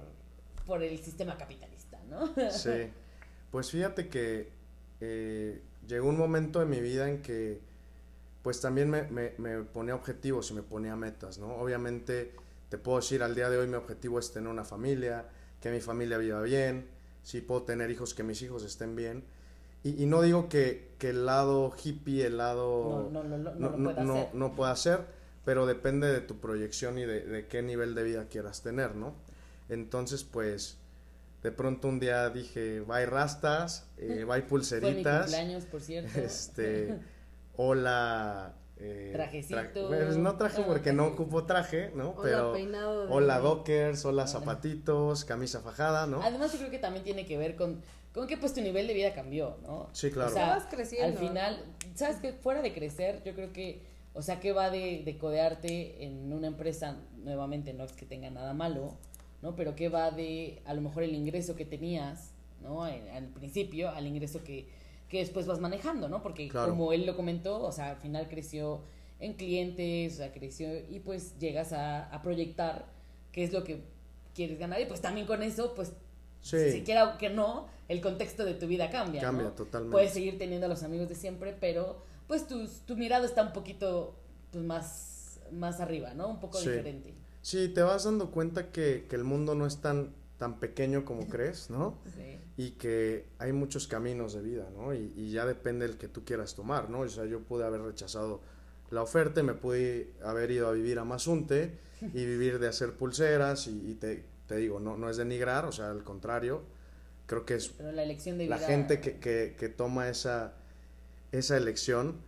por 0.66 0.82
el 0.82 0.98
sistema 1.00 1.38
capitalista, 1.38 2.00
¿no? 2.10 2.34
Sí, 2.52 2.90
pues 3.52 3.70
fíjate 3.70 4.08
que 4.08 4.50
eh, 5.02 5.62
llegó 5.86 6.08
un 6.08 6.18
momento 6.18 6.62
en 6.62 6.70
mi 6.70 6.80
vida 6.80 7.10
en 7.10 7.22
que 7.22 7.60
pues 8.44 8.62
también 8.62 8.90
me, 8.90 9.04
me, 9.10 9.34
me, 9.40 9.64
ponía 9.64 9.94
objetivos 9.94 10.52
y 10.52 10.54
me 10.54 10.64
ponía 10.64 10.96
metas, 10.96 11.38
¿no? 11.38 11.54
Obviamente 11.58 12.34
te 12.70 12.78
puedo 12.78 13.00
decir, 13.00 13.22
al 13.24 13.36
día 13.36 13.50
de 13.50 13.58
hoy 13.58 13.68
mi 13.68 13.76
objetivo 13.76 14.20
es 14.20 14.32
tener 14.32 14.50
una 14.50 14.64
familia, 14.64 15.26
que 15.60 15.70
mi 15.70 15.82
familia 15.82 16.18
viva 16.18 16.42
bien, 16.44 16.95
si 17.26 17.42
puedo 17.42 17.64
tener 17.64 17.90
hijos, 17.90 18.14
que 18.14 18.22
mis 18.22 18.40
hijos 18.44 18.64
estén 18.64 18.96
bien. 18.96 19.24
Y, 19.84 20.04
y 20.04 20.06
no 20.06 20.22
digo 20.22 20.48
que, 20.48 20.92
que, 21.00 21.10
el 21.10 21.26
lado 21.26 21.74
hippie, 21.84 22.28
el 22.28 22.38
lado... 22.38 23.10
No, 23.12 23.24
no, 23.24 23.38
no, 23.38 23.54
no, 23.56 23.70
no, 23.72 24.30
no, 24.32 24.56
pueda 24.56 24.72
no 24.72 24.76
ser, 24.76 25.06
pero 25.44 25.66
depende 25.66 26.08
de 26.08 26.22
tu 26.22 26.40
proyección 26.40 27.00
y 27.00 27.06
de, 27.06 27.22
de 27.22 27.48
qué 27.48 27.64
nivel 27.64 27.96
de 27.96 28.04
vida 28.04 28.26
quieras 28.30 28.62
tener, 28.62 28.96
¿no? 28.96 29.16
Entonces, 29.70 30.24
pues 30.24 30.78
de 31.42 31.52
pronto 31.52 31.88
un 31.88 32.00
día 32.00 32.30
dije, 32.30 32.82
bye 32.82 33.08
rastas, 33.08 33.88
eh, 33.98 34.24
bye 34.28 34.44
pulseritas. 34.44 34.94
Fue 34.94 35.14
mi 35.14 35.20
cumpleaños, 35.20 35.66
por 35.66 35.82
cierto. 35.82 36.20
Este, 36.20 37.00
hola. 37.58 38.54
Eh, 38.78 39.12
Trajecito. 39.14 39.56
Tra 39.62 39.72
pues 39.88 40.18
no 40.18 40.36
traje 40.38 40.62
porque 40.64 40.92
no 40.92 41.08
ocupo 41.08 41.46
traje, 41.46 41.92
¿no? 41.96 42.10
Hola, 42.12 42.22
Pero 42.24 42.54
peinado 42.54 43.08
de- 43.08 43.14
hola 43.14 43.40
dockers, 43.40 44.04
hola, 44.04 44.24
Hola. 44.24 44.28
zapatitos, 44.32 45.24
camisa 45.26 45.62
fajada, 45.62 46.08
¿no? 46.08 46.22
Además, 46.22 46.52
yo 46.52 46.60
creo 46.60 46.72
que 46.72 46.80
también 46.80 47.04
tiene 47.06 47.26
que 47.26 47.38
ver 47.38 47.56
con, 47.56 47.82
con 48.14 48.28
que 48.28 48.36
pues 48.38 48.54
tu 48.54 48.62
nivel 48.62 48.86
de 48.88 48.94
vida 48.94 49.14
cambió, 49.14 49.58
¿no? 49.64 49.90
Sí, 49.94 50.12
claro. 50.12 50.30
O 50.30 50.34
sea, 50.34 50.48
Vas 50.50 50.66
creciendo, 50.70 51.08
al 51.20 51.26
final, 51.28 51.64
¿sabes 51.96 52.18
qué? 52.18 52.34
Fuera 52.34 52.62
de 52.62 52.74
crecer, 52.74 53.22
yo 53.24 53.34
creo 53.34 53.54
que, 53.54 53.82
o 54.14 54.22
sea, 54.22 54.40
que 54.42 54.52
va 54.52 54.70
de, 54.70 55.04
de 55.06 55.18
codearte 55.18 56.04
en 56.04 56.34
una 56.34 56.48
empresa, 56.48 56.98
nuevamente, 57.24 57.74
no 57.74 57.86
es 57.86 57.94
que 57.94 58.06
tenga 58.06 58.30
nada 58.30 58.54
malo, 58.54 58.98
¿no? 59.42 59.56
Pero 59.56 59.76
que 59.76 59.88
va 59.88 60.12
de, 60.12 60.62
a 60.66 60.74
lo 60.74 60.82
mejor, 60.82 61.04
el 61.04 61.14
ingreso 61.16 61.56
que 61.56 61.64
tenías, 61.66 62.32
¿no? 62.62 62.86
En- 62.88 63.08
al 63.10 63.28
principio, 63.30 63.90
al 63.90 64.06
ingreso 64.06 64.44
que, 64.44 64.68
que 65.10 65.20
después 65.20 65.46
vas 65.48 65.60
manejando, 65.60 66.10
¿no? 66.10 66.22
Porque 66.22 66.48
Claro. 66.50 66.72
como 66.72 66.92
él 66.94 67.06
lo 67.06 67.16
comentó, 67.16 67.62
o 67.64 67.72
sea, 67.72 67.92
al 67.92 67.98
final 67.98 68.28
creció 68.28 68.82
en 69.20 69.34
clientes, 69.34 70.14
o 70.14 70.18
sea, 70.18 70.34
creció 70.34 70.68
y 70.90 71.00
pues 71.00 71.38
llegas 71.40 71.72
a, 71.74 72.06
a 72.14 72.22
proyectar 72.22 72.86
qué 73.32 73.44
es 73.44 73.54
lo 73.54 73.64
que 73.64 73.84
quieres 74.34 74.60
ganar 74.60 74.82
y 74.82 74.86
pues 74.86 75.02
también 75.02 75.26
con 75.28 75.42
eso, 75.44 75.74
pues, 75.76 75.94
Sí, 76.42 76.72
si 76.72 76.84
quiera 76.84 77.06
o 77.16 77.18
que 77.18 77.30
no, 77.30 77.66
el 77.88 78.02
contexto 78.02 78.46
de 78.46 78.54
tu 78.54 78.68
vida 78.68 78.92
cambia, 78.92 79.22
cambia 79.22 79.46
¿no? 79.46 79.52
totalmente. 79.54 79.92
Puedes 79.94 80.12
seguir 80.14 80.38
teniendo 80.38 80.68
a 80.68 80.70
los 80.70 80.84
amigos 80.84 81.10
de 81.10 81.16
siempre, 81.16 81.56
pero 81.60 82.04
pues 82.28 82.48
tu, 82.48 82.68
tu 82.86 82.96
mirada 82.96 83.26
está 83.26 83.42
un 83.42 83.52
poquito 83.54 84.16
pues, 84.52 84.64
más, 84.64 85.40
más 85.52 85.80
arriba, 85.80 86.14
¿no? 86.14 86.28
Un 86.28 86.40
poco 86.40 86.60
Sí. 86.60 86.70
diferente. 86.70 87.14
Sí, 87.42 87.70
te 87.70 87.82
vas 87.82 88.04
dando 88.04 88.30
cuenta 88.32 88.72
que, 88.72 89.06
que 89.10 89.16
el 89.16 89.24
mundo 89.24 89.56
no 89.56 89.66
es 89.66 89.82
tan, 89.82 90.14
tan 90.38 90.60
pequeño 90.60 91.04
como 91.06 91.28
crees, 91.30 91.70
¿no? 91.72 91.98
Sí. 92.16 92.38
Y 92.58 92.72
que 92.72 93.26
hay 93.38 93.52
muchos 93.52 93.88
caminos 93.88 94.34
de 94.34 94.42
vida, 94.42 94.70
¿no? 94.76 94.94
Y, 94.94 95.12
y, 95.16 95.32
ya 95.32 95.46
depende 95.46 95.86
el 95.86 95.98
que 95.98 96.08
tú 96.08 96.24
quieras 96.24 96.56
tomar, 96.56 96.90
¿no? 96.90 97.00
O 97.02 97.10
sea, 97.10 97.26
yo 97.26 97.42
pude 97.42 97.66
haber 97.66 97.82
rechazado 97.82 98.42
la 98.92 99.02
oferta, 99.02 99.44
me 99.44 99.54
pude 99.54 100.12
haber 100.24 100.52
ido 100.52 100.68
a 100.68 100.72
vivir 100.72 101.00
a 101.00 101.04
Mazunte 101.04 101.78
y 102.02 102.26
vivir 102.26 102.60
de 102.60 102.68
hacer 102.68 102.94
pulseras 102.94 103.68
y, 103.68 103.92
y 103.92 103.96
te, 103.96 104.24
te, 104.48 104.58
digo, 104.58 104.80
no, 104.80 104.96
no 104.96 105.10
es 105.10 105.18
denigrar, 105.18 105.66
o 105.66 105.72
sea, 105.72 105.92
al 105.92 106.04
contrario, 106.04 106.64
creo 107.26 107.46
que 107.46 107.56
es 107.56 107.70
Pero 107.70 107.92
la 107.92 108.04
elección 108.04 108.38
de 108.38 108.48
la 108.48 108.58
vida... 108.58 108.68
gente 108.68 109.02
que, 109.02 109.18
que, 109.18 109.56
que, 109.58 109.70
toma 109.70 110.08
esa, 110.08 110.54
esa 111.32 111.58
elección. 111.58 112.22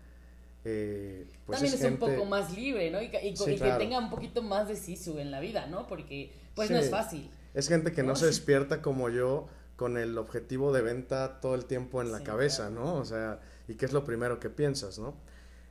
Eh, 0.66 1.26
pues 1.46 1.60
también 1.60 1.76
es, 1.76 1.82
gente... 1.82 2.06
un 2.06 2.12
poco 2.12 2.26
más 2.26 2.54
libre, 2.54 2.92
¿no? 2.92 3.02
Y, 3.02 3.06
y, 3.06 3.38
Sí, 3.38 3.56
claro. 3.56 3.78
que 3.78 3.86
tenga 3.86 4.00
un 4.00 4.10
poquito 4.10 4.42
más 4.42 4.68
de 4.68 4.76
sisu 4.76 5.20
en 5.20 5.32
la 5.32 5.40
vida, 5.40 5.68
¿no? 5.68 5.88
Porque 5.88 6.32
pues 6.56 6.68
Sí. 6.68 6.74
no 6.74 6.80
es 6.80 6.90
fácil. 6.90 7.30
Es 7.54 7.70
gente 7.70 7.94
que 7.94 8.04
no 8.04 8.10
¿no? 8.10 8.16
se 8.16 8.26
despierta 8.26 8.82
como 8.82 9.10
yo 9.10 9.48
con 9.78 9.98
el 9.98 10.18
objetivo 10.20 10.74
de 10.74 10.84
venta 10.84 11.42
todo 11.42 11.56
el 11.56 11.66
tiempo 11.66 12.02
en 12.04 12.12
la 12.14 12.20
Sí, 12.20 12.24
cabeza, 12.24 12.70
claro. 12.70 12.72
¿no? 12.72 12.96
O 12.96 13.06
sea, 13.06 13.42
y 13.70 13.76
qué 13.76 13.86
es 13.88 13.94
lo 13.94 14.06
primero 14.06 14.40
que 14.42 14.50
piensas, 14.52 15.00
¿no? 15.00 15.16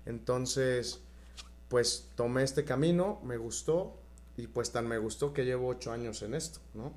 Entonces, 0.07 1.03
pues 1.69 2.13
tomé 2.17 2.45
este 2.45 2.65
camino, 2.65 3.21
me 3.25 3.37
gustó 3.39 4.01
y 4.37 4.49
pues 4.49 4.73
tan 4.73 4.89
me 4.89 4.99
gustó 4.99 5.33
que 5.35 5.45
llevo 5.45 5.69
ocho 5.69 5.93
años 5.93 6.23
en 6.23 6.35
esto, 6.35 6.61
¿no? 6.75 6.95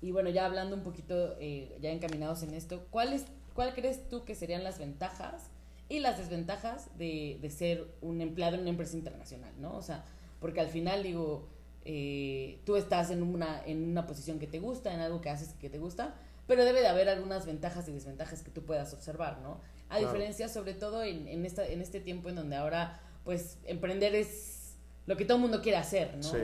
Y 0.00 0.12
bueno, 0.12 0.30
ya 0.30 0.46
hablando 0.46 0.76
un 0.76 0.82
poquito, 0.82 1.34
eh, 1.40 1.76
ya 1.80 1.90
encaminados 1.90 2.42
en 2.42 2.54
esto, 2.54 2.86
¿cuál, 2.90 3.12
es, 3.12 3.26
¿cuál 3.54 3.74
crees 3.74 4.08
tú 4.08 4.24
que 4.24 4.34
serían 4.34 4.62
las 4.62 4.78
ventajas 4.78 5.50
y 5.88 5.98
las 6.00 6.18
desventajas 6.18 6.96
de, 6.96 7.38
de 7.40 7.50
ser 7.50 7.88
un 8.00 8.20
empleado 8.20 8.54
en 8.54 8.60
una 8.62 8.70
empresa 8.70 8.96
internacional, 8.96 9.52
¿no? 9.58 9.76
O 9.76 9.82
sea, 9.82 10.04
porque 10.40 10.60
al 10.60 10.68
final 10.68 11.02
digo, 11.02 11.48
eh, 11.84 12.60
tú 12.64 12.76
estás 12.76 13.10
en 13.10 13.22
una, 13.24 13.60
en 13.64 13.88
una 13.90 14.06
posición 14.06 14.38
que 14.38 14.46
te 14.46 14.60
gusta, 14.60 14.94
en 14.94 15.00
algo 15.00 15.20
que 15.20 15.30
haces 15.30 15.54
que 15.54 15.68
te 15.68 15.78
gusta, 15.78 16.14
pero 16.48 16.64
debe 16.64 16.80
de 16.80 16.88
haber 16.88 17.08
algunas 17.08 17.46
ventajas 17.46 17.88
y 17.88 17.92
desventajas 17.92 18.42
que 18.42 18.50
tú 18.50 18.64
puedas 18.64 18.92
observar, 18.92 19.38
¿no? 19.42 19.60
A 19.88 19.98
Claro. 19.98 20.12
diferencia, 20.12 20.48
sobre 20.48 20.74
todo 20.74 21.04
en, 21.04 21.28
en, 21.28 21.46
esta, 21.46 21.64
en 21.66 21.80
este 21.80 22.00
tiempo 22.00 22.28
en 22.28 22.34
donde 22.34 22.56
ahora, 22.56 23.00
pues, 23.22 23.58
emprender 23.64 24.16
es 24.16 24.74
lo 25.06 25.16
que 25.16 25.24
todo 25.24 25.36
el 25.36 25.42
mundo 25.42 25.62
quiere 25.62 25.78
hacer, 25.78 26.16
¿no? 26.16 26.24
Sí. 26.24 26.38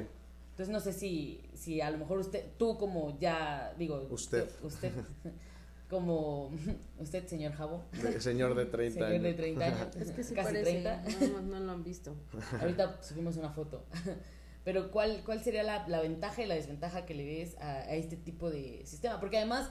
Entonces 0.51 0.69
no 0.73 0.79
sé 0.79 0.93
si, 0.93 1.40
si 1.55 1.81
a 1.81 1.90
lo 1.90 1.99
mejor 1.99 2.19
usted, 2.19 2.45
tú 2.57 2.79
como 2.79 3.19
ya, 3.19 3.75
digo, 3.77 4.07
Usted. 4.11 4.49
usted, 4.62 4.93
como 5.90 6.51
usted, 6.98 7.27
señor 7.27 7.52
Jabo, 7.52 7.85
De- 8.02 8.21
señor 8.21 8.55
de 8.55 8.67
30 8.67 8.94
señor 8.94 9.11
de 9.23 9.29
años. 9.29 9.37
30 9.37 9.65
años, 9.65 9.96
Es 9.96 10.11
que 10.13 10.23
sí 10.25 10.35
casi 10.35 10.46
parece, 10.55 10.83
30. 10.83 11.02
No, 11.33 11.42
no 11.42 11.61
lo 11.61 11.73
han 11.73 11.85
visto. 11.85 12.15
Ahorita 12.61 13.02
subimos 13.02 13.37
una 13.37 13.50
foto. 13.50 13.85
Pero 14.65 14.90
¿cuál, 14.90 15.23
cuál 15.27 15.42
sería 15.44 15.63
la, 15.63 15.87
la 15.88 16.00
ventaja 16.00 16.42
y 16.42 16.46
la 16.46 16.55
desventaja 16.55 17.05
que 17.05 17.15
le 17.15 17.25
ves 17.27 17.57
a, 17.59 17.71
a 17.81 17.94
este 17.94 18.17
tipo 18.17 18.50
de 18.50 18.83
sistema? 18.87 19.21
Porque 19.21 19.37
además, 19.37 19.71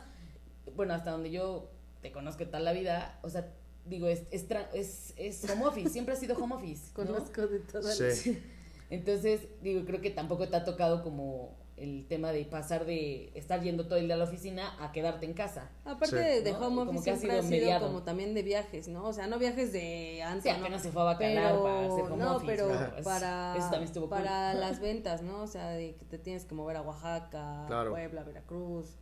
bueno, 0.76 0.94
hasta 0.94 1.12
donde 1.12 1.32
yo 1.32 1.70
te 2.02 2.12
conozco 2.12 2.46
toda 2.46 2.60
la 2.60 2.74
vida, 2.74 3.20
o 3.22 3.30
sea, 3.30 3.48
digo, 3.86 4.08
es, 4.08 4.24
es, 4.32 4.50
tra- 4.50 4.68
es, 4.74 5.14
es 5.18 5.50
home 5.50 5.66
office, 5.66 5.90
siempre 5.90 6.14
ha 6.14 6.18
sido 6.18 6.36
home 6.42 6.56
office. 6.56 6.88
¿no? 6.98 7.06
Conozco 7.06 7.48
de 7.48 7.60
todas 7.60 7.98
Sí. 7.98 8.42
Entonces, 8.90 9.48
digo, 9.62 9.86
creo 9.86 10.02
que 10.02 10.10
tampoco 10.12 10.48
te 10.50 10.56
ha 10.56 10.64
tocado 10.66 11.04
como 11.04 11.56
el 11.78 12.06
tema 12.08 12.32
de 12.32 12.46
pasar 12.46 12.86
de 12.86 13.32
estar 13.34 13.62
yendo 13.64 13.88
todo 13.88 13.98
el 13.98 14.06
día 14.06 14.14
a 14.14 14.18
la 14.18 14.26
oficina 14.26 14.76
a 14.80 14.92
quedarte 14.92 15.26
en 15.26 15.34
casa. 15.34 15.72
Aparte 15.86 16.08
Sí. 16.10 16.16
de, 16.16 16.42
de 16.42 16.52
¿No? 16.52 16.60
home 16.60 16.86
Como 16.86 16.92
office 17.00 17.04
que 17.06 17.12
ha 17.12 17.16
siempre 17.18 17.40
ha 17.40 17.42
sido 17.42 17.50
sido 17.52 17.62
mediado. 17.66 17.88
como 17.88 18.04
también 18.04 18.34
de 18.36 18.44
viajes, 18.44 18.88
¿no? 18.88 19.06
O 19.08 19.14
sea, 19.14 19.26
no 19.26 19.40
viajes 19.40 19.74
de 19.74 20.22
antes, 20.22 20.44
Sí, 20.44 20.50
¿no? 20.60 20.64
apenas 20.66 20.84
se 20.84 20.92
fue 20.92 21.02
a 21.02 21.06
Bacalar 21.06 21.52
pero, 21.52 21.64
para 21.64 21.86
hacer 21.88 22.04
home 22.04 22.18
no, 22.24 22.36
office, 22.36 22.52
pero 22.52 22.68
¿no? 22.70 23.04
Para, 23.04 23.56
eso 23.58 23.70
también 23.72 23.84
estuvo 23.86 24.08
cool. 24.08 24.18
para 24.20 24.54
las 24.54 24.80
ventas, 24.80 25.24
¿no? 25.24 25.42
O 25.42 25.48
sea, 25.48 25.70
de 25.72 25.96
que 25.96 26.06
te 26.06 26.20
tienes 26.20 26.46
que 26.46 26.54
mover 26.54 26.78
a 26.78 26.82
Oaxaca, 26.84 27.64
Claro. 27.68 27.90
Puebla, 27.90 28.24
Veracruz. 28.24 28.96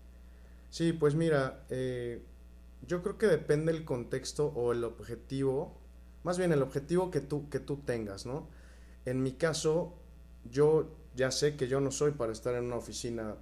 Sí, 0.72 0.94
pues 0.94 1.14
mira, 1.14 1.66
eh, 1.70 2.24
yo 2.88 3.04
creo 3.04 3.18
que 3.20 3.28
depende 3.28 3.72
el 3.72 3.86
contexto 3.86 4.48
o 4.48 4.72
el 4.72 4.84
objetivo, 4.84 5.78
más 6.24 6.40
bien 6.40 6.52
el 6.52 6.64
objetivo 6.64 7.12
que 7.12 7.22
tú, 7.22 7.50
que 7.50 7.60
tú 7.60 7.78
tengas, 7.86 8.26
¿no? 8.26 8.48
En 9.06 9.22
mi 9.22 9.34
caso, 9.34 9.94
yo 10.50 10.90
ya 11.16 11.30
sé 11.30 11.56
que 11.56 11.68
yo 11.68 11.80
no 11.80 11.92
soy 11.92 12.12
para 12.12 12.32
estar 12.32 12.56
en 12.56 12.66
una 12.66 12.78
oficina 12.78 13.36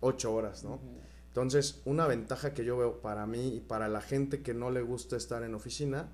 ocho 0.00 0.32
horas, 0.32 0.64
¿no? 0.64 0.80
Entonces, 1.28 1.82
una 1.84 2.06
ventaja 2.06 2.54
que 2.54 2.64
yo 2.64 2.78
veo 2.78 3.02
para 3.02 3.26
mí 3.26 3.56
y 3.56 3.60
para 3.60 3.88
la 3.88 4.00
gente 4.00 4.42
que 4.42 4.54
no 4.54 4.70
le 4.70 4.80
gusta 4.80 5.16
estar 5.16 5.42
en 5.42 5.54
oficina, 5.54 6.08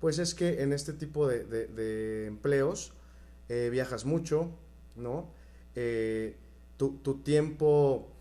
pues 0.00 0.18
es 0.18 0.34
que 0.34 0.62
en 0.62 0.72
este 0.72 0.92
tipo 0.92 1.28
de, 1.28 2.26
empleos 2.26 2.92
eh, 3.48 3.68
viajas 3.70 4.04
mucho, 4.04 4.50
¿no? 4.96 5.30
Eh, 5.74 6.36
tu, 6.76 7.20
tiempo, 7.22 8.08
mm, 8.08 8.17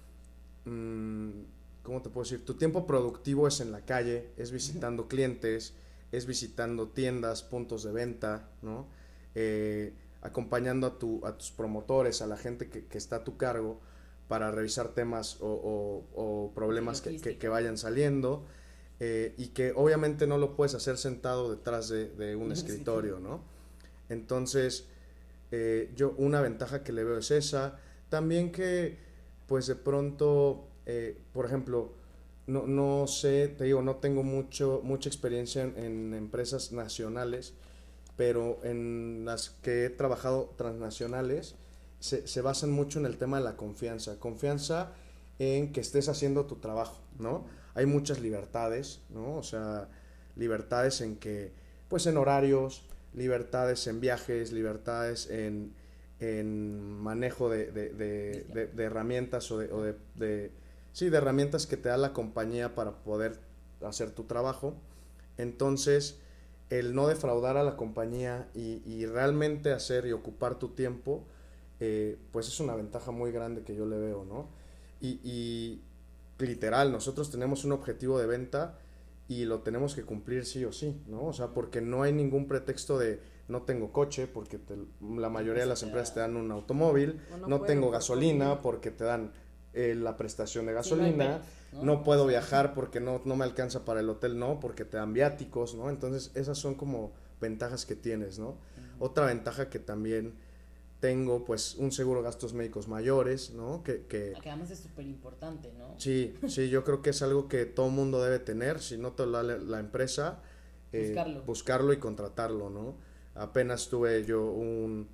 ¿cómo 1.83 2.01
te 2.01 2.09
puedo 2.09 2.23
decir? 2.23 2.45
Tu 2.45 2.55
tiempo 2.55 2.85
productivo 2.85 3.47
es 3.47 3.59
en 3.61 3.71
la 3.71 3.81
calle, 3.81 4.31
es 4.37 4.51
visitando 4.51 5.07
clientes, 5.07 5.73
es 6.11 6.25
visitando 6.25 6.89
tiendas, 6.89 7.43
puntos 7.43 7.83
de 7.83 7.91
venta, 7.91 8.49
¿no? 8.61 8.87
Eh, 9.35 9.93
acompañando 10.21 10.87
a, 10.87 10.97
tu, 10.99 11.25
a 11.25 11.37
tus 11.37 11.51
promotores, 11.51 12.21
a 12.21 12.27
la 12.27 12.37
gente 12.37 12.69
que, 12.69 12.85
que 12.85 12.97
está 12.97 13.17
a 13.17 13.23
tu 13.23 13.37
cargo 13.37 13.79
para 14.27 14.51
revisar 14.51 14.89
temas 14.89 15.37
o, 15.39 16.51
problemas 16.53 17.01
que, 17.01 17.49
vayan 17.49 17.77
saliendo 17.77 18.45
eh, 18.99 19.33
y 19.37 19.47
que 19.47 19.71
obviamente 19.75 20.27
no 20.27 20.37
lo 20.37 20.55
puedes 20.55 20.73
hacer 20.75 20.97
sentado 20.97 21.49
detrás 21.49 21.89
de, 21.89 22.35
un 22.35 22.51
escritorio, 22.51 23.19
¿no? 23.19 23.41
Entonces, 24.09 24.85
eh, 25.51 25.91
yo 25.95 26.13
una 26.17 26.41
ventaja 26.41 26.83
que 26.83 26.91
le 26.91 27.03
veo 27.03 27.17
es 27.17 27.31
esa. 27.31 27.79
También 28.09 28.51
que, 28.51 28.97
pues 29.47 29.67
de 29.67 29.75
pronto, 29.75 30.67
eh, 30.85 31.17
por 31.33 31.45
ejemplo, 31.45 31.93
no, 32.45 32.67
no, 32.67 33.07
sé, 33.07 33.47
te 33.49 33.65
digo, 33.65 33.81
no 33.81 33.95
tengo 33.95 34.23
mucho, 34.23 34.81
mucha 34.83 35.09
experiencia 35.09 35.63
en, 35.63 36.13
empresas 36.13 36.71
nacionales, 36.71 37.53
pero 38.15 38.59
en 38.63 39.23
las 39.25 39.49
que 39.49 39.85
he 39.85 39.89
trabajado 39.89 40.53
transnacionales, 40.57 41.55
se, 41.99 42.27
se, 42.27 42.41
basan 42.41 42.71
mucho 42.71 42.99
en 42.99 43.05
el 43.05 43.17
tema 43.17 43.37
de 43.37 43.43
la 43.43 43.57
confianza. 43.57 44.19
Confianza 44.19 44.93
en 45.39 45.71
que 45.73 45.81
estés 45.81 46.09
haciendo 46.09 46.45
tu 46.45 46.57
trabajo, 46.57 47.01
¿no? 47.19 47.45
Hay 47.73 47.85
muchas 47.85 48.19
libertades, 48.19 49.01
¿no? 49.09 49.35
O 49.35 49.43
sea, 49.43 49.89
libertades 50.35 51.01
en 51.01 51.17
que, 51.17 51.51
pues 51.89 52.05
en 52.05 52.17
horarios, 52.17 52.83
libertades 53.13 53.87
en 53.87 53.99
viajes, 53.99 54.51
libertades 54.51 55.29
en, 55.29 55.73
en 56.19 56.79
manejo 57.01 57.49
de, 57.49 57.71
de, 57.71 57.89
de, 57.89 58.67
de, 58.67 58.83
herramientas 58.83 59.51
o, 59.51 59.59
de, 59.59 59.95
de, 60.15 60.51
sí, 60.91 61.09
de 61.09 61.17
herramientas 61.17 61.67
que 61.67 61.77
te 61.77 61.89
da 61.89 61.97
la 61.97 62.13
compañía 62.13 62.75
para 62.75 62.91
poder 63.03 63.39
hacer 63.85 64.11
tu 64.11 64.23
trabajo. 64.23 64.75
Entonces, 65.37 66.19
el 66.69 66.95
no 66.95 67.07
defraudar 67.07 67.57
a 67.57 67.63
la 67.63 67.77
compañía 67.77 68.49
y, 68.55 68.81
y 68.85 69.05
realmente 69.05 69.71
hacer 69.71 70.05
y 70.07 70.11
ocupar 70.11 70.57
tu 70.57 70.69
tiempo, 70.69 71.25
eh, 71.79 72.17
pues 72.31 72.47
es 72.47 72.59
una 72.59 72.75
ventaja 72.75 73.11
muy 73.11 73.31
grande 73.31 73.61
que 73.61 73.75
yo 73.75 73.85
le 73.85 73.97
veo, 73.97 74.25
¿no? 74.25 74.49
Y, 74.99 75.81
literal, 76.39 76.91
nosotros 76.91 77.29
tenemos 77.29 77.65
un 77.65 77.71
objetivo 77.71 78.19
de 78.19 78.25
venta 78.25 78.79
y 79.27 79.45
lo 79.45 79.61
tenemos 79.61 79.95
que 79.95 80.03
cumplir 80.03 80.45
sí 80.45 80.65
o 80.65 80.71
sí, 80.71 81.01
¿no? 81.07 81.25
O 81.25 81.33
sea, 81.33 81.47
porque 81.47 81.81
no 81.81 82.03
hay 82.03 82.13
ningún 82.13 82.47
pretexto 82.47 82.97
de 82.97 83.19
no 83.47 83.61
tengo 83.63 83.91
coche, 83.91 84.27
porque 84.27 84.59
la 85.01 85.29
mayoría 85.29 85.63
de 85.63 85.69
las 85.69 85.83
empresas 85.83 86.13
te 86.13 86.19
dan 86.19 86.35
un 86.35 86.51
automóvil, 86.51 87.21
no, 87.47 87.61
tengo 87.61 87.89
gasolina 87.89 88.61
porque 88.61 88.91
te 88.91 89.03
dan 89.03 89.31
eh, 89.73 89.95
la 89.95 90.17
prestación 90.17 90.65
de 90.65 90.73
gasolina, 90.73 91.41
no, 91.71 92.03
puedo 92.03 92.25
viajar 92.25 92.73
porque 92.73 92.99
no, 92.99 93.21
no 93.25 93.35
me 93.35 93.45
alcanza 93.45 93.85
para 93.85 94.01
el 94.01 94.09
hotel, 94.09 94.37
no, 94.37 94.59
porque 94.59 94.85
te 94.85 94.97
dan 94.97 95.13
viáticos, 95.13 95.75
¿no? 95.75 95.89
Entonces 95.89 96.31
esas 96.35 96.57
son 96.57 96.75
como 96.75 97.13
ventajas 97.39 97.85
que 97.85 97.95
tienes, 97.95 98.39
¿no? 98.39 98.57
Otra 98.99 99.25
ventaja 99.27 99.69
que 99.69 99.79
también 99.79 100.35
tengo 100.99 101.45
pues 101.45 101.75
un 101.75 101.91
seguro 101.91 102.21
de 102.21 102.25
gastos 102.25 102.53
médicos 102.53 102.87
mayores, 102.87 103.51
¿no? 103.51 103.83
Que, 103.83 104.05
que, 104.07 104.33
que 104.41 104.49
además 104.49 104.71
es 104.71 104.79
súper 104.79 105.05
importante, 105.05 105.71
¿no? 105.77 105.99
Sí, 105.99 106.33
sí, 106.47 106.69
yo 106.69 106.83
creo 106.83 107.01
que 107.01 107.11
es 107.11 107.21
algo 107.21 107.47
que 107.47 107.65
todo 107.65 107.89
mundo 107.89 108.23
debe 108.23 108.39
tener, 108.39 108.79
si 108.79 108.97
no 108.97 109.13
te 109.13 109.25
lo 109.25 109.31
da 109.31 109.43
la, 109.43 109.79
empresa, 109.79 110.41
eh, 110.91 111.07
buscarlo. 111.07 111.43
buscarlo. 111.43 111.93
y 111.93 111.97
contratarlo, 111.97 112.69
¿no? 112.69 112.95
Apenas 113.37 113.89
tuve 113.89 114.25
yo 114.25 114.45
un, 114.51 115.07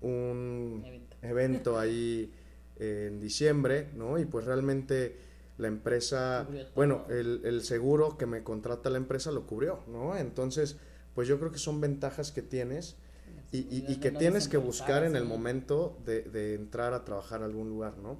un 0.00 0.84
evento. 1.22 1.78
ahí 1.78 2.32
en 2.78 3.20
diciembre, 3.20 3.88
¿no? 3.94 4.18
Y 4.18 4.26
pues 4.26 4.44
realmente 4.44 5.16
la 5.58 5.68
empresa, 5.68 6.46
bueno, 6.74 7.06
el, 7.08 7.40
el 7.44 7.62
seguro 7.62 8.18
que 8.18 8.26
me 8.26 8.42
contrata 8.42 8.90
la 8.90 8.98
empresa 8.98 9.32
lo 9.32 9.46
cubrió, 9.46 9.80
¿no? 9.88 10.16
Entonces, 10.16 10.76
pues 11.14 11.26
yo 11.28 11.38
creo 11.38 11.50
que 11.50 11.58
son 11.58 11.80
ventajas 11.80 12.30
que 12.30 12.42
tienes 12.42 12.96
y, 13.52 13.96
que 14.00 14.10
tienes 14.10 14.48
que 14.48 14.56
buscar 14.56 15.04
en 15.04 15.16
el 15.16 15.24
momento 15.24 15.98
de, 16.04 16.54
entrar 16.54 16.92
a 16.92 17.04
trabajar 17.04 17.42
a 17.42 17.46
algún 17.46 17.68
lugar, 17.68 17.96
¿no? 17.98 18.18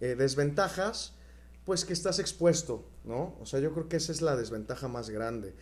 Eh, 0.00 0.14
desventajas, 0.14 1.14
pues 1.64 1.84
que 1.84 1.92
estás 1.92 2.18
expuesto, 2.18 2.88
¿no? 3.04 3.36
O 3.40 3.46
sea, 3.46 3.60
yo 3.60 3.72
creo 3.72 3.88
que 3.88 3.96
esa 3.96 4.12
es 4.12 4.22
la 4.22 4.36
desventaja 4.36 4.88
más 4.88 5.10
grande. 5.10 5.54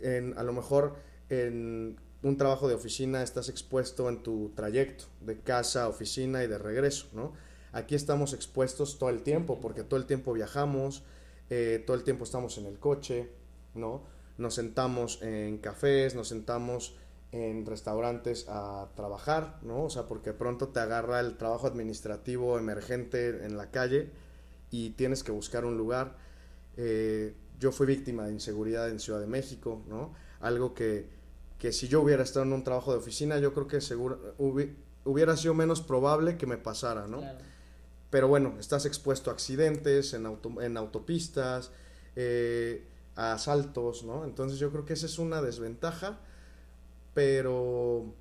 En, 0.00 0.36
a 0.36 0.42
lo 0.42 0.52
mejor 0.52 0.96
en 1.28 1.96
un 2.24 2.38
trabajo 2.38 2.68
de 2.68 2.74
oficina 2.74 3.22
estás 3.22 3.50
expuesto 3.50 4.08
en 4.08 4.22
tu 4.22 4.50
trayecto 4.56 5.04
de 5.20 5.38
casa 5.38 5.88
oficina 5.88 6.42
y 6.42 6.46
de 6.46 6.58
regreso, 6.58 7.06
¿no? 7.12 7.32
Aquí 7.72 7.94
estamos 7.94 8.32
expuestos 8.32 8.98
todo 8.98 9.10
el 9.10 9.22
tiempo 9.22 9.60
porque 9.60 9.82
todo 9.82 10.00
el 10.00 10.06
tiempo 10.06 10.32
viajamos, 10.32 11.02
eh, 11.50 11.82
todo 11.86 11.96
el 11.96 12.02
tiempo 12.02 12.24
estamos 12.24 12.56
en 12.56 12.66
el 12.66 12.78
coche, 12.78 13.28
¿no? 13.74 14.02
Nos 14.38 14.54
sentamos 14.54 15.20
en 15.22 15.58
cafés, 15.58 16.14
nos 16.14 16.28
sentamos 16.28 16.96
en 17.30 17.66
restaurantes 17.66 18.46
a 18.48 18.88
trabajar, 18.94 19.58
¿no? 19.62 19.84
O 19.84 19.90
sea, 19.90 20.04
porque 20.04 20.32
pronto 20.32 20.68
te 20.68 20.80
agarra 20.80 21.20
el 21.20 21.36
trabajo 21.36 21.66
administrativo 21.66 22.58
emergente 22.58 23.44
en 23.44 23.56
la 23.58 23.70
calle 23.70 24.10
y 24.70 24.90
tienes 24.90 25.22
que 25.22 25.32
buscar 25.32 25.66
un 25.66 25.76
lugar. 25.76 26.16
Eh, 26.78 27.34
yo 27.60 27.70
fui 27.70 27.86
víctima 27.86 28.24
de 28.26 28.32
inseguridad 28.32 28.88
en 28.88 28.98
Ciudad 28.98 29.20
de 29.20 29.26
México, 29.26 29.82
¿no? 29.88 30.14
Algo 30.40 30.74
que, 30.74 31.08
que 31.64 31.72
si 31.72 31.88
yo 31.88 32.02
hubiera 32.02 32.22
estado 32.22 32.44
en 32.44 32.52
un 32.52 32.62
trabajo 32.62 32.92
de 32.92 32.98
oficina, 32.98 33.38
yo 33.38 33.54
creo 33.54 33.66
que 33.66 33.80
seguro 33.80 34.34
hubiera 35.04 35.34
sido 35.34 35.54
menos 35.54 35.80
probable 35.80 36.36
que 36.36 36.46
me 36.46 36.58
pasara, 36.58 37.06
¿no? 37.06 37.22
Pero 38.10 38.28
bueno, 38.28 38.56
estás 38.60 38.84
expuesto 38.84 39.30
a 39.30 39.32
accidentes 39.32 40.12
en, 40.12 40.26
en 40.60 40.76
autopistas, 40.76 41.70
eh, 42.16 42.84
a 43.16 43.32
asaltos, 43.32 44.04
¿no? 44.04 44.26
Entonces 44.26 44.58
yo 44.58 44.70
creo 44.70 44.84
que 44.84 44.92
esa 44.92 45.06
es 45.06 45.18
una 45.18 45.40
desventaja 45.40 46.18
pero 47.14 48.12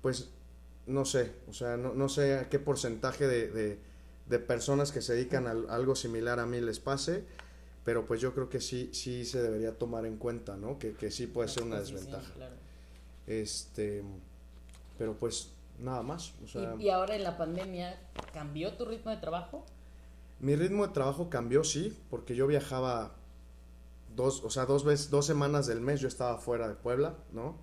pues 0.00 0.30
no 0.86 1.04
sé, 1.04 1.32
o 1.48 1.52
sea, 1.52 1.76
no, 1.76 1.92
no 1.92 2.08
sé 2.08 2.38
a 2.38 2.48
qué 2.48 2.58
porcentaje 2.58 3.26
de, 3.26 3.78
de, 4.26 4.38
personas 4.38 4.92
que 4.92 5.02
se 5.02 5.14
dedican 5.14 5.46
a, 5.46 5.74
algo 5.74 5.94
similar 5.96 6.40
a 6.40 6.46
mí 6.46 6.60
les 6.60 6.78
pase, 6.78 7.24
pero 7.84 8.06
pues 8.06 8.20
yo 8.20 8.34
creo 8.34 8.48
que 8.48 8.60
sí, 8.60 8.90
sí 8.92 9.24
se 9.24 9.42
debería 9.42 9.76
tomar 9.76 10.06
en 10.06 10.16
cuenta, 10.16 10.56
¿no? 10.56 10.78
Que, 10.78 10.94
que 10.94 11.10
sí 11.10 11.26
puede 11.26 11.48
ser 11.48 11.64
una 11.64 11.80
desventaja. 11.80 12.32
Este, 13.26 14.02
pero 14.98 15.14
pues 15.14 15.52
nada 15.78 16.02
más. 16.02 16.32
O 16.42 16.48
sea, 16.48 16.74
¿Y, 16.78 16.88
ahora 16.88 17.16
en 17.16 17.22
la 17.22 17.36
pandemia 17.36 17.98
cambió 18.32 18.72
tu 18.74 18.84
ritmo 18.84 19.10
de 19.10 19.18
trabajo? 19.18 19.64
Mi 20.40 20.56
ritmo 20.56 20.86
de 20.86 20.92
trabajo 20.92 21.30
cambió, 21.30 21.64
sí, 21.64 21.96
porque 22.10 22.34
yo 22.34 22.46
viajaba 22.46 23.14
dos, 24.16 24.42
o 24.44 24.50
sea, 24.50 24.66
dos 24.66 24.84
veces, 24.84 25.10
dos 25.10 25.26
semanas 25.26 25.66
del 25.66 25.80
mes 25.80 26.00
yo 26.00 26.08
estaba 26.08 26.38
fuera 26.38 26.68
de 26.68 26.74
Puebla, 26.74 27.14
¿no? 27.32 27.56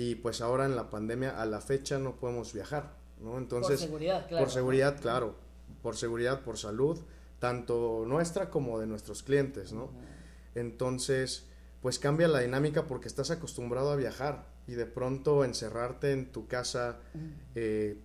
y 0.00 0.14
pues 0.14 0.40
ahora 0.40 0.64
en 0.64 0.76
la 0.76 0.88
pandemia 0.88 1.40
a 1.40 1.44
la 1.44 1.60
fecha 1.60 1.98
no 1.98 2.16
podemos 2.16 2.54
viajar, 2.54 2.94
¿no? 3.20 3.36
Entonces, 3.36 3.80
por 3.80 3.88
seguridad, 3.88 4.26
claro. 4.28 4.44
Por 4.44 4.52
seguridad, 4.52 5.00
claro, 5.00 5.34
por 5.82 5.96
seguridad, 5.96 6.40
por 6.40 6.56
salud, 6.56 6.98
tanto 7.40 8.04
nuestra 8.06 8.50
como 8.50 8.78
de 8.78 8.86
nuestros 8.86 9.24
clientes, 9.24 9.72
¿no? 9.72 9.90
Entonces, 10.54 11.46
pues 11.82 11.98
cambia 11.98 12.28
la 12.28 12.40
dinámica 12.40 12.86
porque 12.86 13.08
estás 13.08 13.30
acostumbrado 13.30 13.90
a 13.90 13.96
viajar 13.96 14.46
y 14.68 14.74
de 14.74 14.86
pronto 14.86 15.44
encerrarte 15.44 16.12
en 16.12 16.30
tu 16.30 16.46
casa 16.46 17.00
eh, 17.54 17.98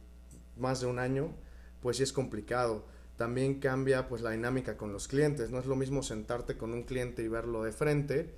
más 0.57 0.81
de 0.81 0.87
un 0.87 0.97
año, 0.97 1.35
pues 1.81 1.97
sí 1.97 2.03
es 2.03 2.13
complicado. 2.13 2.85
También 3.17 3.59
cambia 3.59 4.07
pues 4.07 4.21
la 4.21 4.31
dinámica 4.31 4.77
con 4.77 4.91
los 4.91 5.07
clientes, 5.07 5.51
no 5.51 5.59
es 5.59 5.65
lo 5.65 5.75
mismo 5.75 6.01
sentarte 6.01 6.57
con 6.57 6.73
un 6.73 6.83
cliente 6.83 7.21
y 7.21 7.27
verlo 7.27 7.63
de 7.63 7.71
frente 7.71 8.33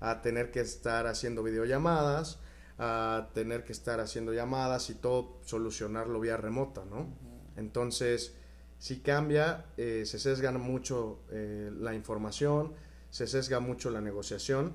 a 0.00 0.22
tener 0.22 0.50
que 0.50 0.60
estar 0.60 1.06
haciendo 1.06 1.42
videollamadas, 1.42 2.38
a 2.78 3.30
tener 3.34 3.64
que 3.64 3.72
estar 3.72 4.00
haciendo 4.00 4.32
llamadas 4.32 4.90
y 4.90 4.94
todo 4.94 5.38
solucionarlo 5.44 6.20
vía 6.20 6.36
remota, 6.36 6.84
¿no? 6.84 7.06
Entonces, 7.56 8.34
si 8.78 9.00
cambia, 9.00 9.66
eh, 9.76 10.04
se 10.06 10.18
sesga 10.18 10.52
mucho 10.52 11.20
eh, 11.30 11.70
la 11.78 11.94
información, 11.94 12.74
se 13.10 13.26
sesga 13.26 13.60
mucho 13.60 13.90
la 13.90 14.00
negociación 14.00 14.74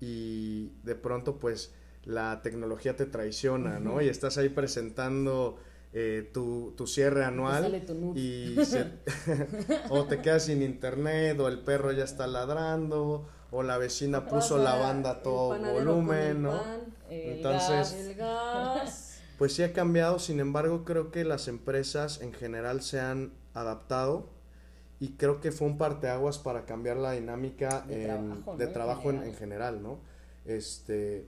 y 0.00 0.72
de 0.82 0.94
pronto 0.94 1.38
pues 1.38 1.72
la 2.04 2.40
tecnología 2.42 2.96
te 2.96 3.06
traiciona, 3.06 3.78
¿no? 3.80 4.00
Y 4.00 4.08
estás 4.08 4.38
ahí 4.38 4.48
presentando 4.48 5.58
eh, 5.92 6.30
tu, 6.32 6.74
tu, 6.76 6.86
cierre 6.86 7.24
anual 7.24 7.82
y 8.14 8.56
o 9.90 10.04
te 10.04 10.20
quedas 10.20 10.44
sin 10.46 10.62
internet 10.62 11.38
o 11.40 11.48
el 11.48 11.60
perro 11.60 11.92
ya 11.92 12.04
está 12.04 12.26
ladrando 12.26 13.28
o 13.50 13.62
la 13.62 13.78
vecina 13.78 14.26
puso 14.26 14.58
la 14.58 14.74
banda 14.74 15.10
a 15.10 15.22
todo 15.22 15.56
volumen, 15.58 16.42
¿no? 16.42 16.60
Entonces, 17.08 18.16
pues 19.38 19.54
sí 19.54 19.62
ha 19.62 19.72
cambiado, 19.72 20.18
sin 20.18 20.40
embargo 20.40 20.84
creo 20.84 21.10
que 21.10 21.24
las 21.24 21.48
empresas 21.48 22.20
en 22.20 22.32
general 22.32 22.82
se 22.82 23.00
han 23.00 23.32
adaptado 23.52 24.28
y 25.00 25.10
creo 25.16 25.40
que 25.40 25.52
fue 25.52 25.66
un 25.66 25.76
parteaguas 25.76 26.38
para 26.38 26.64
cambiar 26.64 26.96
la 26.96 27.12
dinámica 27.12 27.82
de 27.82 28.04
trabajo, 28.04 28.56
de 28.56 28.66
trabajo 28.68 29.10
en, 29.10 29.22
en, 29.22 29.34
general, 29.34 29.82
¿no? 29.82 29.98
Este, 30.44 31.26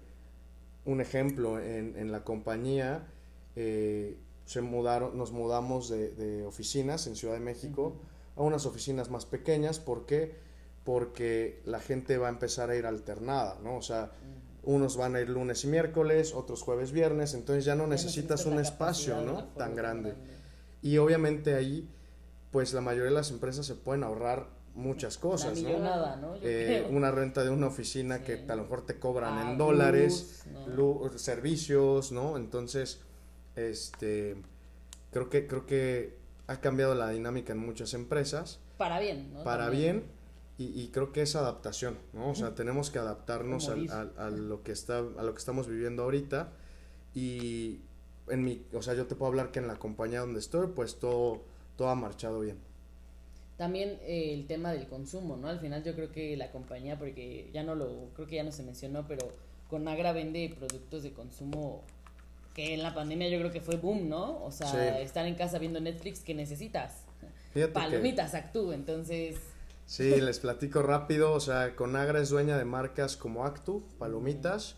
un 0.84 1.00
ejemplo, 1.00 1.58
en, 1.58 1.96
en 1.96 2.12
la 2.12 2.22
compañía 2.22 3.06
eh, 3.56 4.16
se 4.44 4.60
mudaron, 4.62 5.18
nos 5.18 5.32
mudamos 5.32 5.88
de, 5.88 6.10
de, 6.10 6.46
oficinas 6.46 7.06
en 7.06 7.16
Ciudad 7.16 7.34
de 7.34 7.40
México 7.40 7.96
a 8.36 8.42
unas 8.42 8.66
oficinas 8.66 9.10
más 9.10 9.26
pequeñas, 9.26 9.80
¿por 9.80 10.06
qué? 10.06 10.36
Porque 10.84 11.60
la 11.64 11.80
gente 11.80 12.16
va 12.16 12.28
a 12.28 12.30
empezar 12.30 12.70
a 12.70 12.76
ir 12.76 12.86
alternada, 12.86 13.58
¿no? 13.64 13.76
O 13.76 13.82
sea, 13.82 14.12
unos 14.66 14.96
van 14.96 15.14
a 15.14 15.20
ir 15.20 15.30
lunes 15.30 15.64
y 15.64 15.68
miércoles, 15.68 16.34
otros 16.34 16.62
jueves, 16.62 16.92
viernes, 16.92 17.34
entonces 17.34 17.64
ya 17.64 17.74
no 17.74 17.86
necesitas 17.86 18.44
un 18.46 18.58
espacio, 18.58 19.20
¿no? 19.22 19.44
Tan 19.56 19.74
grande. 19.74 20.14
Y 20.82 20.98
obviamente 20.98 21.54
ahí, 21.54 21.88
pues 22.50 22.74
la 22.74 22.80
mayoría 22.80 23.10
de 23.10 23.16
las 23.16 23.30
empresas 23.30 23.64
se 23.64 23.76
pueden 23.76 24.02
ahorrar 24.02 24.48
muchas 24.74 25.18
cosas, 25.18 25.62
¿no? 25.62 26.36
Eh, 26.42 26.86
una 26.90 27.12
renta 27.12 27.44
de 27.44 27.50
una 27.50 27.68
oficina 27.68 28.22
que 28.22 28.44
a 28.48 28.56
lo 28.56 28.64
mejor 28.64 28.84
te 28.84 28.98
cobran 28.98 29.38
en 29.38 29.54
ah, 29.54 29.56
dólares, 29.56 30.44
servicios, 31.14 32.10
¿no? 32.10 32.36
Entonces, 32.36 33.00
este, 33.54 34.36
creo 35.12 35.30
que, 35.30 35.46
creo 35.46 35.64
que 35.64 36.18
ha 36.48 36.60
cambiado 36.60 36.94
la 36.96 37.10
dinámica 37.10 37.52
en 37.52 37.60
muchas 37.60 37.94
empresas. 37.94 38.58
Para 38.76 38.98
bien, 38.98 39.32
¿no? 39.32 39.44
Para 39.44 39.70
bien, 39.70 40.04
y, 40.58 40.88
creo 40.88 41.12
que 41.12 41.20
es 41.20 41.36
adaptación, 41.36 41.98
¿no? 42.14 42.30
O 42.30 42.34
sea, 42.34 42.54
tenemos 42.54 42.90
que 42.90 42.98
adaptarnos 42.98 43.68
a, 43.68 44.30
lo 44.30 44.62
que 44.62 44.72
está, 44.72 44.98
a 44.98 45.22
lo 45.22 45.34
que 45.34 45.38
estamos 45.38 45.68
viviendo 45.68 46.04
ahorita, 46.04 46.50
y 47.14 47.80
en 48.28 48.42
mi, 48.42 48.62
o 48.72 48.80
sea, 48.80 48.94
yo 48.94 49.06
te 49.06 49.14
puedo 49.14 49.28
hablar 49.28 49.50
que 49.50 49.58
en 49.58 49.66
la 49.66 49.76
compañía 49.76 50.20
donde 50.20 50.40
estoy, 50.40 50.68
pues 50.68 50.98
todo, 50.98 51.42
todo 51.76 51.90
ha 51.90 51.94
marchado 51.94 52.40
bien. 52.40 52.56
También 53.58 53.98
eh, 54.02 54.32
el 54.32 54.46
tema 54.46 54.72
del 54.72 54.86
consumo, 54.86 55.36
¿no? 55.36 55.48
Al 55.48 55.60
final 55.60 55.84
yo 55.84 55.94
creo 55.94 56.10
que 56.10 56.36
la 56.38 56.50
compañía, 56.50 56.98
porque 56.98 57.50
ya 57.52 57.62
no 57.62 57.74
lo, 57.74 58.10
creo 58.14 58.26
que 58.26 58.36
ya 58.36 58.44
no 58.44 58.52
se 58.52 58.62
mencionó, 58.62 59.06
pero 59.06 59.32
Conagra 59.68 60.12
vende 60.12 60.54
productos 60.58 61.02
de 61.02 61.12
consumo 61.12 61.82
que 62.54 62.72
en 62.72 62.82
la 62.82 62.94
pandemia 62.94 63.28
yo 63.28 63.38
creo 63.38 63.50
que 63.50 63.60
fue 63.60 63.76
boom, 63.76 64.08
¿no? 64.08 64.42
O 64.42 64.50
sea, 64.50 65.00
estar 65.00 65.26
en 65.26 65.34
casa 65.34 65.58
viendo 65.58 65.80
Netflix, 65.80 66.20
¿qué 66.20 66.34
necesitas? 66.34 67.04
Palomitas, 67.74 68.34
Actu, 68.34 68.72
entonces... 68.72 69.36
Sí, 69.86 70.20
les 70.20 70.40
platico 70.40 70.82
rápido, 70.82 71.32
o 71.32 71.40
sea, 71.40 71.76
Conagra 71.76 72.20
es 72.20 72.30
dueña 72.30 72.58
de 72.58 72.64
marcas 72.64 73.16
como 73.16 73.46
Actu, 73.46 73.84
Palomitas, 73.98 74.76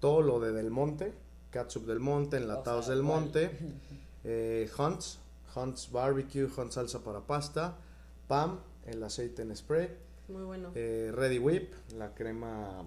todo 0.00 0.22
lo 0.22 0.38
de 0.38 0.52
Del 0.52 0.70
Monte, 0.70 1.12
Catsup 1.50 1.86
Del 1.86 2.00
Monte, 2.00 2.36
Enlatados 2.36 2.86
Del 2.86 3.02
Monte, 3.02 3.50
eh, 4.24 4.70
Hunts, 4.78 5.18
Hunts 5.54 5.90
Barbecue, 5.90 6.48
Hunts 6.56 6.74
Salsa 6.74 7.02
para 7.02 7.20
Pasta, 7.20 7.76
PAM, 8.28 8.60
el 8.86 9.02
aceite 9.02 9.42
en 9.42 9.56
spray. 9.56 9.90
Muy 10.28 10.44
bueno. 10.44 10.70
Eh, 10.74 11.10
Ready 11.14 11.38
Whip, 11.38 11.72
la 11.96 12.14
crema 12.14 12.84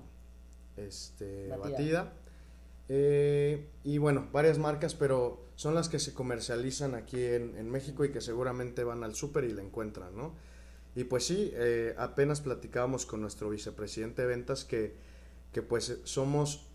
este, 0.78 1.50
batida. 1.50 2.14
Eh, 2.88 3.70
y 3.84 3.98
bueno, 3.98 4.28
varias 4.32 4.58
marcas, 4.58 4.96
pero 4.96 5.46
son 5.56 5.76
las 5.76 5.90
que 5.90 6.00
se 6.00 6.14
comercializan 6.14 6.96
aquí 6.96 7.24
en, 7.24 7.70
México 7.70 8.04
y 8.04 8.12
que 8.12 8.22
seguramente 8.22 8.84
van 8.84 9.04
al 9.04 9.16
súper 9.16 9.46
y 9.46 9.54
la 9.54 9.62
encuentran, 9.62 10.16
¿no? 10.16 10.34
Y 10.96 11.06
pues 11.06 11.26
sí, 11.26 11.52
eh, 11.54 11.96
apenas 11.98 12.42
platicábamos 12.42 13.06
con 13.06 13.22
nuestro 13.22 13.50
vicepresidente 13.50 14.24
de 14.24 14.28
ventas 14.28 14.66
que, 14.66 14.96
que 15.52 15.62
pues 15.62 16.00
somos 16.04 16.68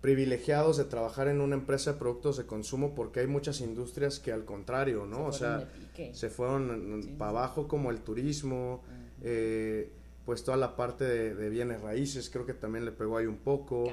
privilegiados 0.00 0.78
de 0.78 0.84
trabajar 0.84 1.28
en 1.28 1.40
una 1.40 1.54
empresa 1.54 1.92
de 1.92 1.98
productos 1.98 2.38
de 2.38 2.46
consumo 2.46 2.94
porque 2.94 3.20
hay 3.20 3.26
muchas 3.26 3.60
industrias 3.60 4.18
que 4.18 4.32
al 4.32 4.44
contrario, 4.44 5.04
¿no? 5.06 5.26
O 5.26 5.32
sea, 5.32 5.68
se 6.12 6.30
fueron 6.30 7.16
para 7.18 7.30
abajo 7.30 7.68
como 7.68 7.90
el 7.90 8.00
turismo, 8.00 8.82
eh, 9.22 9.92
pues 10.24 10.42
toda 10.42 10.56
la 10.56 10.76
parte 10.76 11.04
de, 11.04 11.48
bienes 11.50 11.82
raíces 11.82 12.30
creo 12.30 12.46
que 12.46 12.54
también 12.54 12.84
le 12.84 12.92
pegó 12.92 13.18
ahí 13.18 13.26
un 13.26 13.38
poco, 13.38 13.92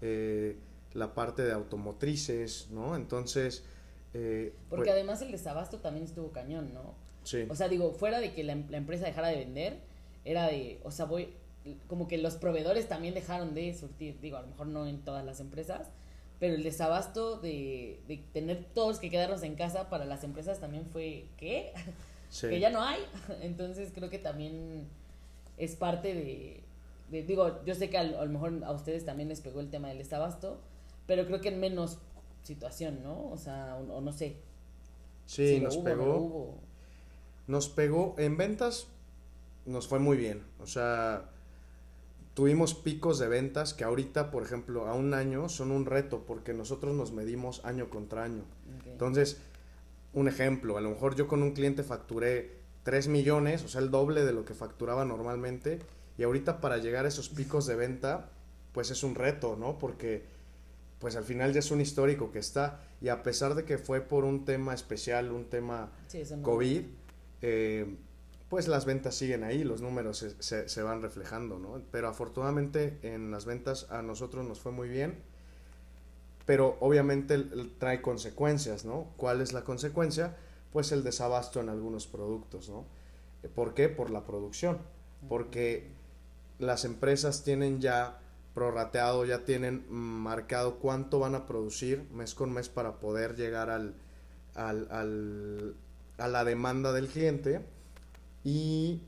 eh, 0.00 0.56
la 0.94 1.14
parte 1.14 1.42
de 1.42 1.52
automotrices, 1.52 2.68
¿no? 2.70 2.96
Entonces... 2.96 3.64
Eh, 4.14 4.54
porque 4.68 4.84
pues 4.84 4.92
además 4.92 5.22
el 5.22 5.32
desabasto 5.32 5.78
también 5.78 6.04
estuvo 6.04 6.32
cañón, 6.32 6.72
¿no? 6.74 6.94
Sí. 7.24 7.46
O 7.48 7.54
sea, 7.54 7.68
digo, 7.68 7.92
fuera 7.92 8.20
de 8.20 8.32
que 8.32 8.44
la, 8.44 8.56
la 8.68 8.76
empresa 8.76 9.06
dejara 9.06 9.28
de 9.28 9.36
vender, 9.36 9.78
era 10.24 10.46
de, 10.46 10.80
o 10.84 10.90
sea, 10.90 11.04
voy, 11.04 11.34
como 11.86 12.08
que 12.08 12.18
los 12.18 12.34
proveedores 12.34 12.88
también 12.88 13.14
dejaron 13.14 13.54
de 13.54 13.74
surtir, 13.74 14.20
digo, 14.20 14.36
a 14.36 14.42
lo 14.42 14.48
mejor 14.48 14.66
no 14.66 14.86
en 14.86 14.98
todas 15.00 15.24
las 15.24 15.40
empresas, 15.40 15.88
pero 16.40 16.54
el 16.54 16.62
desabasto 16.62 17.38
de, 17.38 18.00
de 18.08 18.16
tener 18.32 18.64
todos 18.74 18.98
que 18.98 19.10
quedarnos 19.10 19.42
en 19.42 19.54
casa 19.54 19.88
para 19.88 20.04
las 20.04 20.24
empresas 20.24 20.58
también 20.58 20.86
fue, 20.86 21.26
¿qué? 21.36 21.72
que 22.40 22.60
ya 22.60 22.70
no 22.70 22.82
hay. 22.82 23.00
Entonces 23.42 23.92
creo 23.94 24.10
que 24.10 24.18
también 24.18 24.86
es 25.58 25.76
parte 25.76 26.14
de, 26.14 27.22
digo, 27.22 27.62
yo 27.64 27.74
sé 27.74 27.90
que 27.90 27.98
a, 27.98 28.04
lo 28.04 28.26
mejor 28.26 28.64
a 28.64 28.72
ustedes 28.72 29.04
también 29.04 29.28
les 29.28 29.40
pegó 29.40 29.60
el 29.60 29.70
tema 29.70 29.88
del 29.88 29.98
desabasto, 29.98 30.58
pero 31.06 31.26
creo 31.26 31.40
que 31.40 31.48
en 31.48 31.60
menos 31.60 31.98
situación, 32.42 33.02
¿no? 33.02 33.30
O 33.30 33.36
sea, 33.36 33.76
o, 33.76 34.00
no 34.00 34.12
sé. 34.12 34.36
Sí, 35.26 35.60
nos 35.60 35.76
pegó. 35.78 36.54
Nos 37.52 37.68
pegó 37.68 38.14
en 38.16 38.38
ventas, 38.38 38.86
nos 39.66 39.86
fue 39.86 39.98
muy 39.98 40.16
bien. 40.16 40.42
O 40.58 40.66
sea, 40.66 41.28
tuvimos 42.32 42.72
picos 42.72 43.18
de 43.18 43.28
ventas 43.28 43.74
que 43.74 43.84
ahorita, 43.84 44.30
por 44.30 44.42
ejemplo, 44.42 44.86
a 44.86 44.94
un 44.94 45.12
año 45.12 45.50
son 45.50 45.70
un 45.70 45.84
reto 45.84 46.24
porque 46.26 46.54
nosotros 46.54 46.94
nos 46.94 47.12
medimos 47.12 47.62
año 47.66 47.90
contra 47.90 48.24
año. 48.24 48.44
Entonces, 48.86 49.36
un 50.14 50.28
ejemplo, 50.28 50.78
a 50.78 50.80
lo 50.80 50.88
mejor 50.88 51.14
yo 51.14 51.28
con 51.28 51.42
un 51.42 51.52
cliente 51.52 51.82
facturé 51.82 52.56
3 52.84 53.08
millones, 53.08 53.62
o 53.64 53.68
sea, 53.68 53.82
el 53.82 53.90
doble 53.90 54.24
de 54.24 54.32
lo 54.32 54.46
que 54.46 54.54
facturaba 54.54 55.04
normalmente, 55.04 55.78
y 56.16 56.22
ahorita 56.22 56.58
para 56.62 56.78
llegar 56.78 57.04
a 57.04 57.08
esos 57.08 57.28
picos 57.28 57.66
de 57.66 57.76
venta, 57.76 58.30
pues 58.72 58.90
es 58.90 59.02
un 59.02 59.14
reto, 59.14 59.56
¿no? 59.56 59.78
Porque 59.78 60.24
pues 61.00 61.16
al 61.16 61.24
final 61.24 61.52
ya 61.52 61.58
es 61.58 61.70
un 61.70 61.82
histórico 61.82 62.32
que 62.32 62.38
está, 62.38 62.80
y 63.02 63.08
a 63.08 63.22
pesar 63.22 63.54
de 63.56 63.66
que 63.66 63.76
fue 63.76 64.00
por 64.00 64.24
un 64.24 64.46
tema 64.46 64.72
especial, 64.72 65.32
un 65.32 65.50
tema 65.50 65.90
COVID, 66.40 66.84
eh, 67.42 67.96
pues 68.48 68.68
las 68.68 68.84
ventas 68.84 69.14
siguen 69.14 69.44
ahí, 69.44 69.64
los 69.64 69.80
números 69.80 70.26
se, 70.38 70.82
van 70.82 71.00
reflejando, 71.00 71.58
¿no? 71.58 71.80
Pero 71.90 72.08
afortunadamente 72.08 72.98
en 73.02 73.30
las 73.30 73.46
ventas 73.46 73.86
a 73.90 74.02
nosotros 74.02 74.46
nos 74.46 74.60
fue 74.60 74.72
muy 74.72 74.88
bien, 74.88 75.22
pero 76.44 76.76
obviamente 76.80 77.38
trae 77.78 78.02
consecuencias, 78.02 78.84
¿no? 78.84 79.08
¿Cuál 79.16 79.40
es 79.40 79.54
la 79.54 79.64
consecuencia? 79.64 80.36
Pues 80.70 80.92
el 80.92 81.02
desabasto 81.02 81.60
en 81.60 81.70
algunos 81.70 82.06
productos, 82.06 82.68
¿no? 82.68 82.84
¿Por 83.54 83.72
qué? 83.72 83.88
Por 83.88 84.10
la 84.10 84.24
producción, 84.26 84.78
porque 85.30 85.90
las 86.58 86.84
empresas 86.84 87.44
tienen 87.44 87.80
ya 87.80 88.20
prorrateado, 88.52 89.24
ya 89.24 89.46
tienen 89.46 89.86
marcado 89.90 90.76
cuánto 90.76 91.18
van 91.18 91.34
a 91.34 91.46
producir 91.46 92.06
mes 92.12 92.34
con 92.34 92.52
mes 92.52 92.68
para 92.68 93.00
poder 93.00 93.34
llegar 93.34 93.70
al, 93.70 93.94
al 94.54 95.74
a 96.18 96.28
la 96.28 96.44
demanda 96.44 96.92
del 96.92 97.08
cliente 97.08 97.60
y 98.44 99.00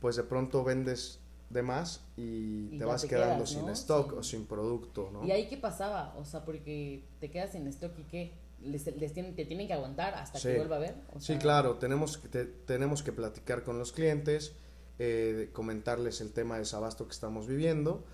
pues 0.00 0.16
de 0.16 0.22
pronto 0.22 0.64
vendes 0.64 1.20
de 1.50 1.62
más 1.62 2.04
y, 2.16 2.78
te 2.78 2.84
vas 2.84 3.04
quedando 3.04 3.46
sin 3.46 3.68
stock 3.70 4.14
o 4.14 4.22
sin 4.22 4.46
producto, 4.46 5.10
¿no? 5.12 5.24
¿Y 5.24 5.30
ahí 5.30 5.48
qué 5.48 5.56
pasaba? 5.56 6.14
O 6.18 6.24
sea, 6.24 6.44
porque 6.44 7.04
te 7.20 7.30
quedas 7.30 7.52
sin 7.52 7.66
stock 7.68 7.96
y 7.98 8.02
qué? 8.04 8.32
Les, 8.62 8.84
tienen, 8.84 9.36
te 9.36 9.44
tienen 9.44 9.66
que 9.66 9.74
aguantar 9.74 10.14
hasta 10.14 10.40
que 10.40 10.56
vuelva 10.56 10.76
a 10.76 10.80
ver. 10.80 10.94
sí, 11.18 11.36
claro, 11.36 11.76
tenemos 11.76 12.18
que, 12.18 12.44
tenemos 12.44 13.02
que 13.02 13.12
platicar 13.12 13.62
con 13.62 13.78
los 13.78 13.92
clientes, 13.92 14.54
eh, 14.98 15.50
comentarles 15.52 16.20
el 16.20 16.32
tema 16.32 16.54
de 16.54 16.60
desabasto 16.60 17.06
que 17.06 17.12
estamos 17.12 17.46
viviendo 17.46 18.04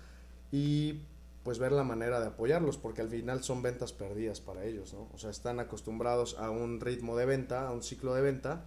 y 0.51 1.01
pues 1.43 1.59
ver 1.59 1.71
la 1.73 1.83
manera 1.83 2.19
de 2.19 2.27
apoyarlos, 2.27 2.77
porque 2.77 3.01
al 3.01 3.09
final 3.09 3.43
son 3.43 3.61
ventas 3.61 3.91
perdidas 3.91 4.39
para 4.39 4.63
ellos, 4.63 4.93
¿no? 4.93 5.09
O 5.13 5.17
sea, 5.17 5.29
están 5.29 5.59
acostumbrados 5.59 6.37
a 6.39 6.49
un 6.49 6.79
ritmo 6.79 7.17
de 7.17 7.25
venta, 7.25 7.67
a 7.67 7.71
un 7.71 7.83
ciclo 7.83 8.13
de 8.13 8.21
venta, 8.21 8.65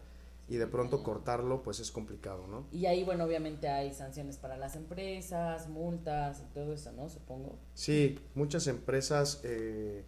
y 0.49 0.57
de 0.57 0.67
pronto 0.67 1.03
cortarlo 1.03 1.63
pues 1.63 1.81
es 1.81 1.91
complicado, 1.91 2.47
¿no? 2.47 2.67
Y 2.71 2.87
ahí, 2.87 3.03
bueno, 3.03 3.25
obviamente 3.25 3.69
hay 3.69 3.93
sanciones 3.93 4.37
para 4.37 4.57
las 4.57 4.77
empresas, 4.77 5.69
multas 5.69 6.41
y 6.41 6.55
todo 6.55 6.73
eso, 6.73 6.93
¿no? 6.93 7.09
Supongo. 7.09 7.59
Sí, 7.75 8.19
muchas 8.35 8.67
empresas 8.69 9.41
eh, 9.43 10.05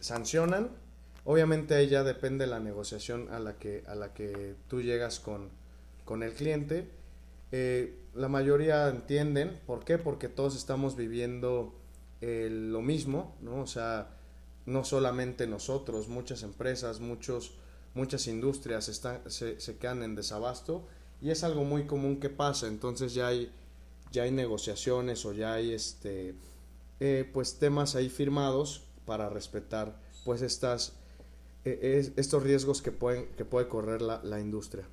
sancionan. 0.00 0.70
Obviamente 1.24 1.74
ahí 1.74 1.88
ya 1.88 2.02
depende 2.02 2.48
la 2.48 2.58
negociación 2.58 3.28
a 3.32 3.38
la 3.38 3.58
que, 3.58 3.84
a 3.86 3.94
la 3.94 4.12
que 4.12 4.56
tú 4.66 4.82
llegas 4.82 5.20
con, 5.20 5.50
con 6.04 6.24
el 6.24 6.32
cliente. 6.32 6.90
Eh, 7.52 8.01
la 8.14 8.28
mayoría 8.28 8.88
entienden, 8.88 9.60
¿por 9.66 9.84
qué? 9.84 9.98
Porque 9.98 10.28
todos 10.28 10.56
estamos 10.56 10.96
viviendo 10.96 11.74
lo 12.20 12.82
mismo, 12.82 13.34
¿no? 13.40 13.60
O 13.62 13.66
sea, 13.66 14.16
no 14.66 14.84
solamente 14.84 15.46
nosotros, 15.46 16.08
muchas 16.08 16.42
empresas, 16.42 17.00
muchos, 17.00 17.54
muchas 17.94 18.26
industrias 18.28 18.88
están, 18.88 19.28
se, 19.28 19.60
se 19.60 19.76
quedan 19.76 20.02
en 20.02 20.14
desabasto 20.14 20.86
y 21.20 21.30
es 21.30 21.44
algo 21.44 21.64
muy 21.64 21.86
común 21.86 22.20
que 22.20 22.30
pasa, 22.30 22.66
entonces 22.66 23.14
ya 23.14 23.28
hay, 23.28 23.50
ya 24.10 24.24
hay 24.24 24.30
negociaciones 24.30 25.24
o 25.24 25.32
ya 25.32 25.54
hay 25.54 25.72
este, 25.72 26.34
eh, 27.00 27.28
pues 27.32 27.58
temas 27.58 27.96
ahí 27.96 28.08
firmados 28.08 28.84
para 29.06 29.28
respetar 29.28 29.96
pues 30.24 30.42
estas, 30.42 30.94
eh, 31.64 32.12
estos 32.16 32.42
riesgos 32.42 32.82
que, 32.82 32.92
pueden, 32.92 33.26
que 33.36 33.44
puede 33.44 33.68
correr 33.68 34.02
la, 34.02 34.20
la 34.22 34.40
industria. 34.40 34.84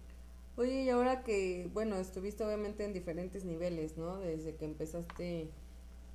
Oye, 0.60 0.84
y 0.84 0.90
ahora 0.90 1.24
que, 1.24 1.70
bueno, 1.74 1.96
estuviste 1.96 2.44
obviamente 2.44 2.84
en 2.84 2.92
diferentes 2.92 3.46
niveles, 3.46 3.96
¿no? 3.96 4.18
Desde 4.18 4.56
que 4.56 4.66
empezaste 4.66 5.48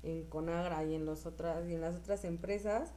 en 0.03 0.23
Conagra 0.25 0.83
y 0.85 0.93
en, 0.93 1.03
los 1.03 1.25
otras, 1.25 1.67
y 1.67 1.73
en 1.73 1.81
las 1.81 1.95
otras 1.95 2.23
empresas, 2.25 2.93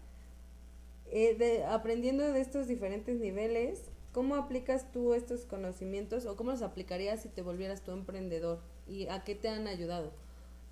eh, 1.06 1.36
de, 1.38 1.64
aprendiendo 1.64 2.22
de 2.30 2.42
estos 2.42 2.68
diferentes 2.68 3.18
niveles, 3.18 3.84
¿cómo 4.12 4.34
aplicas 4.34 4.92
tú 4.92 5.14
estos 5.14 5.46
conocimientos 5.46 6.26
o 6.26 6.36
cómo 6.36 6.50
los 6.50 6.60
aplicarías 6.60 7.22
si 7.22 7.30
te 7.30 7.40
volvieras 7.40 7.82
tu 7.82 7.92
emprendedor? 7.92 8.58
¿Y 8.86 9.06
a 9.06 9.24
qué 9.24 9.34
te 9.34 9.48
han 9.48 9.68
ayudado? 9.68 10.12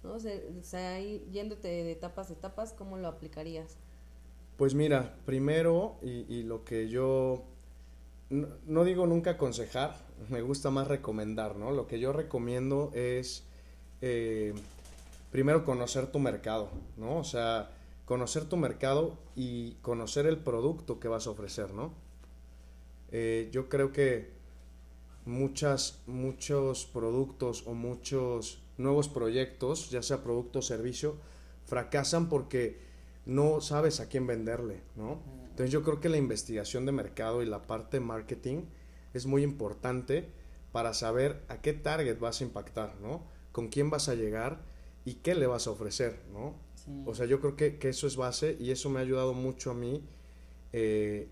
¿No? 0.04 0.12
O 0.12 0.20
sea, 0.20 0.94
ahí, 0.94 1.26
yéndote 1.32 1.68
de 1.68 1.90
etapas 1.90 2.28
a 2.28 2.34
etapas, 2.34 2.74
¿cómo 2.74 2.98
lo 2.98 3.08
aplicarías? 3.08 3.78
Pues 4.58 4.74
mira, 4.74 5.16
primero, 5.24 5.96
y 6.02 6.42
lo 6.42 6.66
que 6.66 6.90
yo 6.90 7.44
no, 8.30 8.84
digo 8.84 9.06
nunca 9.06 9.32
aconsejar, 9.32 9.96
me 10.28 10.42
gusta 10.42 10.70
más 10.70 10.88
recomendar, 10.88 11.56
¿no? 11.56 11.70
Lo 11.70 11.86
que 11.86 12.00
yo 12.00 12.12
recomiendo 12.12 12.90
es 12.94 13.44
eh, 14.00 14.52
primero 15.30 15.64
conocer 15.64 16.10
tu 16.10 16.18
mercado, 16.18 16.70
¿no? 16.96 17.18
O 17.18 17.24
sea, 17.24 17.70
conocer 18.04 18.44
tu 18.46 18.56
mercado 18.56 19.16
y 19.34 19.74
conocer 19.82 20.26
el 20.26 20.38
producto 20.38 20.98
que 20.98 21.08
vas 21.08 21.26
a 21.26 21.30
ofrecer, 21.30 21.72
¿no? 21.72 21.94
Eh, 23.12 23.48
yo 23.52 23.68
creo 23.68 23.92
que 23.92 24.32
muchas, 25.24 26.02
muchos 26.06 26.86
productos 26.86 27.64
o 27.66 27.74
muchos 27.74 28.60
nuevos 28.78 29.08
proyectos, 29.08 29.90
ya 29.90 30.02
sea 30.02 30.22
producto 30.22 30.58
o 30.58 30.62
servicio, 30.62 31.16
fracasan 31.64 32.28
porque 32.28 32.80
no 33.24 33.60
sabes 33.60 34.00
a 34.00 34.08
quién 34.08 34.26
venderle, 34.26 34.82
¿no? 34.96 35.20
Entonces 35.56 35.72
yo 35.72 35.82
creo 35.82 36.00
que 36.00 36.10
la 36.10 36.18
investigación 36.18 36.84
de 36.84 36.92
mercado 36.92 37.42
y 37.42 37.46
la 37.46 37.66
parte 37.66 37.96
de 37.96 38.04
marketing 38.04 38.64
es 39.14 39.24
muy 39.24 39.42
importante 39.42 40.28
para 40.70 40.92
saber 40.92 41.46
a 41.48 41.62
qué 41.62 41.72
target 41.72 42.18
vas 42.18 42.42
a 42.42 42.44
impactar, 42.44 43.00
¿no? 43.00 43.24
Con 43.52 43.68
quién 43.68 43.88
vas 43.88 44.10
a 44.10 44.14
llegar 44.14 44.60
y 45.06 45.14
qué 45.14 45.34
le 45.34 45.46
vas 45.46 45.66
a 45.66 45.70
ofrecer, 45.70 46.20
¿no? 46.30 46.56
Sí. 46.74 47.02
O 47.06 47.14
sea, 47.14 47.24
yo 47.24 47.40
creo 47.40 47.56
que, 47.56 47.78
que, 47.78 47.88
eso 47.88 48.06
es 48.06 48.16
base 48.16 48.58
y 48.60 48.70
eso 48.70 48.90
me 48.90 48.98
ha 48.98 49.02
ayudado 49.02 49.32
mucho 49.32 49.70
a 49.70 49.74
mí, 49.74 50.04
eh, 50.74 51.30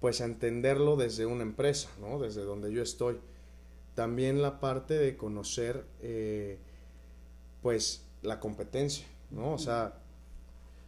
pues 0.00 0.22
a 0.22 0.24
entenderlo 0.24 0.96
desde 0.96 1.26
una 1.26 1.42
empresa, 1.42 1.90
¿no? 2.00 2.18
Desde 2.18 2.40
donde 2.40 2.72
yo 2.72 2.82
estoy. 2.82 3.18
También 3.94 4.40
la 4.40 4.58
parte 4.58 4.94
de 4.94 5.18
conocer, 5.18 5.84
eh, 6.00 6.60
pues, 7.60 8.06
la 8.22 8.40
competencia, 8.40 9.04
¿no? 9.30 9.52
O 9.52 9.58
sea, 9.58 10.01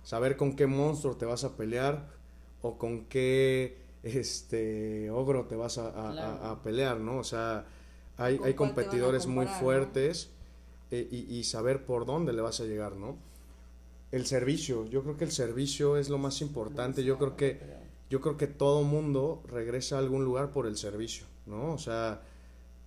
saber 0.05 0.37
con 0.37 0.55
qué 0.55 0.67
monstruo 0.67 1.17
te 1.17 1.27
vas 1.27 1.43
a 1.43 1.57
pelear 1.57 2.09
o 2.63 2.79
con 2.79 3.07
qué 3.07 3.79
este 4.05 5.11
ogro 5.11 5.47
te 5.47 5.57
vas 5.57 5.79
a, 5.79 5.89
a, 5.89 6.13
claro. 6.13 6.45
a 6.45 6.63
pelear, 6.63 7.01
¿no? 7.01 7.19
O 7.19 7.25
sea, 7.25 7.67
hay, 8.17 8.39
hay 8.45 8.55
competidores 8.55 9.27
muy 9.27 9.47
fuertes 9.47 10.31
¿no? 10.91 10.97
eh, 10.97 11.09
y, 11.11 11.35
y, 11.35 11.45
saber 11.45 11.85
por 11.85 12.07
dónde 12.07 12.33
le 12.33 12.43
vas 12.43 12.61
a 12.61 12.65
llegar, 12.65 12.97
¿no? 12.97 13.17
El 14.13 14.27
servicio, 14.27 14.87
yo 14.87 15.03
creo 15.03 15.17
que 15.17 15.25
el 15.25 15.33
servicio 15.33 15.97
es 15.97 16.09
lo 16.09 16.19
más 16.19 16.41
importante, 16.41 17.03
yo 17.03 17.19
creo 17.19 17.37
que 17.37 17.59
yo 18.11 18.21
creo 18.21 18.37
que 18.37 18.47
todo 18.47 18.83
mundo 18.83 19.43
regresa 19.49 19.97
a 19.97 19.99
algún 19.99 20.25
lugar 20.25 20.53
por 20.53 20.67
el 20.67 20.77
servicio, 20.77 21.27
¿no? 21.47 21.73
O 21.73 21.79
sea, 21.79 22.23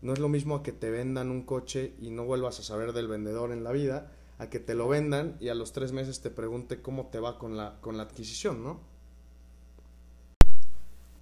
no 0.01 0.13
es 0.13 0.19
lo 0.19 0.29
mismo 0.29 0.55
a 0.55 0.63
que 0.63 0.71
te 0.71 0.89
vendan 0.89 1.31
un 1.31 1.41
coche 1.41 1.93
y 1.99 2.11
no 2.11 2.23
vuelvas 2.23 2.59
a 2.59 2.63
saber 2.63 2.93
del 2.93 3.07
vendedor 3.07 3.51
en 3.51 3.63
la 3.63 3.71
vida, 3.71 4.11
a 4.39 4.49
que 4.49 4.59
te 4.59 4.75
lo 4.75 4.87
vendan 4.87 5.37
y 5.39 5.49
a 5.49 5.55
los 5.55 5.73
tres 5.73 5.91
meses 5.91 6.21
te 6.21 6.29
pregunte 6.29 6.81
cómo 6.81 7.07
te 7.07 7.19
va 7.19 7.39
con 7.39 7.57
la, 7.57 7.79
con 7.81 7.97
la 7.97 8.03
adquisición, 8.03 8.63
¿no? 8.63 8.79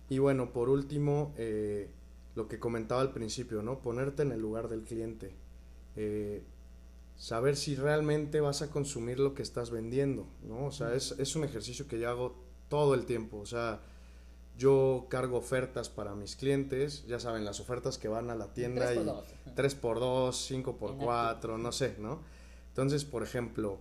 Y 0.10 0.20
bueno, 0.20 0.52
por 0.52 0.70
último, 0.70 1.34
eh, 1.38 1.90
lo 2.36 2.48
que 2.48 2.60
comentaba 2.60 3.02
al 3.02 3.12
principio, 3.12 3.62
¿no? 3.62 3.80
Ponerte 3.80 4.22
en 4.22 4.32
el 4.32 4.40
lugar 4.40 4.68
del 4.68 4.84
cliente. 4.84 5.34
Eh, 5.96 6.44
saber 7.16 7.56
si 7.56 7.76
realmente 7.76 8.42
vas 8.42 8.62
a 8.62 8.70
consumir 8.70 9.20
lo 9.20 9.34
que 9.34 9.42
estás 9.42 9.72
vendiendo, 9.72 10.28
¿no? 10.44 10.66
O 10.66 10.72
sea, 10.72 10.94
es, 10.94 11.16
es, 11.18 11.36
un 11.36 11.44
ejercicio 11.44 11.88
que 11.88 12.00
yo 12.00 12.10
hago 12.10 12.36
todo 12.68 12.94
el 12.94 13.06
tiempo. 13.06 13.38
O 13.38 13.46
sea, 13.46 13.82
yo 14.58 15.08
cargo 15.10 15.38
ofertas 15.38 15.90
para 15.90 16.16
mis 16.16 16.36
clientes, 16.36 17.06
ya 17.08 17.20
saben, 17.20 17.46
las 17.46 17.60
ofertas 17.60 17.98
que 17.98 18.08
van 18.08 18.30
a 18.30 18.36
la 18.36 18.54
tienda 18.54 18.88
3 18.88 18.98
y 18.98 19.82
3x2, 19.82 20.64
5x4, 20.64 21.58
no 21.58 21.72
sé, 21.72 21.96
¿no? 22.00 22.20
Entonces, 22.76 23.06
por 23.06 23.24
ejemplo, 23.24 23.80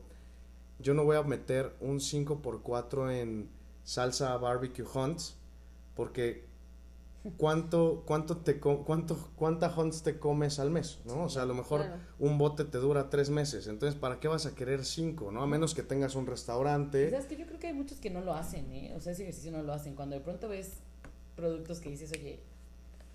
yo 0.78 0.95
no 0.95 1.03
voy 1.03 1.16
a 1.16 1.22
meter 1.24 1.74
un 1.80 1.99
5x4 1.99 3.11
en 3.11 3.51
salsa 3.82 4.36
barbecue 4.36 4.84
hunts 4.84 5.36
porque 5.97 6.45
cuánto 7.36 8.05
cuánto 8.07 8.36
te 8.36 8.61
cuánto 8.61 9.16
cuánta 9.34 9.74
hunts 9.76 10.05
te 10.05 10.18
comes 10.18 10.61
al 10.61 10.70
mes 10.70 11.01
no 11.07 11.24
o 11.24 11.28
sea 11.28 11.42
a 11.42 11.47
lo 11.47 11.55
mejor 11.55 11.80
claro. 11.80 12.01
un 12.18 12.38
bote 12.38 12.64
te 12.64 12.78
dura 12.78 13.11
tres 13.11 13.30
meses 13.30 13.66
entonces 13.66 13.99
para 13.99 14.20
qué 14.20 14.28
vas 14.28 14.47
a 14.47 14.55
querer 14.55 14.84
cinco 14.84 15.32
no 15.32 15.42
a 15.42 15.47
menos 15.49 15.74
que 15.74 15.82
tengas 15.82 16.14
un 16.14 16.26
restaurante. 16.26 17.11
¿Sabes 17.11 17.26
que 17.26 17.36
yo 17.36 17.47
creo 17.47 17.59
que 17.59 17.66
hay 17.66 17.72
muchos 17.74 17.99
que 17.99 18.11
no 18.11 18.20
lo 18.20 18.32
hacen 18.34 18.70
eh 18.72 18.95
o 18.97 19.01
sea 19.01 19.12
ese 19.12 19.22
ejercicio 19.22 19.51
no 19.51 19.62
lo 19.64 19.72
hacen. 19.72 19.97
Cuando 19.97 20.14
de 20.14 20.22
pronto 20.22 20.49
ves 20.49 20.70
productos 21.34 21.80
que 21.80 21.90
dices 21.90 22.12
oye 22.12 22.38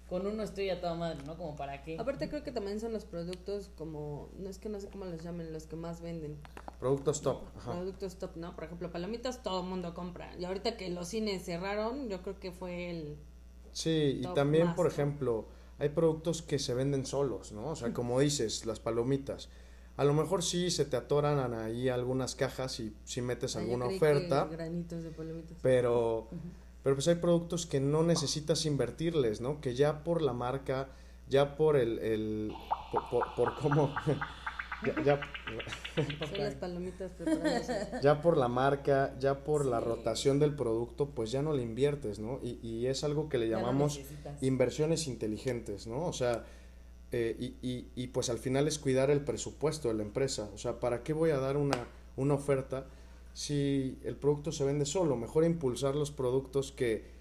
con 0.09 0.25
uno 0.25 0.43
estoy 0.43 0.69
a 0.69 0.81
toda 0.81 0.95
madre, 0.95 1.23
¿no? 1.25 1.37
Como 1.37 1.55
para 1.55 1.83
qué. 1.83 1.97
Aparte 1.99 2.29
creo 2.29 2.43
que 2.43 2.51
también 2.51 2.79
son 2.79 2.91
los 2.91 3.05
productos 3.05 3.69
como, 3.77 4.29
no 4.37 4.49
es 4.49 4.57
que 4.57 4.67
no 4.67 4.79
sé 4.79 4.89
cómo 4.89 5.05
los 5.05 5.23
llamen, 5.23 5.53
los 5.53 5.67
que 5.67 5.75
más 5.75 6.01
venden. 6.01 6.37
Productos 6.79 7.21
top. 7.21 7.43
Ajá. 7.55 7.73
Productos 7.73 8.17
top, 8.17 8.35
¿no? 8.35 8.55
Por 8.55 8.63
ejemplo, 8.63 8.91
palomitas 8.91 9.43
todo 9.43 9.61
el 9.61 9.67
mundo 9.67 9.93
compra. 9.93 10.35
Y 10.37 10.45
ahorita 10.45 10.75
que 10.77 10.89
los 10.89 11.09
cines 11.09 11.45
cerraron, 11.45 12.09
yo 12.09 12.21
creo 12.23 12.39
que 12.39 12.51
fue 12.51 12.89
el... 12.89 13.17
Sí, 13.71 14.21
y 14.21 14.33
también, 14.33 14.67
más, 14.67 14.75
por 14.75 14.87
¿no? 14.87 14.91
ejemplo, 14.91 15.45
hay 15.77 15.89
productos 15.89 16.41
que 16.41 16.57
se 16.57 16.73
venden 16.73 17.05
solos, 17.05 17.51
¿no? 17.51 17.69
O 17.69 17.75
sea, 17.75 17.93
como 17.93 18.19
dices, 18.19 18.65
las 18.65 18.79
palomitas. 18.79 19.49
A 19.95 20.03
lo 20.05 20.13
mejor 20.13 20.43
sí 20.43 20.71
se 20.71 20.85
te 20.85 20.97
atoran 20.97 21.53
ahí 21.53 21.87
algunas 21.89 22.33
cajas 22.33 22.79
y 22.79 22.95
si 23.03 23.21
metes 23.21 23.55
alguna 23.55 23.85
oferta. 23.85 24.45
granitos 24.45 25.03
de 25.03 25.11
palomitas. 25.11 25.57
Pero... 25.61 26.29
Uh 26.31 26.35
-huh 26.35 26.68
pero 26.83 26.95
pues 26.95 27.07
hay 27.07 27.15
productos 27.15 27.65
que 27.65 27.79
no 27.79 28.03
necesitas 28.03 28.65
invertirles, 28.65 29.41
¿no? 29.41 29.59
Que 29.61 29.75
ya 29.75 30.03
por 30.03 30.21
la 30.21 30.33
marca, 30.33 30.89
ya 31.27 31.55
por 31.55 31.75
el, 31.75 31.99
el 31.99 32.53
por, 32.91 33.09
por, 33.09 33.35
por 33.35 33.55
cómo, 33.55 33.93
ya, 34.85 35.03
ya, 35.03 35.19
Son 35.95 36.37
las 36.37 36.55
palomitas 36.55 37.11
ya 38.01 38.21
por 38.21 38.37
la 38.37 38.47
marca, 38.47 39.15
ya 39.19 39.43
por 39.43 39.63
sí. 39.63 39.69
la 39.69 39.79
rotación 39.79 40.39
del 40.39 40.55
producto, 40.55 41.09
pues 41.09 41.31
ya 41.31 41.41
no 41.41 41.53
le 41.53 41.63
inviertes, 41.63 42.19
¿no? 42.19 42.39
Y, 42.41 42.59
y 42.65 42.87
es 42.87 43.03
algo 43.03 43.29
que 43.29 43.37
le 43.37 43.49
llamamos 43.49 43.99
no 44.23 44.31
inversiones 44.41 45.07
inteligentes, 45.07 45.85
¿no? 45.85 46.05
O 46.05 46.13
sea, 46.13 46.45
eh, 47.11 47.35
y, 47.39 47.67
y, 47.67 47.91
y 47.95 48.07
pues 48.07 48.29
al 48.29 48.37
final 48.37 48.67
es 48.67 48.79
cuidar 48.79 49.09
el 49.09 49.21
presupuesto 49.21 49.89
de 49.89 49.95
la 49.95 50.03
empresa, 50.03 50.49
o 50.53 50.57
sea, 50.57 50.79
¿para 50.79 51.03
qué 51.03 51.11
voy 51.11 51.31
a 51.31 51.39
dar 51.39 51.57
una, 51.57 51.87
una 52.15 52.35
oferta? 52.35 52.85
Si 53.33 53.99
el 54.03 54.15
producto 54.15 54.51
se 54.51 54.63
vende 54.65 54.85
solo, 54.85 55.15
mejor 55.15 55.43
impulsar 55.43 55.95
los 55.95 56.11
productos 56.11 56.71
que 56.71 57.19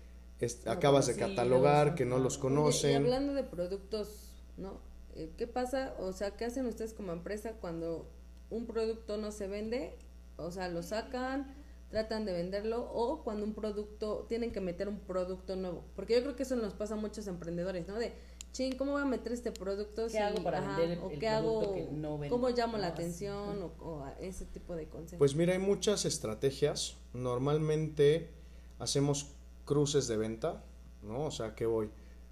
acabas 0.67 1.07
de 1.07 1.17
catalogar, 1.17 1.95
que 1.95 2.05
no 2.05 2.19
los 2.19 2.39
conocen. 2.39 2.91
Oye, 2.91 3.01
y 3.01 3.05
hablando 3.05 3.35
de 3.35 3.45
productos, 3.45 4.31
¿no? 4.57 4.81
Eh, 5.15 5.33
¿Qué 5.37 5.47
pasa? 5.47 5.95
O 5.99 6.13
sea, 6.13 6.37
¿qué 6.37 6.45
hacen 6.45 6.67
ustedes 6.67 6.95
como 6.95 7.13
empresa 7.13 7.53
cuando 7.61 8.09
un 8.51 8.67
producto 8.67 9.17
no 9.17 9.33
se 9.33 9.49
vende? 9.49 9.97
O 10.37 10.51
sea, 10.53 10.69
lo 10.69 10.83
sacan, 10.83 11.55
tratan 11.91 12.25
de 12.25 12.33
venderlo 12.33 12.89
o 12.93 13.25
cuando 13.25 13.45
un 13.45 13.55
producto, 13.55 14.27
tienen 14.29 14.53
que 14.53 14.61
meter 14.61 14.89
un 14.89 15.01
producto 15.01 15.57
nuevo. 15.57 15.85
Porque 15.97 16.15
yo 16.15 16.23
creo 16.23 16.37
que 16.37 16.45
eso 16.45 16.57
nos 16.57 16.75
pasa 16.75 16.95
a 16.95 16.99
muchos 16.99 17.27
emprendedores, 17.27 17.89
¿no? 17.89 17.99
De, 17.99 18.13
ching, 18.53 18.77
¿cómo 18.77 18.93
voy 18.93 19.03
a 19.03 19.05
meter 19.05 19.33
este 19.33 19.53
producto? 19.53 20.05
¿Qué 20.07 20.13
si, 20.13 20.19
hago 20.19 20.43
para 20.43 20.59
ajá, 20.59 20.79
vender 20.79 20.99
el, 20.99 21.05
o 21.05 21.11
el 21.11 21.19
qué 21.19 21.29
hago, 21.29 21.75
que 21.75 21.89
no 21.93 22.19
vendo? 22.19 22.35
¿Cómo 22.35 22.49
llamo 22.51 22.79
la 22.79 22.89
atención? 22.89 23.63
O, 23.63 23.85
o, 23.85 24.07
ese 24.21 24.45
tipo 24.47 24.75
de 24.75 24.89
consejos. 24.89 25.19
Pues 25.19 25.35
mira, 25.35 25.53
hay 25.53 25.59
muchas 25.59 26.05
estrategias. 26.05 26.97
Normalmente 27.13 28.31
hacemos 28.79 29.33
cruces 29.65 30.09
de 30.09 30.17
venta, 30.17 30.65
¿no? 31.03 31.25
O 31.25 31.31
sea, 31.31 31.55
que 31.55 31.67
voy, 31.67 31.91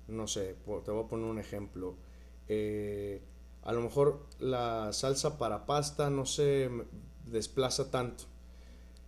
no 0.08 0.26
sé, 0.26 0.56
te 0.84 0.90
voy 0.90 1.04
a 1.04 1.08
poner 1.08 1.26
un 1.26 1.38
ejemplo. 1.38 1.96
Eh, 2.48 3.22
a 3.62 3.72
lo 3.72 3.80
mejor 3.80 4.24
la 4.38 4.92
salsa 4.92 5.38
para 5.38 5.66
pasta 5.66 6.08
no 6.08 6.24
se 6.24 6.70
desplaza 7.26 7.90
tanto, 7.90 8.24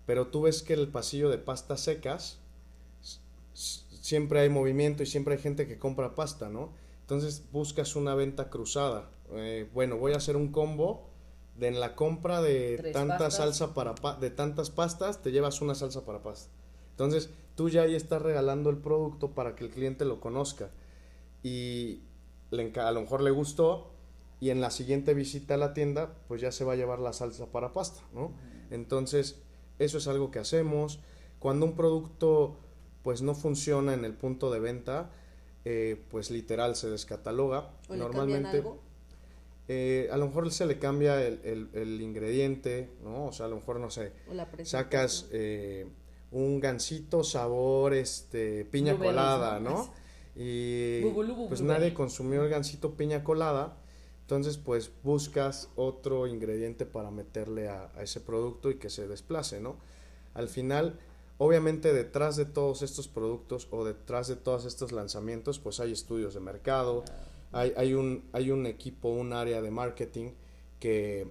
pero 0.04 0.26
tú 0.26 0.42
ves 0.42 0.62
que 0.62 0.74
el 0.74 0.88
pasillo 0.88 1.30
de 1.30 1.38
pastas 1.38 1.80
secas 1.80 2.40
siempre 3.54 4.40
hay 4.40 4.48
movimiento 4.48 5.02
y 5.02 5.06
siempre 5.06 5.34
hay 5.34 5.40
gente 5.40 5.66
que 5.66 5.78
compra 5.78 6.14
pasta, 6.14 6.48
¿no? 6.48 6.72
Entonces 7.08 7.42
buscas 7.52 7.96
una 7.96 8.14
venta 8.14 8.50
cruzada. 8.50 9.08
Eh, 9.32 9.66
bueno, 9.72 9.96
voy 9.96 10.12
a 10.12 10.18
hacer 10.18 10.36
un 10.36 10.52
combo 10.52 11.08
de 11.56 11.68
en 11.68 11.80
la 11.80 11.96
compra 11.96 12.42
de 12.42 12.76
Tres 12.76 12.92
tanta 12.92 13.16
pastas. 13.16 13.36
salsa 13.36 13.72
para 13.72 13.94
pa 13.94 14.16
de 14.16 14.28
tantas 14.28 14.68
pastas 14.68 15.22
te 15.22 15.32
llevas 15.32 15.62
una 15.62 15.74
salsa 15.74 16.04
para 16.04 16.22
pasta. 16.22 16.52
Entonces, 16.90 17.30
tú 17.54 17.70
ya 17.70 17.80
ahí 17.80 17.94
estás 17.94 18.20
regalando 18.20 18.68
el 18.68 18.76
producto 18.76 19.30
para 19.30 19.54
que 19.56 19.64
el 19.64 19.70
cliente 19.70 20.04
lo 20.04 20.20
conozca. 20.20 20.68
Y 21.42 22.02
le, 22.50 22.78
a 22.78 22.92
lo 22.92 23.00
mejor 23.00 23.22
le 23.22 23.30
gustó 23.30 23.90
y 24.38 24.50
en 24.50 24.60
la 24.60 24.70
siguiente 24.70 25.14
visita 25.14 25.54
a 25.54 25.56
la 25.56 25.72
tienda, 25.72 26.14
pues 26.28 26.42
ya 26.42 26.52
se 26.52 26.62
va 26.64 26.74
a 26.74 26.76
llevar 26.76 26.98
la 26.98 27.14
salsa 27.14 27.46
para 27.46 27.72
pasta, 27.72 28.02
¿no? 28.12 28.32
Entonces, 28.70 29.40
eso 29.78 29.96
es 29.96 30.06
algo 30.08 30.30
que 30.30 30.40
hacemos. 30.40 31.00
Cuando 31.38 31.64
un 31.64 31.74
producto 31.74 32.58
pues 33.02 33.22
no 33.22 33.34
funciona 33.34 33.94
en 33.94 34.04
el 34.04 34.12
punto 34.12 34.50
de 34.50 34.60
venta, 34.60 35.10
eh, 35.64 36.00
pues 36.10 36.30
literal 36.30 36.76
se 36.76 36.88
descataloga. 36.90 37.70
¿O 37.88 37.92
le 37.92 37.98
Normalmente, 37.98 38.58
algo? 38.58 38.78
eh, 39.68 40.08
a 40.10 40.16
lo 40.16 40.26
mejor 40.28 40.50
se 40.50 40.66
le 40.66 40.78
cambia 40.78 41.22
el, 41.26 41.40
el- 41.44 41.68
el 41.74 42.00
ingrediente, 42.00 42.90
¿no? 43.02 43.26
O 43.26 43.32
sea, 43.32 43.46
a 43.46 43.48
lo 43.48 43.56
mejor, 43.56 43.80
no 43.80 43.90
sé, 43.90 44.12
sacas 44.64 45.26
eh, 45.32 45.86
un 46.30 46.60
gansito 46.60 47.22
sabor 47.24 47.94
este 47.94 48.64
piña 48.64 48.96
colada, 48.98 49.60
¿no? 49.60 49.70
¿no? 49.70 49.94
Y 50.36 51.00
Bubulubu 51.02 51.48
pues 51.48 51.60
nadie 51.62 51.94
consumió 51.94 52.42
el 52.44 52.48
gansito 52.50 52.94
piña 52.94 53.24
colada, 53.24 53.76
entonces 54.22 54.56
pues 54.58 54.90
buscas 55.02 55.68
otro 55.76 56.26
ingrediente 56.26 56.86
para 56.86 57.10
meterle 57.10 57.68
a, 57.68 57.90
a 57.96 58.02
ese 58.02 58.20
producto 58.20 58.70
y 58.70 58.76
que 58.76 58.88
se 58.90 59.08
desplace, 59.08 59.60
¿no? 59.60 59.76
Al 60.34 60.48
final, 60.48 60.98
obviamente 61.38 61.92
detrás 61.92 62.36
de 62.36 62.44
todos 62.44 62.82
estos 62.82 63.08
productos 63.08 63.68
o 63.70 63.84
detrás 63.84 64.28
de 64.28 64.36
todos 64.36 64.64
estos 64.64 64.92
lanzamientos, 64.92 65.58
pues 65.58 65.80
hay 65.80 65.92
estudios 65.92 66.34
de 66.34 66.40
mercado, 66.40 67.04
hay, 67.52 67.72
hay, 67.76 67.94
un, 67.94 68.28
hay 68.32 68.50
un 68.50 68.66
equipo, 68.66 69.08
un 69.08 69.32
área 69.32 69.62
de 69.62 69.70
marketing 69.70 70.32
que 70.78 71.26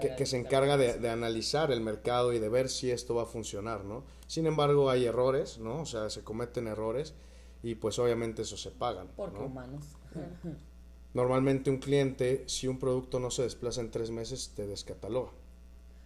que, 0.00 0.14
que 0.14 0.26
se 0.26 0.38
encarga 0.38 0.76
de, 0.76 0.98
de 0.98 1.08
analizar 1.08 1.72
el 1.72 1.80
mercado 1.80 2.32
y 2.32 2.38
de 2.38 2.48
ver 2.48 2.68
si 2.68 2.90
esto 2.90 3.14
va 3.14 3.22
a 3.22 3.26
funcionar, 3.26 3.84
¿no? 3.84 4.04
Sin 4.26 4.46
embargo, 4.46 4.90
hay 4.90 5.06
errores, 5.06 5.58
¿no? 5.58 5.80
O 5.80 5.86
sea, 5.86 6.10
se 6.10 6.22
cometen 6.22 6.68
errores 6.68 7.14
y 7.62 7.74
pues 7.74 7.98
obviamente 7.98 8.42
eso 8.42 8.56
se 8.56 8.70
pagan, 8.70 9.08
Porque 9.16 9.38
¿no? 9.38 9.46
humanos. 9.46 9.84
Normalmente 11.14 11.70
un 11.70 11.78
cliente, 11.78 12.44
si 12.46 12.68
un 12.68 12.78
producto 12.78 13.18
no 13.18 13.32
se 13.32 13.42
desplaza 13.42 13.80
en 13.80 13.90
tres 13.90 14.10
meses, 14.12 14.52
te 14.54 14.66
descataloga 14.66 15.32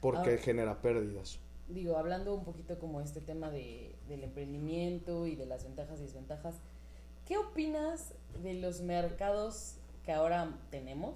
porque 0.00 0.36
genera 0.36 0.82
pérdidas. 0.82 1.40
Digo, 1.68 1.96
hablando 1.96 2.34
un 2.34 2.44
poquito 2.44 2.78
como 2.78 3.00
este 3.00 3.20
tema 3.20 3.50
de, 3.50 3.96
del 4.08 4.24
emprendimiento 4.24 5.26
y 5.26 5.34
de 5.34 5.46
las 5.46 5.64
ventajas 5.64 5.98
y 5.98 6.02
desventajas, 6.02 6.56
¿qué 7.26 7.38
opinas 7.38 8.12
de 8.42 8.54
los 8.54 8.80
mercados 8.80 9.76
que 10.04 10.12
ahora 10.12 10.58
tenemos? 10.70 11.14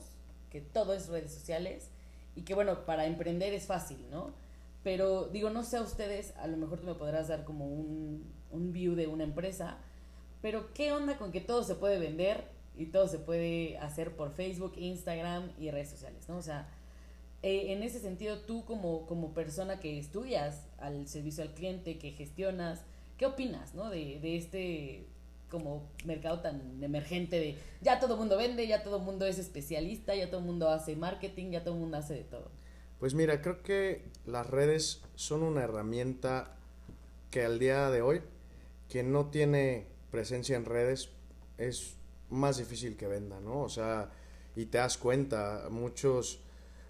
Que 0.51 0.61
todo 0.61 0.95
es 0.95 1.09
redes 1.09 1.33
sociales 1.33 1.91
y 2.35 2.43
que 2.43 2.55
bueno, 2.55 2.87
para 2.87 3.07
emprender 3.07 3.53
es 3.53 3.67
fácil, 3.67 3.99
¿no? 4.11 4.33
Pero 4.83 5.27
digo, 5.27 5.51
no 5.51 5.65
sé 5.65 5.77
a 5.77 5.83
ustedes, 5.83 6.35
a 6.37 6.47
lo 6.47 6.57
mejor 6.57 6.81
tú 6.81 6.87
me 6.87 6.95
podrás 6.95 7.29
dar 7.29 7.45
como 7.45 7.67
un, 7.67 8.33
un 8.51 8.73
view 8.73 8.95
de 8.95 9.07
una 9.07 9.25
empresa, 9.25 9.79
pero 10.41 10.73
¿qué 10.73 10.93
onda 10.93 11.19
con 11.19 11.33
que 11.33 11.41
todo 11.41 11.63
se 11.65 11.75
puede 11.75 11.99
vender 11.99 12.45
y 12.77 12.87
todo 12.87 13.09
se 13.09 13.19
puede 13.19 13.77
hacer 13.79 14.17
por 14.17 14.31
Facebook, 14.31 14.75
Instagram 14.77 15.51
y 15.59 15.71
redes 15.71 15.91
sociales, 15.91 16.29
¿no? 16.29 16.37
O 16.37 16.43
sea, 16.43 16.69
eh, 17.43 17.73
en 17.73 17.83
ese 17.83 18.01
sentido, 18.01 18.41
tú 18.41 18.65
como, 18.65 19.07
como 19.07 19.33
persona 19.33 19.81
que 19.81 19.99
estudias 19.99 20.67
al 20.79 21.07
servicio 21.07 21.43
al 21.43 21.55
cliente, 21.55 21.99
que 21.99 22.13
gestionas, 22.13 22.83
¿qué 23.17 23.27
opinas, 23.27 23.75
no? 23.75 23.91
De, 23.91 24.19
de 24.21 24.37
este 24.37 25.07
como 25.51 25.89
mercado 26.05 26.41
tan 26.41 26.83
emergente 26.83 27.41
de 27.41 27.57
ya 27.81 27.99
todo 28.01 28.15
el 28.15 28.21
mundo 28.21 28.37
vende, 28.37 28.67
ya 28.67 28.83
todo 28.83 28.99
el 28.99 29.03
mundo 29.03 29.25
es 29.25 29.39
especialista, 29.39 30.15
ya 30.15 30.29
todo 30.29 30.41
el 30.41 30.47
mundo 30.47 30.69
hace 30.69 30.95
marketing, 30.95 31.53
ya 31.53 31.65
todo 31.65 31.75
el 31.75 31.81
mundo 31.81 31.97
hace 31.97 32.15
de 32.15 32.25
todo. 32.25 32.51
Pues 32.99 33.15
mira, 33.15 33.41
creo 33.41 33.63
que 33.63 34.03
las 34.27 34.47
redes 34.47 35.01
son 35.15 35.43
una 35.43 35.63
herramienta 35.63 36.57
que 37.31 37.45
al 37.45 37.59
día 37.59 37.91
de 37.91 38.03
hoy, 38.03 38.21
quien 38.91 39.13
no 39.13 39.27
tiene 39.27 39.87
presencia 40.11 40.57
en 40.57 40.65
redes, 40.65 41.11
es 41.59 41.95
más 42.29 42.59
difícil 42.59 42.97
que 42.97 43.07
venda, 43.07 43.41
¿no? 43.41 43.63
O 43.63 43.69
sea, 43.69 44.11
y 44.57 44.67
te 44.67 44.79
das 44.79 44.99
cuenta, 44.99 45.69
muchos, 45.71 46.41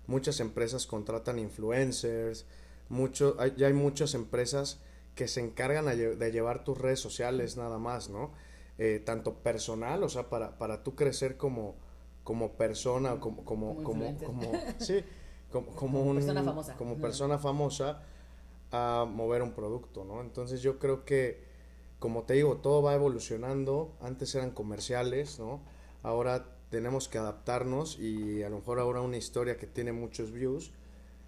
muchas 0.09 0.41
empresas 0.41 0.87
contratan 0.89 1.39
influencers, 1.39 2.47
mucho, 2.89 3.37
hay, 3.39 3.55
ya 3.57 3.69
hay 3.69 3.73
muchas 3.75 4.15
empresas 4.15 4.81
que 5.15 5.29
se 5.29 5.41
encargan 5.41 5.87
lle- 5.87 6.17
de 6.17 6.33
llevar 6.33 6.65
tus 6.65 6.77
redes 6.79 6.99
sociales 6.99 7.57
nada 7.57 7.79
más, 7.79 8.09
¿no? 8.11 8.33
Eh, 8.79 9.01
tanto 9.05 9.35
personal, 9.35 10.03
o 10.03 10.09
sea, 10.09 10.29
para, 10.29 10.59
para 10.59 10.83
tú 10.83 10.95
crecer 10.97 11.37
como, 11.37 11.77
como 12.25 12.53
persona, 12.55 13.15
o 13.15 13.21
como, 13.21 13.45
como, 13.45 13.77
Como 13.83 14.17
como, 14.25 14.53
sí, 14.79 15.05
como, 15.53 15.67
como 15.77 16.03
un, 16.03 16.17
persona 16.17 16.43
famosa. 16.45 16.77
como 16.77 16.97
persona 16.97 17.39
famosa 17.39 18.03
a 18.71 19.07
mover 19.09 19.43
un 19.43 19.53
producto, 19.53 20.05
¿no? 20.05 20.21
Entonces 20.21 20.61
yo 20.63 20.79
creo 20.79 21.05
que, 21.05 21.43
como 21.99 22.23
te 22.25 22.35
digo, 22.35 22.59
todo 22.59 22.83
va 22.83 22.95
evolucionando. 22.95 23.97
Antes 24.01 24.35
eran 24.35 24.51
comerciales, 24.53 25.39
¿no? 25.39 25.61
Ahora 26.03 26.47
tenemos 26.71 27.09
que 27.09 27.19
adaptarnos 27.19 27.99
y 27.99 28.43
a 28.43 28.51
lo 28.51 28.59
mejor 28.59 28.79
ahora 28.79 29.01
una 29.01 29.17
historia 29.17 29.57
que 29.57 29.67
tiene 29.67 29.93
muchos 29.93 30.33
views, 30.33 30.73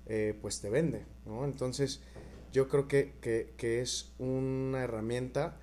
eh, 0.06 0.36
pues 0.40 0.60
te 0.60 0.70
vende, 0.70 1.04
¿no? 1.26 1.44
Entonces 1.44 2.00
yo 2.52 2.68
creo 2.68 2.88
que, 2.88 3.14
que, 3.20 3.54
que 3.56 3.80
es 3.80 4.12
una 4.18 4.82
herramienta 4.82 5.58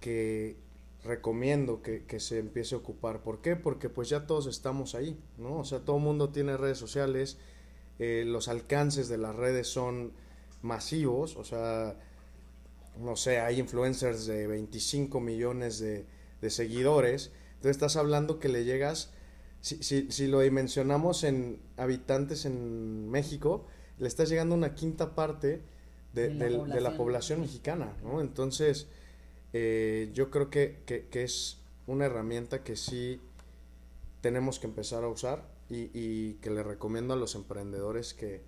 que 0.00 0.56
recomiendo 1.04 1.82
que, 1.82 2.04
que 2.04 2.20
se 2.20 2.38
empiece 2.38 2.74
a 2.74 2.78
ocupar. 2.78 3.22
¿Por 3.22 3.40
qué? 3.40 3.56
Porque 3.56 3.88
pues 3.88 4.08
ya 4.08 4.26
todos 4.26 4.46
estamos 4.46 4.94
ahí, 4.94 5.18
¿no? 5.38 5.58
O 5.58 5.64
sea, 5.64 5.80
todo 5.80 5.96
el 5.96 6.02
mundo 6.02 6.30
tiene 6.30 6.56
redes 6.56 6.78
sociales, 6.78 7.38
eh, 7.98 8.24
los 8.26 8.48
alcances 8.48 9.08
de 9.08 9.18
las 9.18 9.34
redes 9.36 9.68
son 9.68 10.12
masivos, 10.62 11.36
o 11.36 11.44
sea, 11.44 11.96
no 12.98 13.16
sé, 13.16 13.40
hay 13.40 13.58
influencers 13.58 14.26
de 14.26 14.46
25 14.46 15.20
millones 15.20 15.78
de, 15.78 16.06
de 16.40 16.50
seguidores, 16.50 17.32
entonces 17.62 17.76
estás 17.76 17.94
hablando 17.94 18.40
que 18.40 18.48
le 18.48 18.64
llegas, 18.64 19.10
si, 19.60 19.80
si, 19.84 20.10
si 20.10 20.26
lo 20.26 20.40
dimensionamos 20.40 21.22
en 21.22 21.60
habitantes 21.76 22.44
en 22.44 23.08
México, 23.08 23.66
le 23.98 24.08
estás 24.08 24.28
llegando 24.28 24.56
a 24.56 24.58
una 24.58 24.74
quinta 24.74 25.14
parte 25.14 25.62
de, 26.12 26.28
De 26.30 26.34
la 26.34 26.44
del- 26.44 26.52
de 26.52 26.58
la 26.58 26.64
población. 26.90 26.96
población 26.96 27.40
mexicana, 27.42 27.96
¿no? 28.02 28.20
Entonces, 28.20 28.88
eh, 29.52 30.10
yo 30.12 30.28
creo 30.32 30.50
que, 30.50 30.82
que, 30.86 31.06
que 31.06 31.22
es 31.22 31.58
una 31.86 32.06
herramienta 32.06 32.64
que 32.64 32.74
sí 32.74 33.20
tenemos 34.22 34.58
que 34.58 34.66
empezar 34.66 35.04
a 35.04 35.08
usar 35.08 35.44
y, 35.70 35.88
y 35.94 36.34
que 36.40 36.50
le 36.50 36.64
recomiendo 36.64 37.14
a 37.14 37.16
los 37.16 37.36
emprendedores 37.36 38.12
que 38.12 38.42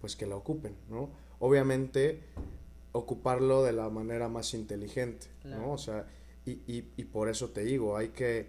pues 0.00 0.16
que 0.16 0.26
la 0.26 0.36
ocupen, 0.36 0.74
¿no? 0.88 1.10
Obviamente 1.38 2.20
ocuparlo 2.92 3.62
de 3.62 3.72
la 3.72 3.90
manera 3.90 4.28
más 4.30 4.54
inteligente, 4.54 5.26
Claro. 5.42 5.60
¿no? 5.62 5.72
O 5.72 5.78
sea, 5.78 6.06
y, 6.46 6.52
y, 6.66 6.92
y 6.96 7.04
por 7.04 7.28
eso 7.28 7.50
te 7.50 7.62
digo, 7.64 7.96
hay 7.96 8.08
que, 8.08 8.48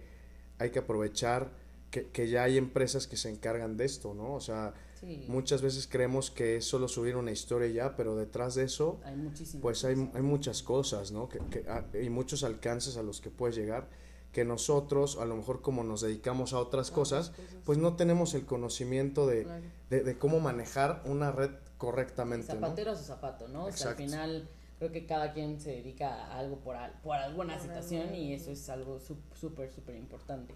hay 0.59 0.69
que 0.71 0.79
aprovechar 0.79 1.51
que, 1.91 2.07
que 2.09 2.27
ya 2.29 2.43
hay 2.43 2.57
empresas 2.57 3.07
que 3.07 3.15
se 3.17 3.29
encargan 3.29 3.77
de 3.77 3.85
esto, 3.85 4.13
¿no? 4.13 4.33
O 4.33 4.41
sea, 4.41 4.73
Sí, 4.99 5.25
muchas 5.27 5.61
veces 5.61 5.87
creemos 5.87 6.31
que 6.31 6.55
es 6.57 6.65
solo 6.65 6.87
subir 6.87 7.17
una 7.17 7.31
historia 7.31 7.67
ya, 7.67 7.95
pero 7.97 8.15
detrás 8.15 8.55
de 8.55 8.63
eso 8.63 8.99
hay 9.03 9.15
pues 9.61 9.83
hay, 9.83 10.09
hay 10.13 10.21
muchas 10.21 10.63
cosas, 10.63 11.11
¿no? 11.11 11.27
Que, 11.27 11.39
que, 11.39 11.65
ah, 11.69 11.85
y 12.01 12.09
muchos 12.09 12.43
alcances 12.45 12.95
a 12.95 13.03
los 13.03 13.19
que 13.19 13.29
puedes 13.29 13.57
llegar, 13.57 13.89
que 14.31 14.45
nosotros, 14.45 15.17
a 15.19 15.25
lo 15.25 15.35
mejor 15.35 15.61
como 15.61 15.83
nos 15.83 15.99
dedicamos 16.01 16.53
a 16.53 16.59
otras 16.59 16.91
cosas, 16.91 17.33
pues 17.65 17.77
no 17.77 17.95
tenemos 17.97 18.33
el 18.35 18.45
conocimiento 18.45 19.27
de, 19.27 19.43
Claro. 19.43 19.65
de, 19.89 20.03
de 20.03 20.17
cómo 20.17 20.39
manejar 20.39 21.01
una 21.05 21.31
red 21.31 21.51
correctamente, 21.77 22.53
¿no? 22.53 22.61
Zapatero 22.61 22.91
a 22.91 22.95
su 22.95 23.03
zapato, 23.03 23.47
¿no? 23.49 23.65
O 23.65 23.71
sea, 23.73 23.91
al 23.91 23.95
final 23.97 24.49
creo 24.77 24.91
que 24.91 25.05
cada 25.05 25.33
quien 25.33 25.59
se 25.59 25.71
dedica 25.71 26.25
a 26.25 26.39
algo 26.39 26.57
por, 26.59 26.75
al- 26.75 26.93
por 27.01 27.15
alguna 27.15 27.53
Por 27.53 27.61
situación 27.63 28.03
algo, 28.09 28.15
y 28.15 28.33
eso 28.33 28.51
es 28.51 28.69
algo 28.69 28.99
súper, 28.99 29.71
súper 29.71 29.95
importante. 29.95 30.53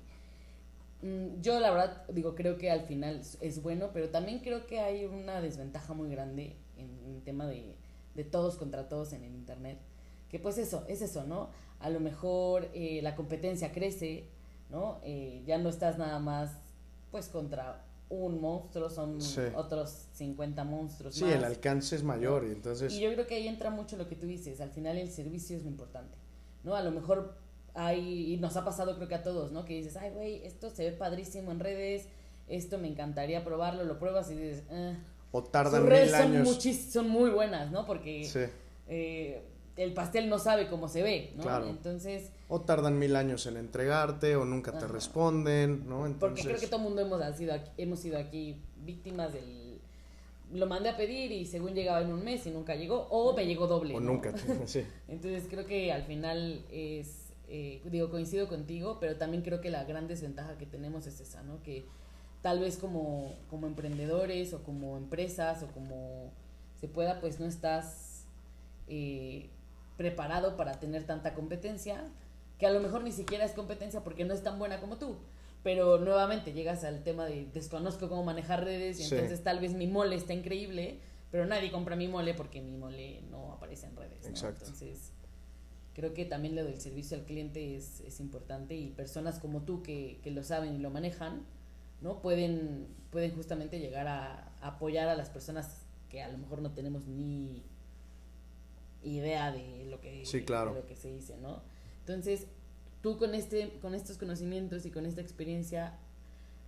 Mm, 1.01 1.41
Yo 1.41 1.59
la 1.59 1.71
verdad 1.71 2.03
digo, 2.09 2.35
creo 2.35 2.57
que 2.57 2.71
al 2.71 2.81
final 2.81 3.19
es- 3.19 3.37
es 3.41 3.61
bueno, 3.61 3.89
pero 3.93 4.09
también 4.09 4.39
creo 4.39 4.67
que 4.67 4.79
hay 4.81 5.05
una 5.05 5.41
desventaja 5.41 5.93
muy 5.93 6.09
grande 6.09 6.55
en 6.77 7.15
el 7.15 7.21
tema 7.23 7.47
de, 7.47 7.75
de 8.15 8.23
todos 8.23 8.55
contra 8.57 8.89
todos 8.89 9.13
en 9.13 9.23
el 9.23 9.33
Internet. 9.33 9.79
Que 10.29 10.39
pues 10.39 10.57
eso, 10.57 10.85
es 10.87 11.01
eso, 11.01 11.23
¿no? 11.23 11.49
A 11.79 11.89
lo 11.89 11.99
mejor 11.99 12.69
eh, 12.73 12.99
la 13.01 13.15
competencia 13.15 13.71
crece, 13.71 14.25
¿no? 14.69 14.99
Eh, 15.03 15.41
ya 15.47 15.57
no 15.57 15.69
estás 15.69 15.97
nada 15.97 16.19
más 16.19 16.51
pues 17.11 17.29
contra 17.29 17.83
un 18.09 18.41
monstruo, 18.41 18.89
son 18.89 19.21
Sí. 19.21 19.41
otros 19.55 20.07
50 20.13 20.63
monstruos 20.63 21.13
Sí, 21.15 21.25
más. 21.25 21.33
el 21.35 21.43
alcance 21.43 21.95
es 21.95 22.03
mayor 22.03 22.43
y 22.47 22.51
entonces... 22.51 22.91
Y 22.93 22.99
yo 23.01 23.13
creo 23.13 23.27
que 23.27 23.35
ahí 23.35 23.47
entra 23.47 23.69
mucho 23.69 23.97
lo 23.97 24.07
que 24.07 24.15
tú 24.15 24.25
dices, 24.25 24.61
al 24.61 24.71
final 24.71 24.97
el 24.97 25.11
servicio 25.11 25.55
es 25.57 25.63
lo 25.63 25.69
importante, 25.69 26.17
¿no? 26.63 26.75
A 26.75 26.81
lo 26.81 26.89
mejor 26.91 27.35
hay, 27.75 28.33
y 28.33 28.37
nos 28.37 28.57
ha 28.57 28.65
pasado 28.65 28.95
creo 28.95 29.07
que 29.07 29.15
a 29.15 29.21
todos, 29.23 29.51
¿no? 29.51 29.63
Que 29.65 29.75
dices, 29.75 29.95
ay, 29.95 30.09
güey, 30.11 30.43
esto 30.45 30.69
se 30.71 30.89
ve 30.89 30.91
padrísimo 30.97 31.51
en 31.51 31.59
redes, 31.59 32.07
esto 32.47 32.79
me 32.79 32.87
encantaría 32.87 33.43
probarlo, 33.45 33.83
lo 33.83 33.99
pruebas 33.99 34.31
y 34.31 34.35
dices, 34.35 34.63
eh. 34.71 34.97
o 35.31 35.43
tardan 35.43 35.87
mil 35.87 36.09
son, 36.09 36.21
años. 36.21 36.47
muchis- 36.47 36.89
son 36.89 37.07
muy 37.09 37.29
buenas, 37.29 37.69
¿no? 37.71 37.85
Porque 37.85 38.23
Sí, 38.25 38.39
eh, 38.87 39.43
el 39.79 39.93
pastel 39.93 40.27
no 40.27 40.39
sabe 40.39 40.67
cómo 40.67 40.89
se 40.89 41.01
ve, 41.01 41.31
¿no? 41.37 41.43
Claro. 41.43 41.69
Entonces, 41.69 42.31
o 42.49 42.59
tardan 42.59 42.99
mil 42.99 43.15
años 43.15 43.45
en 43.45 43.55
entregarte 43.55 44.35
o 44.35 44.43
nunca 44.43 44.73
te 44.73 44.79
Ajá. 44.79 44.87
responden, 44.87 45.87
¿no? 45.87 45.99
porque 45.99 46.41
Entonces, 46.41 46.45
creo 46.45 46.59
que 46.59 46.67
todo 46.67 46.77
el 46.77 46.83
mundo 46.83 47.01
hemos 47.01 47.37
sido 47.37 47.53
aquí, 47.53 47.71
hemos 47.77 47.99
sido 47.99 48.17
aquí 48.17 48.61
víctimas 48.83 49.31
del 49.31 49.79
lo 50.51 50.65
mandé 50.65 50.89
a 50.89 50.97
pedir 50.97 51.31
y 51.31 51.45
según 51.45 51.75
llegaba 51.75 52.01
en 52.01 52.11
un 52.11 52.23
mes 52.23 52.45
y 52.47 52.51
nunca 52.51 52.75
llegó, 52.75 53.07
o 53.09 53.35
me 53.35 53.45
llegó 53.45 53.67
doble. 53.67 53.95
O 53.95 53.99
¿no? 53.99 54.13
nunca, 54.13 54.33
sí. 54.65 54.83
Entonces 55.07 55.45
creo 55.49 55.65
que 55.65 55.93
al 55.93 56.03
final 56.03 56.65
es, 56.71 57.31
eh, 57.47 57.81
digo, 57.85 58.09
coincido 58.09 58.47
contigo, 58.47 58.97
pero 58.99 59.15
también 59.15 59.43
creo 59.43 59.61
que 59.61 59.69
la 59.69 59.83
gran 59.85 60.07
desventaja 60.07 60.57
que 60.57 60.65
tenemos 60.65 61.07
es 61.07 61.21
esa, 61.21 61.43
¿no? 61.43 61.61
Que 61.61 61.85
tal 62.41 62.59
vez 62.59 62.77
como, 62.77 63.35
como 63.49 63.67
emprendedores 63.67 64.53
o 64.53 64.63
como 64.63 64.97
empresas 64.97 65.63
o 65.63 65.67
como 65.67 66.31
se 66.81 66.87
pueda, 66.87 67.21
pues 67.21 67.39
no 67.39 67.45
estás 67.45 68.25
eh, 68.87 69.49
preparado 69.99 70.55
para 70.55 70.79
tener 70.79 71.03
tanta 71.03 71.33
competencia, 71.33 72.01
que 72.57 72.65
a 72.65 72.71
lo 72.71 72.79
mejor 72.79 73.03
ni 73.03 73.11
siquiera 73.11 73.43
es 73.43 73.51
competencia 73.51 74.01
porque 74.01 74.23
no 74.23 74.33
es 74.33 74.41
tan 74.41 74.57
buena 74.57 74.79
como 74.79 74.95
tú. 74.97 75.17
Pero 75.61 75.97
nuevamente 75.97 76.53
llegas 76.53 76.85
al 76.85 77.03
tema 77.03 77.25
de 77.25 77.47
desconozco 77.53 78.07
cómo 78.07 78.23
manejar 78.23 78.63
redes 78.63 78.97
y 79.01 79.03
Sí. 79.03 79.15
entonces 79.15 79.43
tal 79.43 79.59
vez 79.59 79.73
mi 79.73 79.87
mole 79.87 80.15
está 80.15 80.33
increíble, 80.33 81.01
pero 81.31 81.45
nadie 81.45 81.69
compra 81.69 81.97
mi 81.97 82.07
mole 82.07 82.33
porque 82.33 82.61
mi 82.61 82.77
mole 82.77 83.23
no 83.29 83.51
aparece 83.51 83.87
en 83.87 83.97
redes. 83.97 84.23
¿no? 84.23 84.29
Exacto. 84.29 84.63
Entonces, 84.63 85.11
creo 85.93 86.13
que 86.13 86.23
también 86.23 86.55
lo 86.55 86.63
del 86.63 86.79
servicio 86.79 87.17
al 87.17 87.25
cliente 87.25 87.75
es, 87.75 87.99
es 87.99 88.21
importante 88.21 88.77
y 88.77 88.91
personas 88.91 89.37
como 89.39 89.63
tú 89.63 89.83
que, 89.83 90.21
que 90.23 90.31
lo 90.31 90.43
saben 90.43 90.75
y 90.75 90.77
lo 90.77 90.91
manejan, 90.91 91.45
¿no? 91.99 92.21
Pueden, 92.21 92.87
pueden 93.11 93.35
justamente 93.35 93.79
llegar 93.81 94.07
a, 94.07 94.47
a 94.61 94.67
apoyar 94.67 95.09
a 95.09 95.15
las 95.15 95.29
personas 95.29 95.81
que 96.07 96.21
a 96.23 96.29
lo 96.29 96.37
mejor 96.37 96.61
no 96.61 96.71
tenemos 96.71 97.05
ni 97.05 97.63
idea 99.03 99.51
de 99.51 99.78
lo 99.99 100.01
que, 100.01 100.25
Sí, 100.25 100.43
claro. 100.43 100.73
lo 100.73 100.85
que 100.85 100.95
se 100.95 101.13
dice, 101.13 101.37
¿no? 101.37 101.61
Entonces, 102.01 102.47
tú 103.01 103.17
con, 103.17 103.33
este, 103.35 103.79
con 103.81 103.93
estos 103.95 104.17
conocimientos 104.17 104.85
y 104.85 104.91
con 104.91 105.05
esta 105.05 105.21
experiencia, 105.21 105.97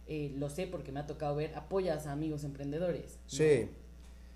eh, 0.07 0.33
lo 0.37 0.49
sé 0.49 0.67
porque 0.67 0.91
me 0.91 0.99
ha 0.99 1.07
tocado 1.07 1.35
ver, 1.35 1.55
apoyas 1.55 2.07
a 2.07 2.11
amigos 2.11 2.43
emprendedores. 2.43 3.13
¿no? 3.15 3.29
Sí, 3.29 3.69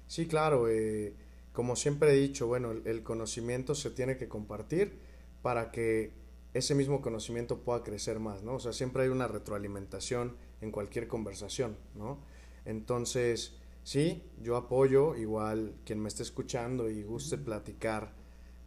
sí, 0.08 0.28
claro. 0.28 0.70
eh, 0.70 1.14
como 1.54 1.76
siempre 1.76 2.12
he 2.12 2.16
dicho, 2.16 2.48
bueno, 2.48 2.72
el, 2.72 2.86
el 2.86 3.04
conocimiento 3.04 3.76
se 3.76 3.89
tiene 3.91 4.18
que 4.18 4.28
compartir 4.28 5.00
para 5.41 5.72
que 5.72 6.12
ese 6.54 6.74
mismo 6.76 7.02
conocimiento 7.02 7.60
pueda 7.60 7.84
crecer 7.84 8.20
más, 8.20 8.41
¿no? 8.43 8.56
O 8.56 8.60
sea, 8.60 8.74
siempre 8.74 9.04
hay 9.04 9.10
una 9.10 9.28
retroalimentación 9.28 10.36
en 10.62 10.72
cualquier 10.72 11.08
conversación, 11.08 11.78
¿no? 11.96 12.20
Entonces, 12.66 13.54
sí, 13.84 14.24
yo 14.41 14.56
apoyo, 14.56 15.16
igual 15.16 15.76
quien 15.86 16.00
me 16.00 16.08
esté 16.08 16.24
escuchando 16.24 16.89
y 16.89 17.04
guste 17.04 17.38
platicar 17.38 18.14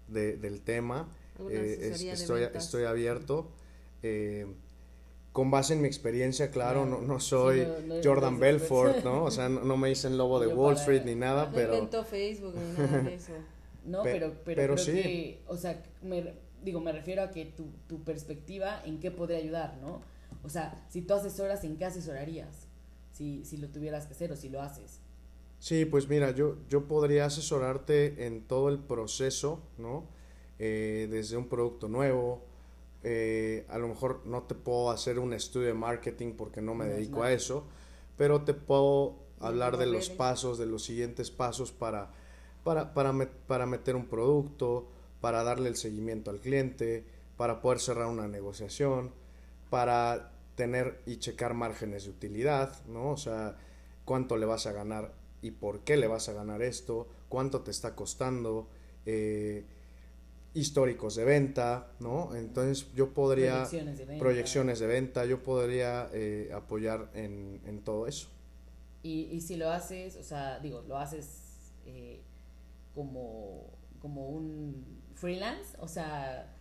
de- 0.09 0.37
del 0.37 0.61
tema, 0.63 1.09
eh, 1.51 1.77
es- 1.81 1.87
asesoría 1.93 2.13
de 2.15 2.21
estoy, 2.23 2.41
ventas. 2.43 2.65
estoy 2.65 2.85
abierto. 2.85 3.51
eh, 4.03 4.47
con 5.33 5.51
base 5.51 5.75
en 5.75 5.83
mi 5.83 5.89
experiencia, 5.89 6.51
claro, 6.51 6.87
no, 6.87 7.01
no 7.01 7.21
soy 7.21 7.61
Sí, 7.61 7.67
no- 7.87 7.97
no- 7.97 8.01
Jordan 8.03 8.35
no- 8.35 8.41
Belfort, 8.41 8.97
¿no? 9.05 9.25
O 9.25 9.31
sea, 9.31 9.49
no, 9.49 9.61
no 9.63 9.77
me 9.77 9.89
dicen 9.89 10.17
lobo 10.17 10.41
de 10.41 10.47
Wall 10.49 10.75
Street 10.77 11.03
ni 11.05 11.15
nada, 11.15 11.47
No 11.47 11.53
pero 11.53 11.75
inventó 11.75 12.05
Facebook 12.05 12.55
ni 12.57 12.73
nada 12.83 13.03
de 13.03 13.15
eso. 13.15 13.33
No, 13.85 14.03
Pe- 14.03 14.13
pero, 14.13 14.33
pero, 14.45 14.57
pero 14.57 14.75
creo 14.75 14.85
sí. 14.85 14.93
que, 14.93 15.43
o 15.47 15.57
sea, 15.57 15.83
me, 16.03 16.35
digo, 16.63 16.81
me 16.81 16.93
refiero 16.93 17.23
a 17.23 17.31
que 17.31 17.47
tu, 17.47 17.67
tu 17.89 18.03
perspectiva 18.05 18.83
en 18.85 19.01
qué 19.01 19.11
podría 19.11 19.39
ayudar, 19.39 19.79
¿no? 19.81 20.03
O 20.43 20.49
sea, 20.51 20.85
si 20.91 21.01
tú 21.03 21.15
asesoras, 21.15 21.65
¿en 21.65 21.77
qué 21.77 21.87
asesorarías? 21.87 22.67
Si, 23.13 23.45
si 23.45 23.57
lo 23.57 23.69
tuvieras 23.69 24.07
que 24.07 24.13
hacer 24.13 24.31
o 24.33 24.37
si 24.37 24.49
lo 24.51 24.61
haces. 24.61 25.01
Sí, 25.59 25.85
pues 25.85 26.09
mira, 26.09 26.31
yo, 26.33 26.57
yo 26.69 26.87
podría 26.87 27.27
asesorarte 27.27 28.27
en 28.27 28.43
todo 28.47 28.69
el 28.69 28.79
proceso, 28.79 29.61
¿no? 29.79 30.05
Eh, 30.59 31.09
desde 31.11 31.37
un 31.37 31.49
producto 31.49 31.89
nuevo, 31.89 32.43
eh, 33.03 33.65
a 33.69 33.79
lo 33.79 33.89
mejor 33.89 34.23
no 34.27 34.43
te 34.45 34.55
puedo 34.55 34.91
hacer 34.91 35.19
un 35.19 35.33
estudio 35.33 35.69
de 35.69 35.75
marketing 35.75 36.33
porque 36.37 36.61
no 36.63 36.75
me 36.75 36.87
No 36.87 36.91
es 36.91 36.97
dedico 36.97 37.23
a 37.23 37.33
eso, 37.33 37.65
pero 38.17 38.43
te 38.43 38.55
puedo 38.55 39.17
hablar 39.41 39.77
de 39.77 39.87
los 39.87 40.11
pasos, 40.11 40.59
de 40.59 40.67
los 40.67 40.83
siguientes 40.85 41.31
pasos 41.31 41.73
para, 41.73 42.11
para, 42.65 42.95
para, 42.95 43.13
met- 43.13 43.31
para 43.47 43.67
meter 43.67 43.95
un 43.97 44.07
producto, 44.07 44.89
para 45.21 45.43
darle 45.45 45.69
el 45.69 45.77
seguimiento 45.77 46.31
al 46.31 46.41
cliente, 46.41 47.05
para 47.37 47.61
poder 47.61 47.79
cerrar 47.81 48.07
una 48.09 48.27
negociación, 48.29 49.13
para 49.71 50.33
tener 50.57 51.01
y 51.07 51.19
checar 51.19 51.55
márgenes 51.55 52.05
de 52.05 52.11
utilidad, 52.11 52.85
¿no? 52.87 53.11
O 53.11 53.17
sea, 53.17 53.57
cuánto 54.05 54.37
le 54.37 54.47
vas 54.47 54.67
a 54.67 54.73
ganar 54.73 55.13
y 55.43 55.53
por 55.53 55.81
qué 55.85 55.97
le 55.97 56.07
vas 56.09 56.29
a 56.29 56.33
ganar 56.33 56.63
esto, 56.63 57.09
cuánto 57.29 57.63
te 57.63 57.71
está 57.71 57.95
costando, 57.95 58.69
eh, 59.07 59.65
históricos 60.55 61.15
de 61.17 61.25
venta, 61.25 61.93
¿no? 62.01 62.35
Entonces 62.35 62.89
yo 62.95 63.15
podría, 63.15 63.55
Proyecciones 63.55 63.99
de 63.99 64.05
venta. 64.05 64.19
proyecciones 64.25 64.79
de 64.81 64.87
venta, 64.87 65.25
yo 65.27 65.43
podría 65.43 66.11
eh, 66.13 66.51
apoyar 66.55 67.11
en, 67.15 67.61
en 67.67 67.81
todo 67.85 68.07
eso. 68.07 68.29
Y, 69.03 69.23
y 69.33 69.41
si 69.41 69.57
lo 69.57 69.71
haces, 69.71 70.17
o 70.17 70.23
sea, 70.23 70.59
digo, 70.61 70.83
lo 70.89 70.99
haces 70.99 71.73
eh, 71.87 72.21
como, 72.95 73.79
como 74.01 74.29
un 74.29 75.03
freelance, 75.15 75.77
o 75.81 75.89
sea, 75.89 76.55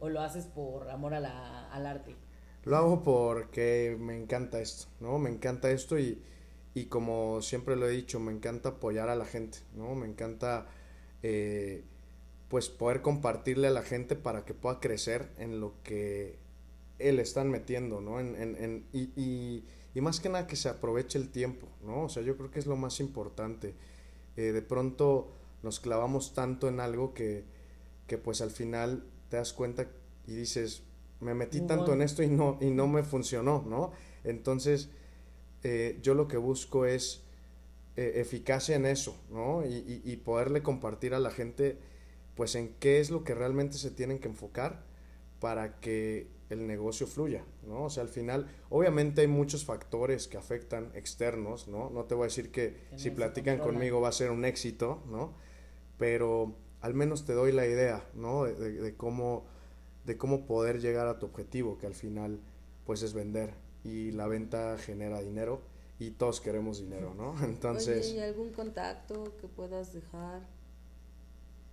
o 0.00 0.08
lo 0.08 0.20
haces 0.20 0.46
por 0.46 0.90
amor 0.90 1.14
a 1.14 1.20
la, 1.20 1.70
al 1.72 1.86
arte. 1.86 2.16
Lo 2.64 2.76
hago 2.76 3.02
porque 3.02 3.96
me 4.00 4.16
encanta 4.16 4.60
esto, 4.60 4.86
¿no? 5.00 5.18
Me 5.18 5.30
encanta 5.30 5.70
esto 5.70 5.98
y, 5.98 6.22
y 6.74 6.86
como 6.86 7.40
siempre 7.42 7.76
lo 7.76 7.88
he 7.88 7.92
dicho, 7.92 8.20
me 8.20 8.32
encanta 8.32 8.70
apoyar 8.70 9.08
a 9.08 9.16
la 9.16 9.24
gente, 9.26 9.58
¿no? 9.74 9.94
Me 9.94 10.06
encanta 10.06 10.66
eh, 11.22 11.84
pues 12.48 12.68
poder 12.70 13.02
compartirle 13.02 13.68
a 13.68 13.70
la 13.70 13.82
gente 13.82 14.16
para 14.16 14.44
que 14.44 14.54
pueda 14.54 14.80
crecer 14.80 15.30
en 15.38 15.60
lo 15.60 15.74
que 15.82 16.38
él 16.98 17.18
están 17.20 17.50
metiendo, 17.50 18.00
¿no? 18.00 18.20
En, 18.20 18.36
en, 18.36 18.56
en- 18.62 18.86
y, 18.92 19.10
y, 19.16 19.64
y 19.94 20.00
más 20.00 20.20
que 20.20 20.28
nada 20.28 20.46
que 20.46 20.56
se 20.56 20.68
aproveche 20.68 21.18
el 21.18 21.30
tiempo, 21.30 21.68
¿no? 21.84 22.04
O 22.04 22.08
sea, 22.08 22.22
yo 22.22 22.36
creo 22.36 22.50
que 22.50 22.58
es 22.60 22.66
lo 22.66 22.76
más 22.76 23.00
importante. 23.00 23.74
Eh, 24.36 24.52
de 24.52 24.62
pronto 24.62 25.32
nos 25.62 25.80
clavamos 25.80 26.34
tanto 26.34 26.68
en 26.68 26.80
algo 26.80 27.14
que, 27.14 27.44
que 28.06 28.18
pues 28.18 28.40
al 28.40 28.50
final 28.50 29.04
te 29.30 29.36
das 29.36 29.52
cuenta 29.52 29.88
y 30.26 30.34
dices, 30.34 30.82
me 31.20 31.34
metí 31.34 31.60
tanto 31.62 31.92
en 31.92 32.02
esto 32.02 32.22
y 32.22 32.28
no, 32.28 32.58
y 32.60 32.70
no 32.70 32.86
me 32.88 33.02
funcionó, 33.02 33.64
¿no? 33.68 33.92
Entonces, 34.24 34.90
eh, 35.64 35.98
yo 36.02 36.14
lo 36.14 36.28
que 36.28 36.36
busco 36.38 36.86
es 36.86 37.24
eh, 37.96 38.14
eficacia 38.16 38.76
en 38.76 38.86
eso, 38.86 39.16
¿no? 39.30 39.64
Y, 39.66 39.74
y- 39.74 40.02
y 40.04 40.16
poderle 40.16 40.62
compartir 40.62 41.14
a 41.14 41.20
la 41.20 41.30
gente, 41.30 41.78
pues, 42.36 42.54
en 42.56 42.74
qué 42.80 43.00
es 43.00 43.10
lo 43.10 43.24
que 43.24 43.34
realmente 43.34 43.78
se 43.78 43.90
tienen 43.90 44.18
que 44.18 44.28
enfocar 44.28 44.84
para 45.40 45.80
que 45.80 46.28
el 46.50 46.66
negocio 46.66 47.06
fluya, 47.06 47.44
¿no? 47.66 47.84
O 47.84 47.90
sea, 47.90 48.02
al 48.02 48.08
final, 48.08 48.48
obviamente 48.70 49.22
hay 49.22 49.26
muchos 49.28 49.64
factores 49.64 50.28
que 50.28 50.36
afectan 50.36 50.90
externos, 50.94 51.68
¿no? 51.68 51.90
No 51.90 52.04
te 52.04 52.14
voy 52.14 52.24
a 52.24 52.26
decir 52.28 52.50
que 52.50 52.74
Que 52.90 52.98
si 52.98 53.10
platican 53.16 53.58
conmigo 53.74 54.00
va 54.00 54.08
a 54.10 54.12
ser 54.12 54.30
un 54.30 54.44
éxito, 54.44 55.02
¿no? 55.10 55.34
Pero 55.98 56.56
al 56.80 56.94
menos 56.94 57.24
te 57.24 57.32
doy 57.34 57.52
la 57.52 57.66
idea, 57.66 58.04
¿no? 58.14 58.44
De, 58.44 58.54
de- 58.54 58.82
de 58.82 58.96
cómo, 58.96 59.46
de 60.04 60.16
cómo 60.18 60.46
poder 60.46 60.80
llegar 60.80 61.06
a 61.08 61.18
tu 61.18 61.26
objetivo, 61.26 61.78
que 61.78 61.86
al 61.86 61.94
final, 61.94 62.40
pues, 62.84 63.02
es 63.02 63.14
vender. 63.14 63.54
Y 63.84 64.12
la 64.12 64.26
venta 64.26 64.76
genera 64.78 65.20
dinero 65.20 65.60
y 65.98 66.10
todos 66.12 66.40
queremos 66.40 66.80
dinero, 66.80 67.14
¿no? 67.14 67.34
Entonces... 67.44 68.06
Oye, 68.06 68.16
¿y 68.16 68.20
algún 68.20 68.50
contacto 68.52 69.36
que 69.40 69.46
puedas 69.46 69.92
dejar? 69.92 70.42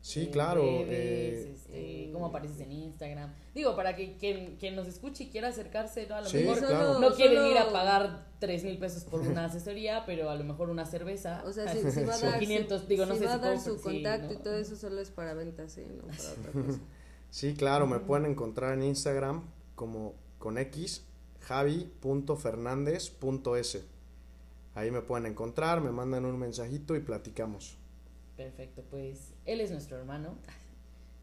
Sí, 0.01 0.21
en 0.25 0.31
claro. 0.31 0.63
redes, 0.63 0.89
eh, 0.89 1.51
este, 1.53 2.05
eh, 2.05 2.09
cómo 2.11 2.25
apareces 2.25 2.59
en 2.61 2.71
Instagram. 2.71 3.31
Digo, 3.53 3.75
para 3.75 3.95
que 3.95 4.17
quien, 4.17 4.55
quien 4.57 4.75
nos 4.75 4.87
escuche 4.87 5.25
y 5.25 5.29
quiera 5.29 5.49
acercarse, 5.49 6.07
¿no? 6.07 6.15
A 6.15 6.21
lo 6.21 6.27
Sí, 6.27 6.37
mejor 6.39 6.57
claro. 6.57 6.99
no 6.99 7.13
quieren 7.13 7.37
solo- 7.37 7.51
ir 7.51 7.57
a 7.59 7.71
pagar 7.71 8.27
tres 8.39 8.63
mil 8.63 8.79
pesos 8.79 9.03
por 9.03 9.21
una 9.21 9.45
asesoría, 9.45 10.03
pero 10.07 10.31
a 10.31 10.35
lo 10.35 10.43
mejor 10.43 10.71
una 10.71 10.85
cerveza. 10.87 11.43
O 11.45 11.53
sea, 11.53 11.71
si, 11.71 11.79
si 11.91 12.03
va 12.03 12.15
a 12.15 12.19
dar, 12.19 12.39
500, 12.39 12.81
su, 12.81 12.87
digo, 12.87 13.05
no 13.05 13.13
si 13.13 13.19
sé 13.19 13.25
va 13.25 13.31
si 13.33 13.37
a 13.37 13.41
dar 13.41 13.59
su 13.59 13.75
sí, 13.77 13.83
contacto 13.83 14.27
¿no? 14.27 14.33
y 14.33 14.37
todo 14.37 14.55
eso 14.57 14.75
solo 14.75 14.99
es 15.01 15.11
para 15.11 15.35
ventas, 15.35 15.71
¿sí? 15.71 15.85
No 15.87 16.01
para 16.07 16.31
otra 16.31 16.51
cosa. 16.65 16.79
sí, 17.29 17.53
claro, 17.53 17.85
me 17.85 17.99
pueden 17.99 18.25
encontrar 18.25 18.73
en 18.73 18.83
Instagram 18.83 19.43
como 19.75 20.15
con 20.39 20.57
X, 20.57 21.05
javi.fernández.s. 21.51 23.83
Ahí 24.73 24.89
me 24.89 25.01
pueden 25.01 25.25
encontrar, 25.25 25.81
me 25.81 25.91
mandan 25.91 26.23
un 26.25 26.39
mensajito 26.39 26.95
y 26.95 27.01
platicamos. 27.01 27.77
Perfecto, 28.37 28.83
pues 28.89 29.33
él 29.45 29.59
es 29.61 29.71
nuestro 29.71 29.97
hermano. 29.97 30.37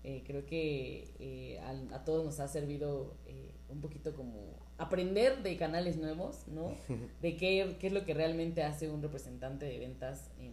Eh, 0.05 0.22
creo 0.24 0.47
que 0.47 1.12
eh, 1.18 1.59
a, 1.93 2.05
todos 2.05 2.24
nos 2.24 2.39
ha 2.39 2.47
servido 2.47 3.16
eh, 3.26 3.53
un 3.68 3.81
poquito 3.81 4.14
como 4.14 4.55
aprender 4.79 5.43
de 5.43 5.57
canales 5.57 5.97
nuevos, 5.99 6.47
¿no? 6.47 6.72
De 7.20 7.37
qué, 7.37 7.76
qué 7.81 7.89
es 7.89 7.93
lo 7.93 8.05
que 8.07 8.14
realmente 8.14 8.62
hace 8.62 8.89
un 8.89 9.03
representante 9.03 9.66
de 9.66 9.76
ventas 9.81 10.31
en, 10.39 10.53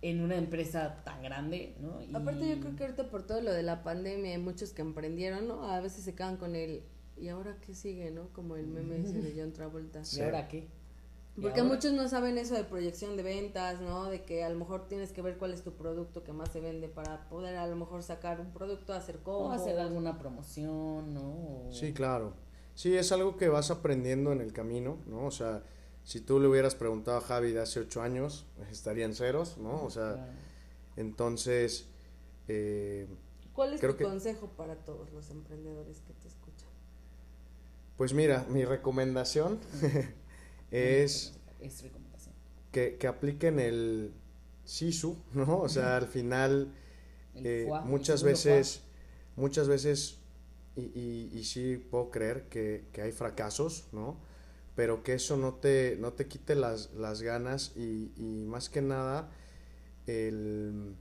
en 0.00 0.20
una 0.20 0.36
empresa 0.36 1.02
tan 1.04 1.22
grande, 1.24 1.74
¿no? 1.80 2.00
Y- 2.02 2.14
Aparte 2.14 2.48
yo 2.48 2.60
creo 2.60 2.76
que 2.76 2.84
ahorita 2.84 3.10
por 3.10 3.26
todo 3.26 3.40
lo 3.42 3.52
de 3.52 3.64
la 3.64 3.82
pandemia 3.82 4.30
hay 4.30 4.38
muchos 4.38 4.70
que 4.72 4.82
emprendieron, 4.82 5.48
¿no? 5.48 5.68
A 5.68 5.80
veces 5.80 6.04
se 6.04 6.14
quedan 6.14 6.36
con 6.36 6.54
el 6.54 6.84
¿y 7.16 7.28
ahora 7.28 7.56
qué 7.60 7.74
sigue, 7.74 8.10
no? 8.10 8.28
Como 8.32 8.56
el 8.56 8.66
meme 8.66 9.00
ese 9.00 9.20
de 9.20 9.34
John 9.40 9.52
Travolta. 9.52 10.02
¿Y 10.12 10.20
ahora 10.20 10.48
qué? 10.48 10.68
¿Y 11.36 11.40
Porque 11.40 11.60
ahora? 11.60 11.74
muchos 11.74 11.92
no 11.92 12.08
saben 12.08 12.36
eso 12.36 12.54
de 12.54 12.64
proyección 12.64 13.16
de 13.16 13.22
ventas, 13.22 13.80
¿no? 13.80 14.04
De 14.10 14.22
que 14.22 14.44
a 14.44 14.50
lo 14.50 14.58
mejor 14.58 14.86
tienes 14.88 15.12
que 15.12 15.22
ver 15.22 15.38
cuál 15.38 15.54
es 15.54 15.62
tu 15.62 15.72
producto 15.72 16.22
que 16.22 16.32
más 16.32 16.50
se 16.52 16.60
vende 16.60 16.88
para 16.88 17.28
poder 17.30 17.56
a 17.56 17.66
lo 17.66 17.76
mejor 17.76 18.02
sacar 18.02 18.38
un 18.40 18.52
producto, 18.52 18.92
hacer 18.92 19.16
O 19.16 19.22
combos. 19.22 19.60
hacer 19.60 19.78
alguna 19.78 20.18
promoción, 20.18 21.14
¿no? 21.14 21.22
O- 21.68 21.72
Sí, 21.72 21.92
claro. 21.94 22.34
Sí, 22.74 22.94
es 22.96 23.12
algo 23.12 23.36
que 23.36 23.48
vas 23.48 23.70
aprendiendo 23.70 24.32
en 24.32 24.40
el 24.42 24.52
camino, 24.52 24.98
¿no? 25.06 25.26
O 25.26 25.30
sea, 25.30 25.62
si 26.04 26.20
tú 26.20 26.38
le 26.38 26.48
hubieras 26.48 26.74
preguntado 26.74 27.16
a 27.18 27.20
Javi 27.22 27.52
de 27.52 27.60
hace 27.60 27.80
ocho 27.80 28.02
años, 28.02 28.44
estaría 28.70 29.04
en 29.06 29.14
ceros, 29.14 29.56
¿no? 29.58 29.82
O 29.84 29.90
sea, 29.90 30.14
Claro. 30.14 30.32
entonces, 30.96 31.86
eh, 32.48 33.06
¿Cuál 33.54 33.74
es 33.74 33.80
tu 33.80 33.96
que- 33.96 34.04
consejo 34.04 34.48
para 34.56 34.76
todos 34.76 35.10
los 35.12 35.30
emprendedores 35.30 36.00
que? 36.00 36.12
Pues 38.02 38.14
mira, 38.14 38.44
mi 38.48 38.64
recomendación 38.64 39.60
es 40.72 41.38
Es 41.60 41.82
recomendación. 41.82 42.34
que, 42.72 42.96
que 42.98 43.06
apliquen 43.06 43.60
el 43.60 44.12
SISU, 44.64 45.16
¿no? 45.34 45.60
O 45.60 45.68
sea, 45.68 45.98
al 45.98 46.08
final, 46.08 46.74
eh, 47.36 47.68
muchas 47.84 48.24
veces, 48.24 48.82
muchas 49.36 49.68
veces, 49.68 50.18
y, 50.74 50.80
y, 50.98 51.30
y 51.32 51.44
sí 51.44 51.76
puedo 51.76 52.10
creer 52.10 52.48
que, 52.48 52.86
que 52.92 53.02
hay 53.02 53.12
fracasos, 53.12 53.86
¿no? 53.92 54.16
Pero 54.74 55.04
que 55.04 55.14
eso 55.14 55.36
no 55.36 55.54
te, 55.54 55.96
no 56.00 56.12
te 56.12 56.26
quite 56.26 56.56
las, 56.56 56.92
las 56.94 57.22
ganas 57.22 57.70
y, 57.76 58.10
y 58.16 58.44
más 58.46 58.68
que 58.68 58.82
nada, 58.82 59.30
el, 60.08 60.96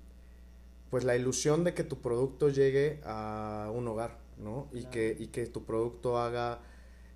pues 0.91 1.03
la 1.03 1.15
ilusión 1.15 1.63
de 1.63 1.73
que 1.73 1.83
tu 1.83 1.99
producto 1.99 2.49
llegue 2.49 3.01
a 3.05 3.71
un 3.73 3.87
hogar, 3.87 4.19
¿no? 4.37 4.69
Claro. 4.81 4.91
que, 4.91 5.15
y 5.17 5.27
que 5.29 5.47
tu 5.47 5.65
producto 5.65 6.19
haga 6.19 6.61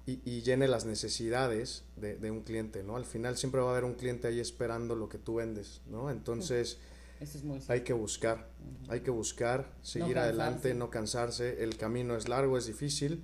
y, 0.06 0.22
y 0.24 0.42
llene 0.44 0.68
las 0.68 0.86
necesidades 0.86 1.84
de, 1.96 2.18
de 2.18 2.32
un 2.32 2.42
cliente, 2.42 2.84
¿no? 2.84 2.96
Al 2.96 3.06
final 3.06 3.38
siempre 3.38 3.62
va 3.62 3.70
a 3.70 3.72
haber 3.72 3.86
un 3.86 3.96
cliente 3.96 4.28
ahí 4.28 4.40
esperando 4.40 4.96
lo 4.96 5.10
que 5.10 5.18
tú 5.18 5.36
vendes, 5.36 5.82
¿no? 5.88 6.12
Entonces 6.12 6.78
Eso 7.20 7.38
es 7.38 7.44
muy 7.44 7.60
hay 7.68 7.82
que 7.82 7.94
buscar, 7.94 8.48
hay 8.88 9.02
que 9.02 9.12
buscar, 9.12 9.72
seguir 9.82 10.20
adelante, 10.20 10.74
no 10.76 10.90
cansarse. 10.90 11.64
El 11.64 11.78
camino 11.78 12.16
es 12.16 12.28
largo, 12.30 12.58
es 12.58 12.68
difícil, 12.68 13.24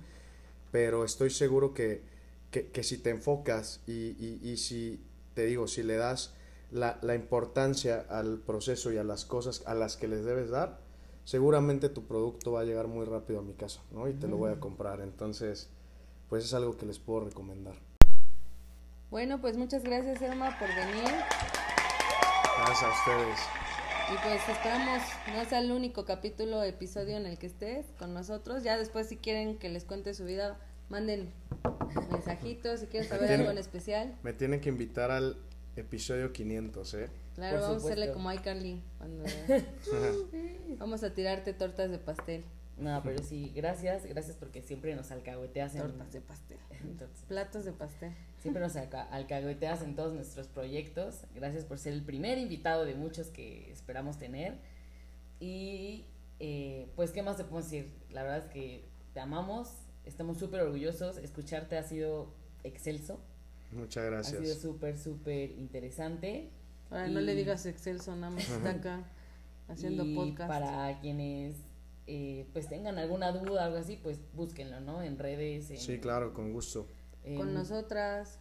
pero 0.70 1.04
estoy 1.04 1.30
seguro 1.30 1.74
que, 1.74 2.02
que, 2.50 2.68
que 2.68 2.82
si 2.82 2.98
te 2.98 3.10
enfocas 3.10 3.80
y, 3.86 3.92
y, 3.92 4.40
y 4.42 4.56
si, 4.56 5.00
te 5.34 5.44
digo, 5.46 5.68
si 5.68 5.82
le 5.82 5.96
das 5.96 6.34
la, 6.70 6.98
la 7.02 7.14
importancia 7.14 8.04
al 8.08 8.38
proceso 8.38 8.92
y 8.92 8.96
a 8.96 9.04
las 9.04 9.24
cosas 9.24 9.62
a 9.66 9.74
las 9.74 9.96
que 9.96 10.08
les 10.08 10.24
debes 10.24 10.50
dar, 10.50 10.80
seguramente 11.24 11.88
tu 11.88 12.06
producto 12.06 12.52
va 12.52 12.62
a 12.62 12.64
llegar 12.64 12.88
muy 12.88 13.04
rápido 13.04 13.40
a 13.40 13.42
mi 13.42 13.52
casa, 13.54 13.82
¿no? 13.92 14.08
Y 14.08 14.14
te 14.14 14.26
lo 14.26 14.36
voy 14.38 14.50
a 14.52 14.58
comprar. 14.58 15.00
Entonces, 15.00 15.68
pues 16.32 16.46
es 16.46 16.54
algo 16.54 16.78
que 16.78 16.86
les 16.86 16.98
puedo 16.98 17.26
recomendar. 17.26 17.74
Bueno, 19.10 19.42
pues 19.42 19.58
muchas 19.58 19.82
gracias, 19.82 20.22
Emma, 20.22 20.58
por 20.58 20.66
venir. 20.66 21.04
Gracias 22.56 22.82
a 22.82 22.88
ustedes. 22.88 23.38
Y 24.10 24.26
pues 24.26 24.48
esperamos 24.48 25.02
no 25.36 25.44
sea 25.44 25.58
el 25.58 25.70
único 25.70 26.06
capítulo, 26.06 26.62
episodio 26.62 27.18
en 27.18 27.26
el 27.26 27.36
que 27.36 27.48
estés 27.48 27.84
con 27.98 28.14
nosotros. 28.14 28.62
Ya 28.62 28.78
después 28.78 29.10
si 29.10 29.18
quieren 29.18 29.58
que 29.58 29.68
les 29.68 29.84
cuente 29.84 30.14
su 30.14 30.24
vida, 30.24 30.58
manden 30.88 31.30
mensajitos, 32.10 32.80
si 32.80 32.86
quieren 32.86 33.10
saber 33.10 33.26
Tiene- 33.26 33.42
algo 33.42 33.50
en 33.50 33.58
especial. 33.58 34.16
Me 34.22 34.32
tienen 34.32 34.62
que 34.62 34.70
invitar 34.70 35.10
al 35.10 35.36
episodio 35.76 36.32
500, 36.32 36.94
¿eh? 36.94 37.10
Claro, 37.34 37.58
Por 37.58 37.68
vamos 37.68 37.82
a 37.82 37.86
hacerle 37.88 38.10
como 38.10 38.32
iCarly. 38.32 38.82
Cuando... 38.96 39.24
vamos 40.78 41.04
a 41.04 41.12
tirarte 41.12 41.52
tortas 41.52 41.90
de 41.90 41.98
pastel. 41.98 42.42
No, 42.78 43.00
pero 43.04 43.22
sí, 43.22 43.52
gracias, 43.54 44.06
gracias 44.06 44.36
porque 44.36 44.62
siempre 44.62 44.94
nos 44.96 45.10
alcahueteas 45.12 45.74
en... 45.74 45.82
Tortas 45.82 46.12
de 46.12 46.20
pastel. 46.20 46.58
Entonces, 46.82 47.24
Platos 47.28 47.64
de 47.64 47.72
pastel. 47.72 48.12
siempre 48.40 48.62
nos 48.62 48.74
alca- 48.76 49.02
alcahueteas 49.10 49.82
en 49.82 49.94
todos 49.94 50.14
nuestros 50.14 50.48
proyectos. 50.48 51.24
Gracias 51.34 51.64
por 51.64 51.78
ser 51.78 51.92
el 51.92 52.02
primer 52.02 52.38
invitado 52.38 52.84
de 52.84 52.94
muchos 52.94 53.28
que 53.28 53.70
esperamos 53.70 54.18
tener. 54.18 54.56
Y 55.38 56.06
eh, 56.40 56.88
pues, 56.96 57.10
¿qué 57.10 57.22
más 57.22 57.36
te 57.36 57.44
puedo 57.44 57.62
decir? 57.62 57.92
La 58.10 58.22
verdad 58.22 58.38
es 58.38 58.46
que 58.46 58.84
te 59.14 59.20
amamos, 59.20 59.68
estamos 60.04 60.38
súper 60.38 60.60
orgullosos. 60.62 61.18
Escucharte 61.18 61.76
ha 61.76 61.82
sido 61.84 62.32
excelso, 62.64 63.20
Muchas 63.72 64.04
ha 64.12 64.22
sido 64.24 64.40
gracias. 64.40 64.60
súper, 64.60 64.98
súper 64.98 65.50
interesante. 65.52 66.50
Ahora 66.90 67.08
no 67.08 67.20
le 67.20 67.34
digas 67.34 67.64
Excelso, 67.66 68.14
nada 68.16 68.30
más 68.30 68.48
está 68.48 68.70
acá 68.70 69.04
haciendo 69.68 70.04
y 70.04 70.14
podcast. 70.14 70.48
para 70.48 71.00
quienes 71.00 71.56
eh, 72.06 72.46
pues 72.52 72.68
tengan 72.68 72.98
alguna 72.98 73.32
duda 73.32 73.64
algo 73.66 73.78
así, 73.78 73.96
pues 73.96 74.18
búsquenlo, 74.34 74.80
¿no? 74.80 75.02
En 75.02 75.18
redes. 75.18 75.70
En, 75.70 75.78
Sí, 75.78 75.98
claro, 75.98 76.32
con 76.34 76.52
gusto. 76.52 76.86
en- 77.24 77.36
Con 77.36 77.54
nosotras. 77.54 78.38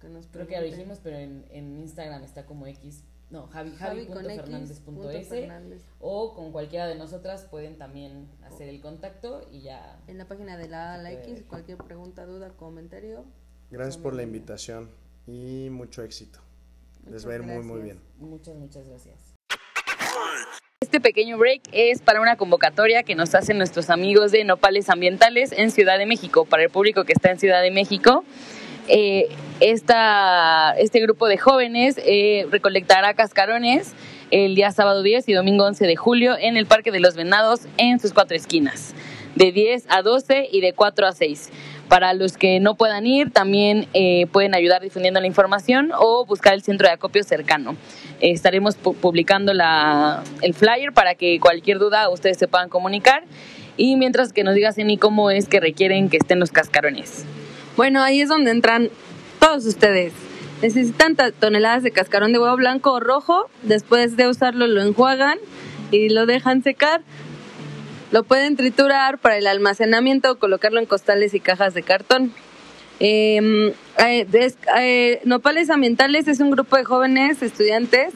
Que 0.00 0.08
nos 0.08 0.26
Creo 0.26 0.46
que 0.46 0.54
ya 0.54 0.60
lo 0.60 0.66
dijimos, 0.66 0.98
pero 1.02 1.16
en, 1.16 1.44
en 1.50 1.78
Instagram 1.78 2.24
está 2.24 2.44
como 2.44 2.66
X. 2.66 3.04
No, 3.30 3.46
Javi, 3.46 3.70
Javi 3.76 4.06
con 4.06 4.18
X, 4.24 4.36
Javi.fernández.s 4.36 4.80
punto 4.82 5.08
Fernández. 5.08 5.82
o 6.00 6.34
con 6.34 6.52
cualquiera 6.52 6.86
de 6.86 6.96
nosotras 6.96 7.46
pueden 7.50 7.78
también 7.78 8.28
hacer 8.42 8.68
el 8.68 8.80
contacto 8.82 9.46
y 9.50 9.62
ya. 9.62 9.98
En 10.06 10.18
la 10.18 10.26
página 10.28 10.56
de 10.58 10.68
la 10.68 10.98
la 10.98 11.12
X, 11.12 11.42
cualquier 11.48 11.78
pregunta, 11.78 12.26
duda, 12.26 12.50
comentario. 12.56 13.24
Gracias 13.70 13.96
por 13.96 14.12
la 14.14 14.22
invitación 14.22 14.90
y 15.26 15.68
mucho 15.70 16.02
éxito. 16.02 16.40
Les 17.04 17.24
Muchas 17.24 17.28
va 17.28 17.32
a 17.32 17.36
ir 17.36 17.42
muy, 17.42 17.64
muy 17.64 17.78
gracias. 17.80 17.82
bien. 17.84 18.00
Muchas, 18.30 18.56
muchas 18.56 18.86
gracias. 18.88 19.31
Este 20.92 21.00
pequeño 21.00 21.38
break 21.38 21.62
es 21.72 22.02
para 22.02 22.20
una 22.20 22.36
convocatoria 22.36 23.02
que 23.02 23.14
nos 23.14 23.34
hacen 23.34 23.56
nuestros 23.56 23.88
amigos 23.88 24.30
de 24.30 24.44
Nopales 24.44 24.90
Ambientales 24.90 25.50
en 25.52 25.70
Ciudad 25.70 25.96
de 25.96 26.04
México, 26.04 26.44
para 26.44 26.64
el 26.64 26.68
público 26.68 27.04
que 27.04 27.14
está 27.14 27.30
en 27.30 27.38
Ciudad 27.38 27.62
de 27.62 27.70
México. 27.70 28.26
Eh, 28.88 29.30
este 29.60 31.00
grupo 31.00 31.28
de 31.28 31.38
jóvenes 31.38 31.98
eh, 32.04 32.46
recolectará 32.50 33.14
cascarones 33.14 33.94
el 34.30 34.54
día 34.54 34.70
sábado 34.70 35.02
10 35.02 35.30
y 35.30 35.32
domingo 35.32 35.64
11 35.64 35.86
de 35.86 35.96
julio 35.96 36.36
en 36.38 36.58
el 36.58 36.66
Parque 36.66 36.90
de 36.90 37.00
los 37.00 37.16
Venados 37.16 37.60
en 37.78 37.98
sus 37.98 38.12
cuatro 38.12 38.36
esquinas, 38.36 38.94
de 39.34 39.50
10 39.50 39.86
a 39.88 40.02
12 40.02 40.50
y 40.52 40.60
de 40.60 40.74
4 40.74 41.06
a 41.06 41.12
6. 41.12 41.48
Para 41.92 42.14
los 42.14 42.38
que 42.38 42.58
no 42.58 42.74
puedan 42.74 43.06
ir, 43.06 43.30
también 43.30 43.86
eh, 43.92 44.26
pueden 44.32 44.54
ayudar 44.54 44.80
difundiendo 44.80 45.20
la 45.20 45.26
información 45.26 45.90
o 45.94 46.24
buscar 46.24 46.54
el 46.54 46.62
centro 46.62 46.88
de 46.88 46.94
acopio 46.94 47.22
cercano. 47.22 47.72
Eh, 48.22 48.30
estaremos 48.30 48.82
pu- 48.82 48.94
publicando 48.96 49.52
el 49.52 50.54
flyer 50.54 50.94
para 50.94 51.16
que 51.16 51.38
cualquier 51.38 51.78
duda 51.78 52.08
ustedes 52.08 52.38
se 52.38 52.48
puedan 52.48 52.70
comunicar. 52.70 53.24
Y 53.76 53.96
mientras 53.96 54.32
que 54.32 54.42
nos 54.42 54.54
digas, 54.54 54.78
Eni, 54.78 54.96
cómo 54.96 55.30
es 55.30 55.48
que 55.48 55.60
requieren 55.60 56.08
que 56.08 56.16
estén 56.16 56.40
los 56.40 56.50
cascarones. 56.50 57.26
Bueno, 57.76 58.00
ahí 58.02 58.22
es 58.22 58.30
donde 58.30 58.52
entran 58.52 58.88
todos 59.38 59.66
ustedes. 59.66 60.14
Necesitan 60.62 61.14
ta- 61.14 61.30
toneladas 61.30 61.82
de 61.82 61.90
cascarón 61.90 62.32
de 62.32 62.38
huevo 62.38 62.56
blanco 62.56 62.92
o 62.92 63.00
rojo. 63.00 63.50
Después 63.64 64.16
de 64.16 64.28
usarlo 64.28 64.66
lo 64.66 64.80
enjuagan 64.80 65.36
y 65.90 66.08
lo 66.08 66.24
dejan 66.24 66.62
secar. 66.62 67.02
Lo 68.12 68.24
pueden 68.24 68.56
triturar 68.56 69.18
para 69.18 69.38
el 69.38 69.46
almacenamiento 69.46 70.32
o 70.32 70.36
colocarlo 70.36 70.78
en 70.78 70.86
costales 70.86 71.32
y 71.32 71.40
cajas 71.40 71.72
de 71.72 71.82
cartón. 71.82 72.32
Eh, 73.00 73.74
eh, 73.98 74.54
eh, 74.78 75.20
Nopales 75.24 75.70
Ambientales 75.70 76.28
es 76.28 76.38
un 76.40 76.50
grupo 76.50 76.76
de 76.76 76.84
jóvenes 76.84 77.42
estudiantes 77.42 78.12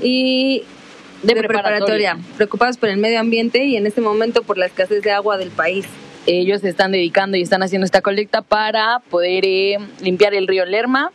y 0.00 0.62
De 1.24 1.34
de, 1.34 1.42
preparatoria, 1.42 2.16
preocupados 2.36 2.78
por 2.78 2.88
el 2.88 2.96
medio 2.98 3.18
ambiente 3.18 3.64
y 3.64 3.76
en 3.76 3.86
este 3.86 4.00
momento 4.00 4.42
por 4.42 4.58
la 4.58 4.66
escasez 4.66 5.02
de 5.02 5.10
agua 5.10 5.36
del 5.36 5.50
país. 5.50 5.86
Ellos 6.26 6.60
se 6.60 6.68
están 6.68 6.92
dedicando 6.92 7.36
y 7.36 7.42
están 7.42 7.64
haciendo 7.64 7.84
esta 7.84 8.00
colecta 8.00 8.42
para 8.42 9.00
poder 9.10 9.44
eh, 9.44 9.78
limpiar 10.00 10.34
el 10.34 10.46
río 10.46 10.64
Lerma 10.64 11.10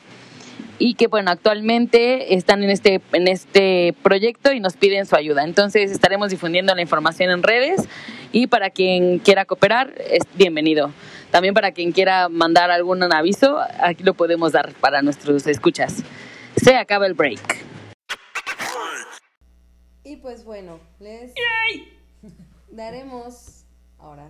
y 0.79 0.93
que 0.95 1.07
bueno 1.07 1.31
actualmente 1.31 2.35
están 2.35 2.63
en 2.63 2.69
este 2.69 3.01
en 3.13 3.27
este 3.27 3.95
proyecto 4.03 4.51
y 4.51 4.59
nos 4.59 4.75
piden 4.75 5.05
su 5.05 5.15
ayuda 5.15 5.43
entonces 5.43 5.91
estaremos 5.91 6.29
difundiendo 6.29 6.73
la 6.75 6.81
información 6.81 7.31
en 7.31 7.43
redes 7.43 7.87
y 8.31 8.47
para 8.47 8.69
quien 8.69 9.19
quiera 9.19 9.45
cooperar 9.45 9.93
es 9.97 10.23
bienvenido 10.35 10.91
también 11.31 11.53
para 11.53 11.71
quien 11.71 11.91
quiera 11.91 12.29
mandar 12.29 12.71
algún 12.71 13.01
aviso 13.03 13.59
aquí 13.79 14.03
lo 14.03 14.13
podemos 14.13 14.51
dar 14.51 14.73
para 14.75 15.01
nuestros 15.01 15.47
escuchas 15.47 16.03
se 16.55 16.75
acaba 16.75 17.05
el 17.07 17.13
break 17.13 17.65
Y 20.03 20.15
pues 20.15 20.45
bueno, 20.45 20.79
les 20.99 21.33
daremos 22.71 23.65
ahora 23.99 24.29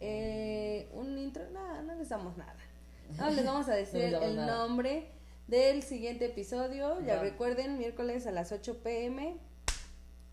eh, 0.00 0.88
un 0.94 1.18
intro. 1.18 1.42
No, 1.52 1.82
no 1.82 1.94
les 1.94 2.08
damos 2.08 2.38
nada. 2.38 2.56
No, 3.18 3.28
les 3.28 3.44
vamos 3.44 3.68
a 3.68 3.74
decir 3.74 4.00
el 4.00 4.36
nada. 4.36 4.56
nombre 4.56 5.19
del 5.50 5.82
siguiente 5.82 6.26
episodio. 6.26 7.00
Ya 7.04 7.16
Va. 7.16 7.22
recuerden, 7.22 7.76
miércoles 7.78 8.26
a 8.26 8.30
las 8.32 8.52
8 8.52 8.78
pm. 8.82 9.36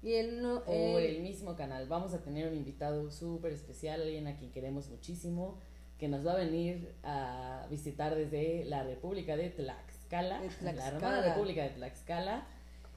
Y 0.04 0.14
el 0.14 0.42
no. 0.42 0.64
Por 0.64 0.76
el- 1.02 1.16
el 1.18 1.22
mismo 1.24 1.56
canal. 1.56 1.88
Vamos 1.88 2.14
a 2.14 2.22
tener 2.22 2.48
un 2.48 2.56
invitado 2.56 3.10
súper 3.12 3.52
especial, 3.52 4.02
alguien 4.02 4.28
a 4.28 4.38
quien 4.38 4.52
queremos 4.52 4.90
muchísimo, 4.90 5.58
que 5.98 6.08
nos 6.08 6.26
va 6.26 6.34
a 6.34 6.36
venir 6.38 6.94
a 7.04 7.66
visitar 7.72 8.14
desde 8.16 8.64
la 8.66 8.84
República 8.84 9.36
de 9.36 9.50
Tlaxcala, 9.50 10.40
De 10.42 10.48
la 10.48 10.54
Tlaxcala. 10.74 10.88
hermana 10.88 11.22
República 11.34 11.64
de 11.64 11.70
Tlaxcala, 11.72 12.48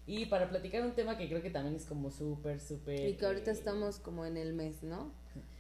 y 0.06 0.26
para 0.26 0.50
platicar 0.50 0.84
un 0.84 0.92
tema 0.92 1.16
que 1.16 1.26
creo 1.26 1.40
que 1.40 1.48
también 1.50 1.74
es 1.76 1.86
como 1.86 2.10
súper, 2.10 2.60
súper... 2.60 3.08
y 3.08 3.14
que 3.14 3.24
ahorita 3.24 3.50
eh, 3.50 3.54
estamos 3.54 3.98
como 3.98 4.26
en 4.26 4.36
el 4.36 4.52
mes, 4.52 4.82
¿no? 4.82 5.12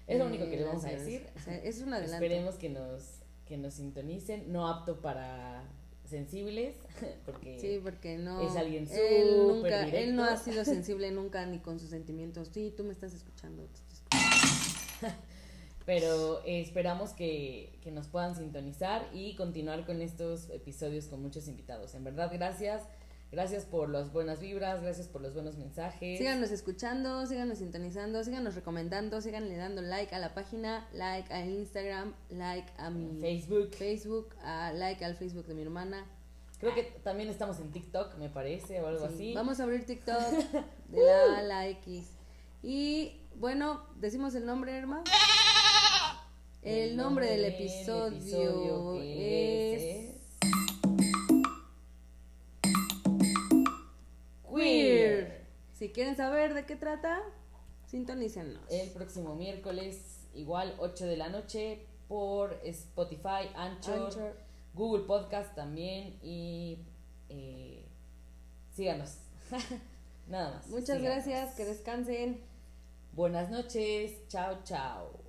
Es 0.06 0.18
lo 0.18 0.26
único 0.26 0.44
que 0.44 0.56
le 0.56 0.62
Eh, 0.62 0.66
vamos 0.66 0.84
a 0.84 0.90
decir. 0.90 1.26
Es 1.64 1.80
un 1.80 1.94
adelanto. 1.94 2.16
Esperemos 2.22 2.56
que 2.56 2.68
nos, 2.68 3.20
que 3.46 3.56
nos 3.56 3.74
sintonicen, 3.74 4.52
no 4.52 4.68
apto 4.68 5.00
para 5.00 5.62
sensibles, 6.10 6.76
porque... 7.26 7.58
Sí, 7.60 7.80
porque 7.82 8.18
no. 8.18 8.40
Es 8.40 8.56
alguien 8.56 8.86
él 8.90 9.28
súper 9.28 9.36
nunca, 9.36 9.88
él 9.88 10.14
no 10.14 10.24
ha 10.24 10.34
directo. 10.34 10.50
sido 10.50 10.64
sensible 10.76 11.10
nunca 11.10 11.46
ni 11.46 11.58
con 11.58 11.80
sus 11.80 11.90
sentimientos. 11.90 12.50
Sí, 12.52 12.72
tú 12.76 12.84
me 12.84 12.92
estás 12.92 13.14
escuchando. 13.14 13.64
te 13.64 13.78
estoy 13.78 13.94
escuchando. 13.94 15.16
Pero 15.86 16.44
eh, 16.44 16.60
esperamos 16.60 17.12
que, 17.14 17.78
que 17.82 17.90
nos 17.90 18.06
puedan 18.06 18.36
sintonizar 18.36 19.08
y 19.12 19.34
continuar 19.34 19.86
con 19.86 20.02
estos 20.02 20.50
episodios 20.50 21.06
con 21.06 21.22
muchos 21.22 21.48
invitados. 21.48 21.94
En 21.94 22.04
verdad, 22.04 22.30
gracias. 22.32 22.82
Gracias 23.32 23.64
por 23.64 23.88
las 23.90 24.12
buenas 24.12 24.40
vibras, 24.40 24.82
gracias 24.82 25.06
por 25.06 25.22
los 25.22 25.34
buenos 25.34 25.56
mensajes. 25.56 26.18
Síganos 26.18 26.50
escuchando, 26.50 27.24
síganos 27.26 27.58
sintonizando, 27.58 28.24
síganos 28.24 28.56
recomendando, 28.56 29.20
síganle 29.20 29.56
dando 29.56 29.82
like 29.82 30.12
a 30.12 30.18
la 30.18 30.34
página, 30.34 30.88
like 30.92 31.32
a 31.32 31.46
Instagram, 31.46 32.12
like 32.30 32.72
a 32.76 32.90
mi 32.90 33.20
Facebook. 33.20 33.72
Facebook, 33.76 34.34
a 34.42 34.72
like 34.72 35.04
al 35.04 35.14
Facebook 35.14 35.46
de 35.46 35.54
mi 35.54 35.62
hermana. 35.62 36.04
Creo 36.58 36.74
que 36.74 36.82
también 36.82 37.28
estamos 37.28 37.60
en 37.60 37.70
TikTok, 37.70 38.16
me 38.18 38.28
parece, 38.30 38.80
o 38.82 38.88
algo 38.88 39.06
Sí, 39.06 39.14
así. 39.14 39.34
Vamos 39.34 39.60
a 39.60 39.62
abrir 39.62 39.86
TikTok 39.86 40.18
de 40.88 41.00
la 41.00 41.36
A 41.36 41.38
a 41.38 41.42
la 41.42 41.68
X. 41.68 42.08
Y 42.64 43.20
bueno, 43.36 43.86
decimos 43.96 44.34
el 44.34 44.44
nombre, 44.44 44.76
hermano. 44.76 45.04
El 46.62 46.96
nombre 46.96 47.26
del 47.26 47.44
episodio 47.44 48.94
es 48.96 49.80
Queer. 49.80 50.19
Si 55.80 55.88
quieren 55.92 56.14
saber 56.14 56.52
de 56.52 56.66
qué 56.66 56.76
trata, 56.76 57.22
sintonícenos. 57.86 58.60
El 58.68 58.90
próximo 58.90 59.34
miércoles, 59.34 60.28
igual 60.34 60.76
8 60.78 61.06
de 61.06 61.16
la 61.16 61.30
noche, 61.30 61.86
por 62.06 62.60
Spotify, 62.64 63.48
Anchor, 63.54 64.08
Anchor. 64.08 64.36
Google 64.74 65.04
Podcast 65.06 65.54
también 65.54 66.18
y 66.22 66.84
eh, 67.30 67.86
síganos. 68.74 69.20
Nada 70.28 70.56
más. 70.56 70.66
Muchas 70.66 70.98
síganos. 70.98 71.24
gracias, 71.24 71.54
que 71.54 71.64
descansen. 71.64 72.42
Buenas 73.14 73.48
noches, 73.48 74.28
chao, 74.28 74.58
chao. 74.64 75.19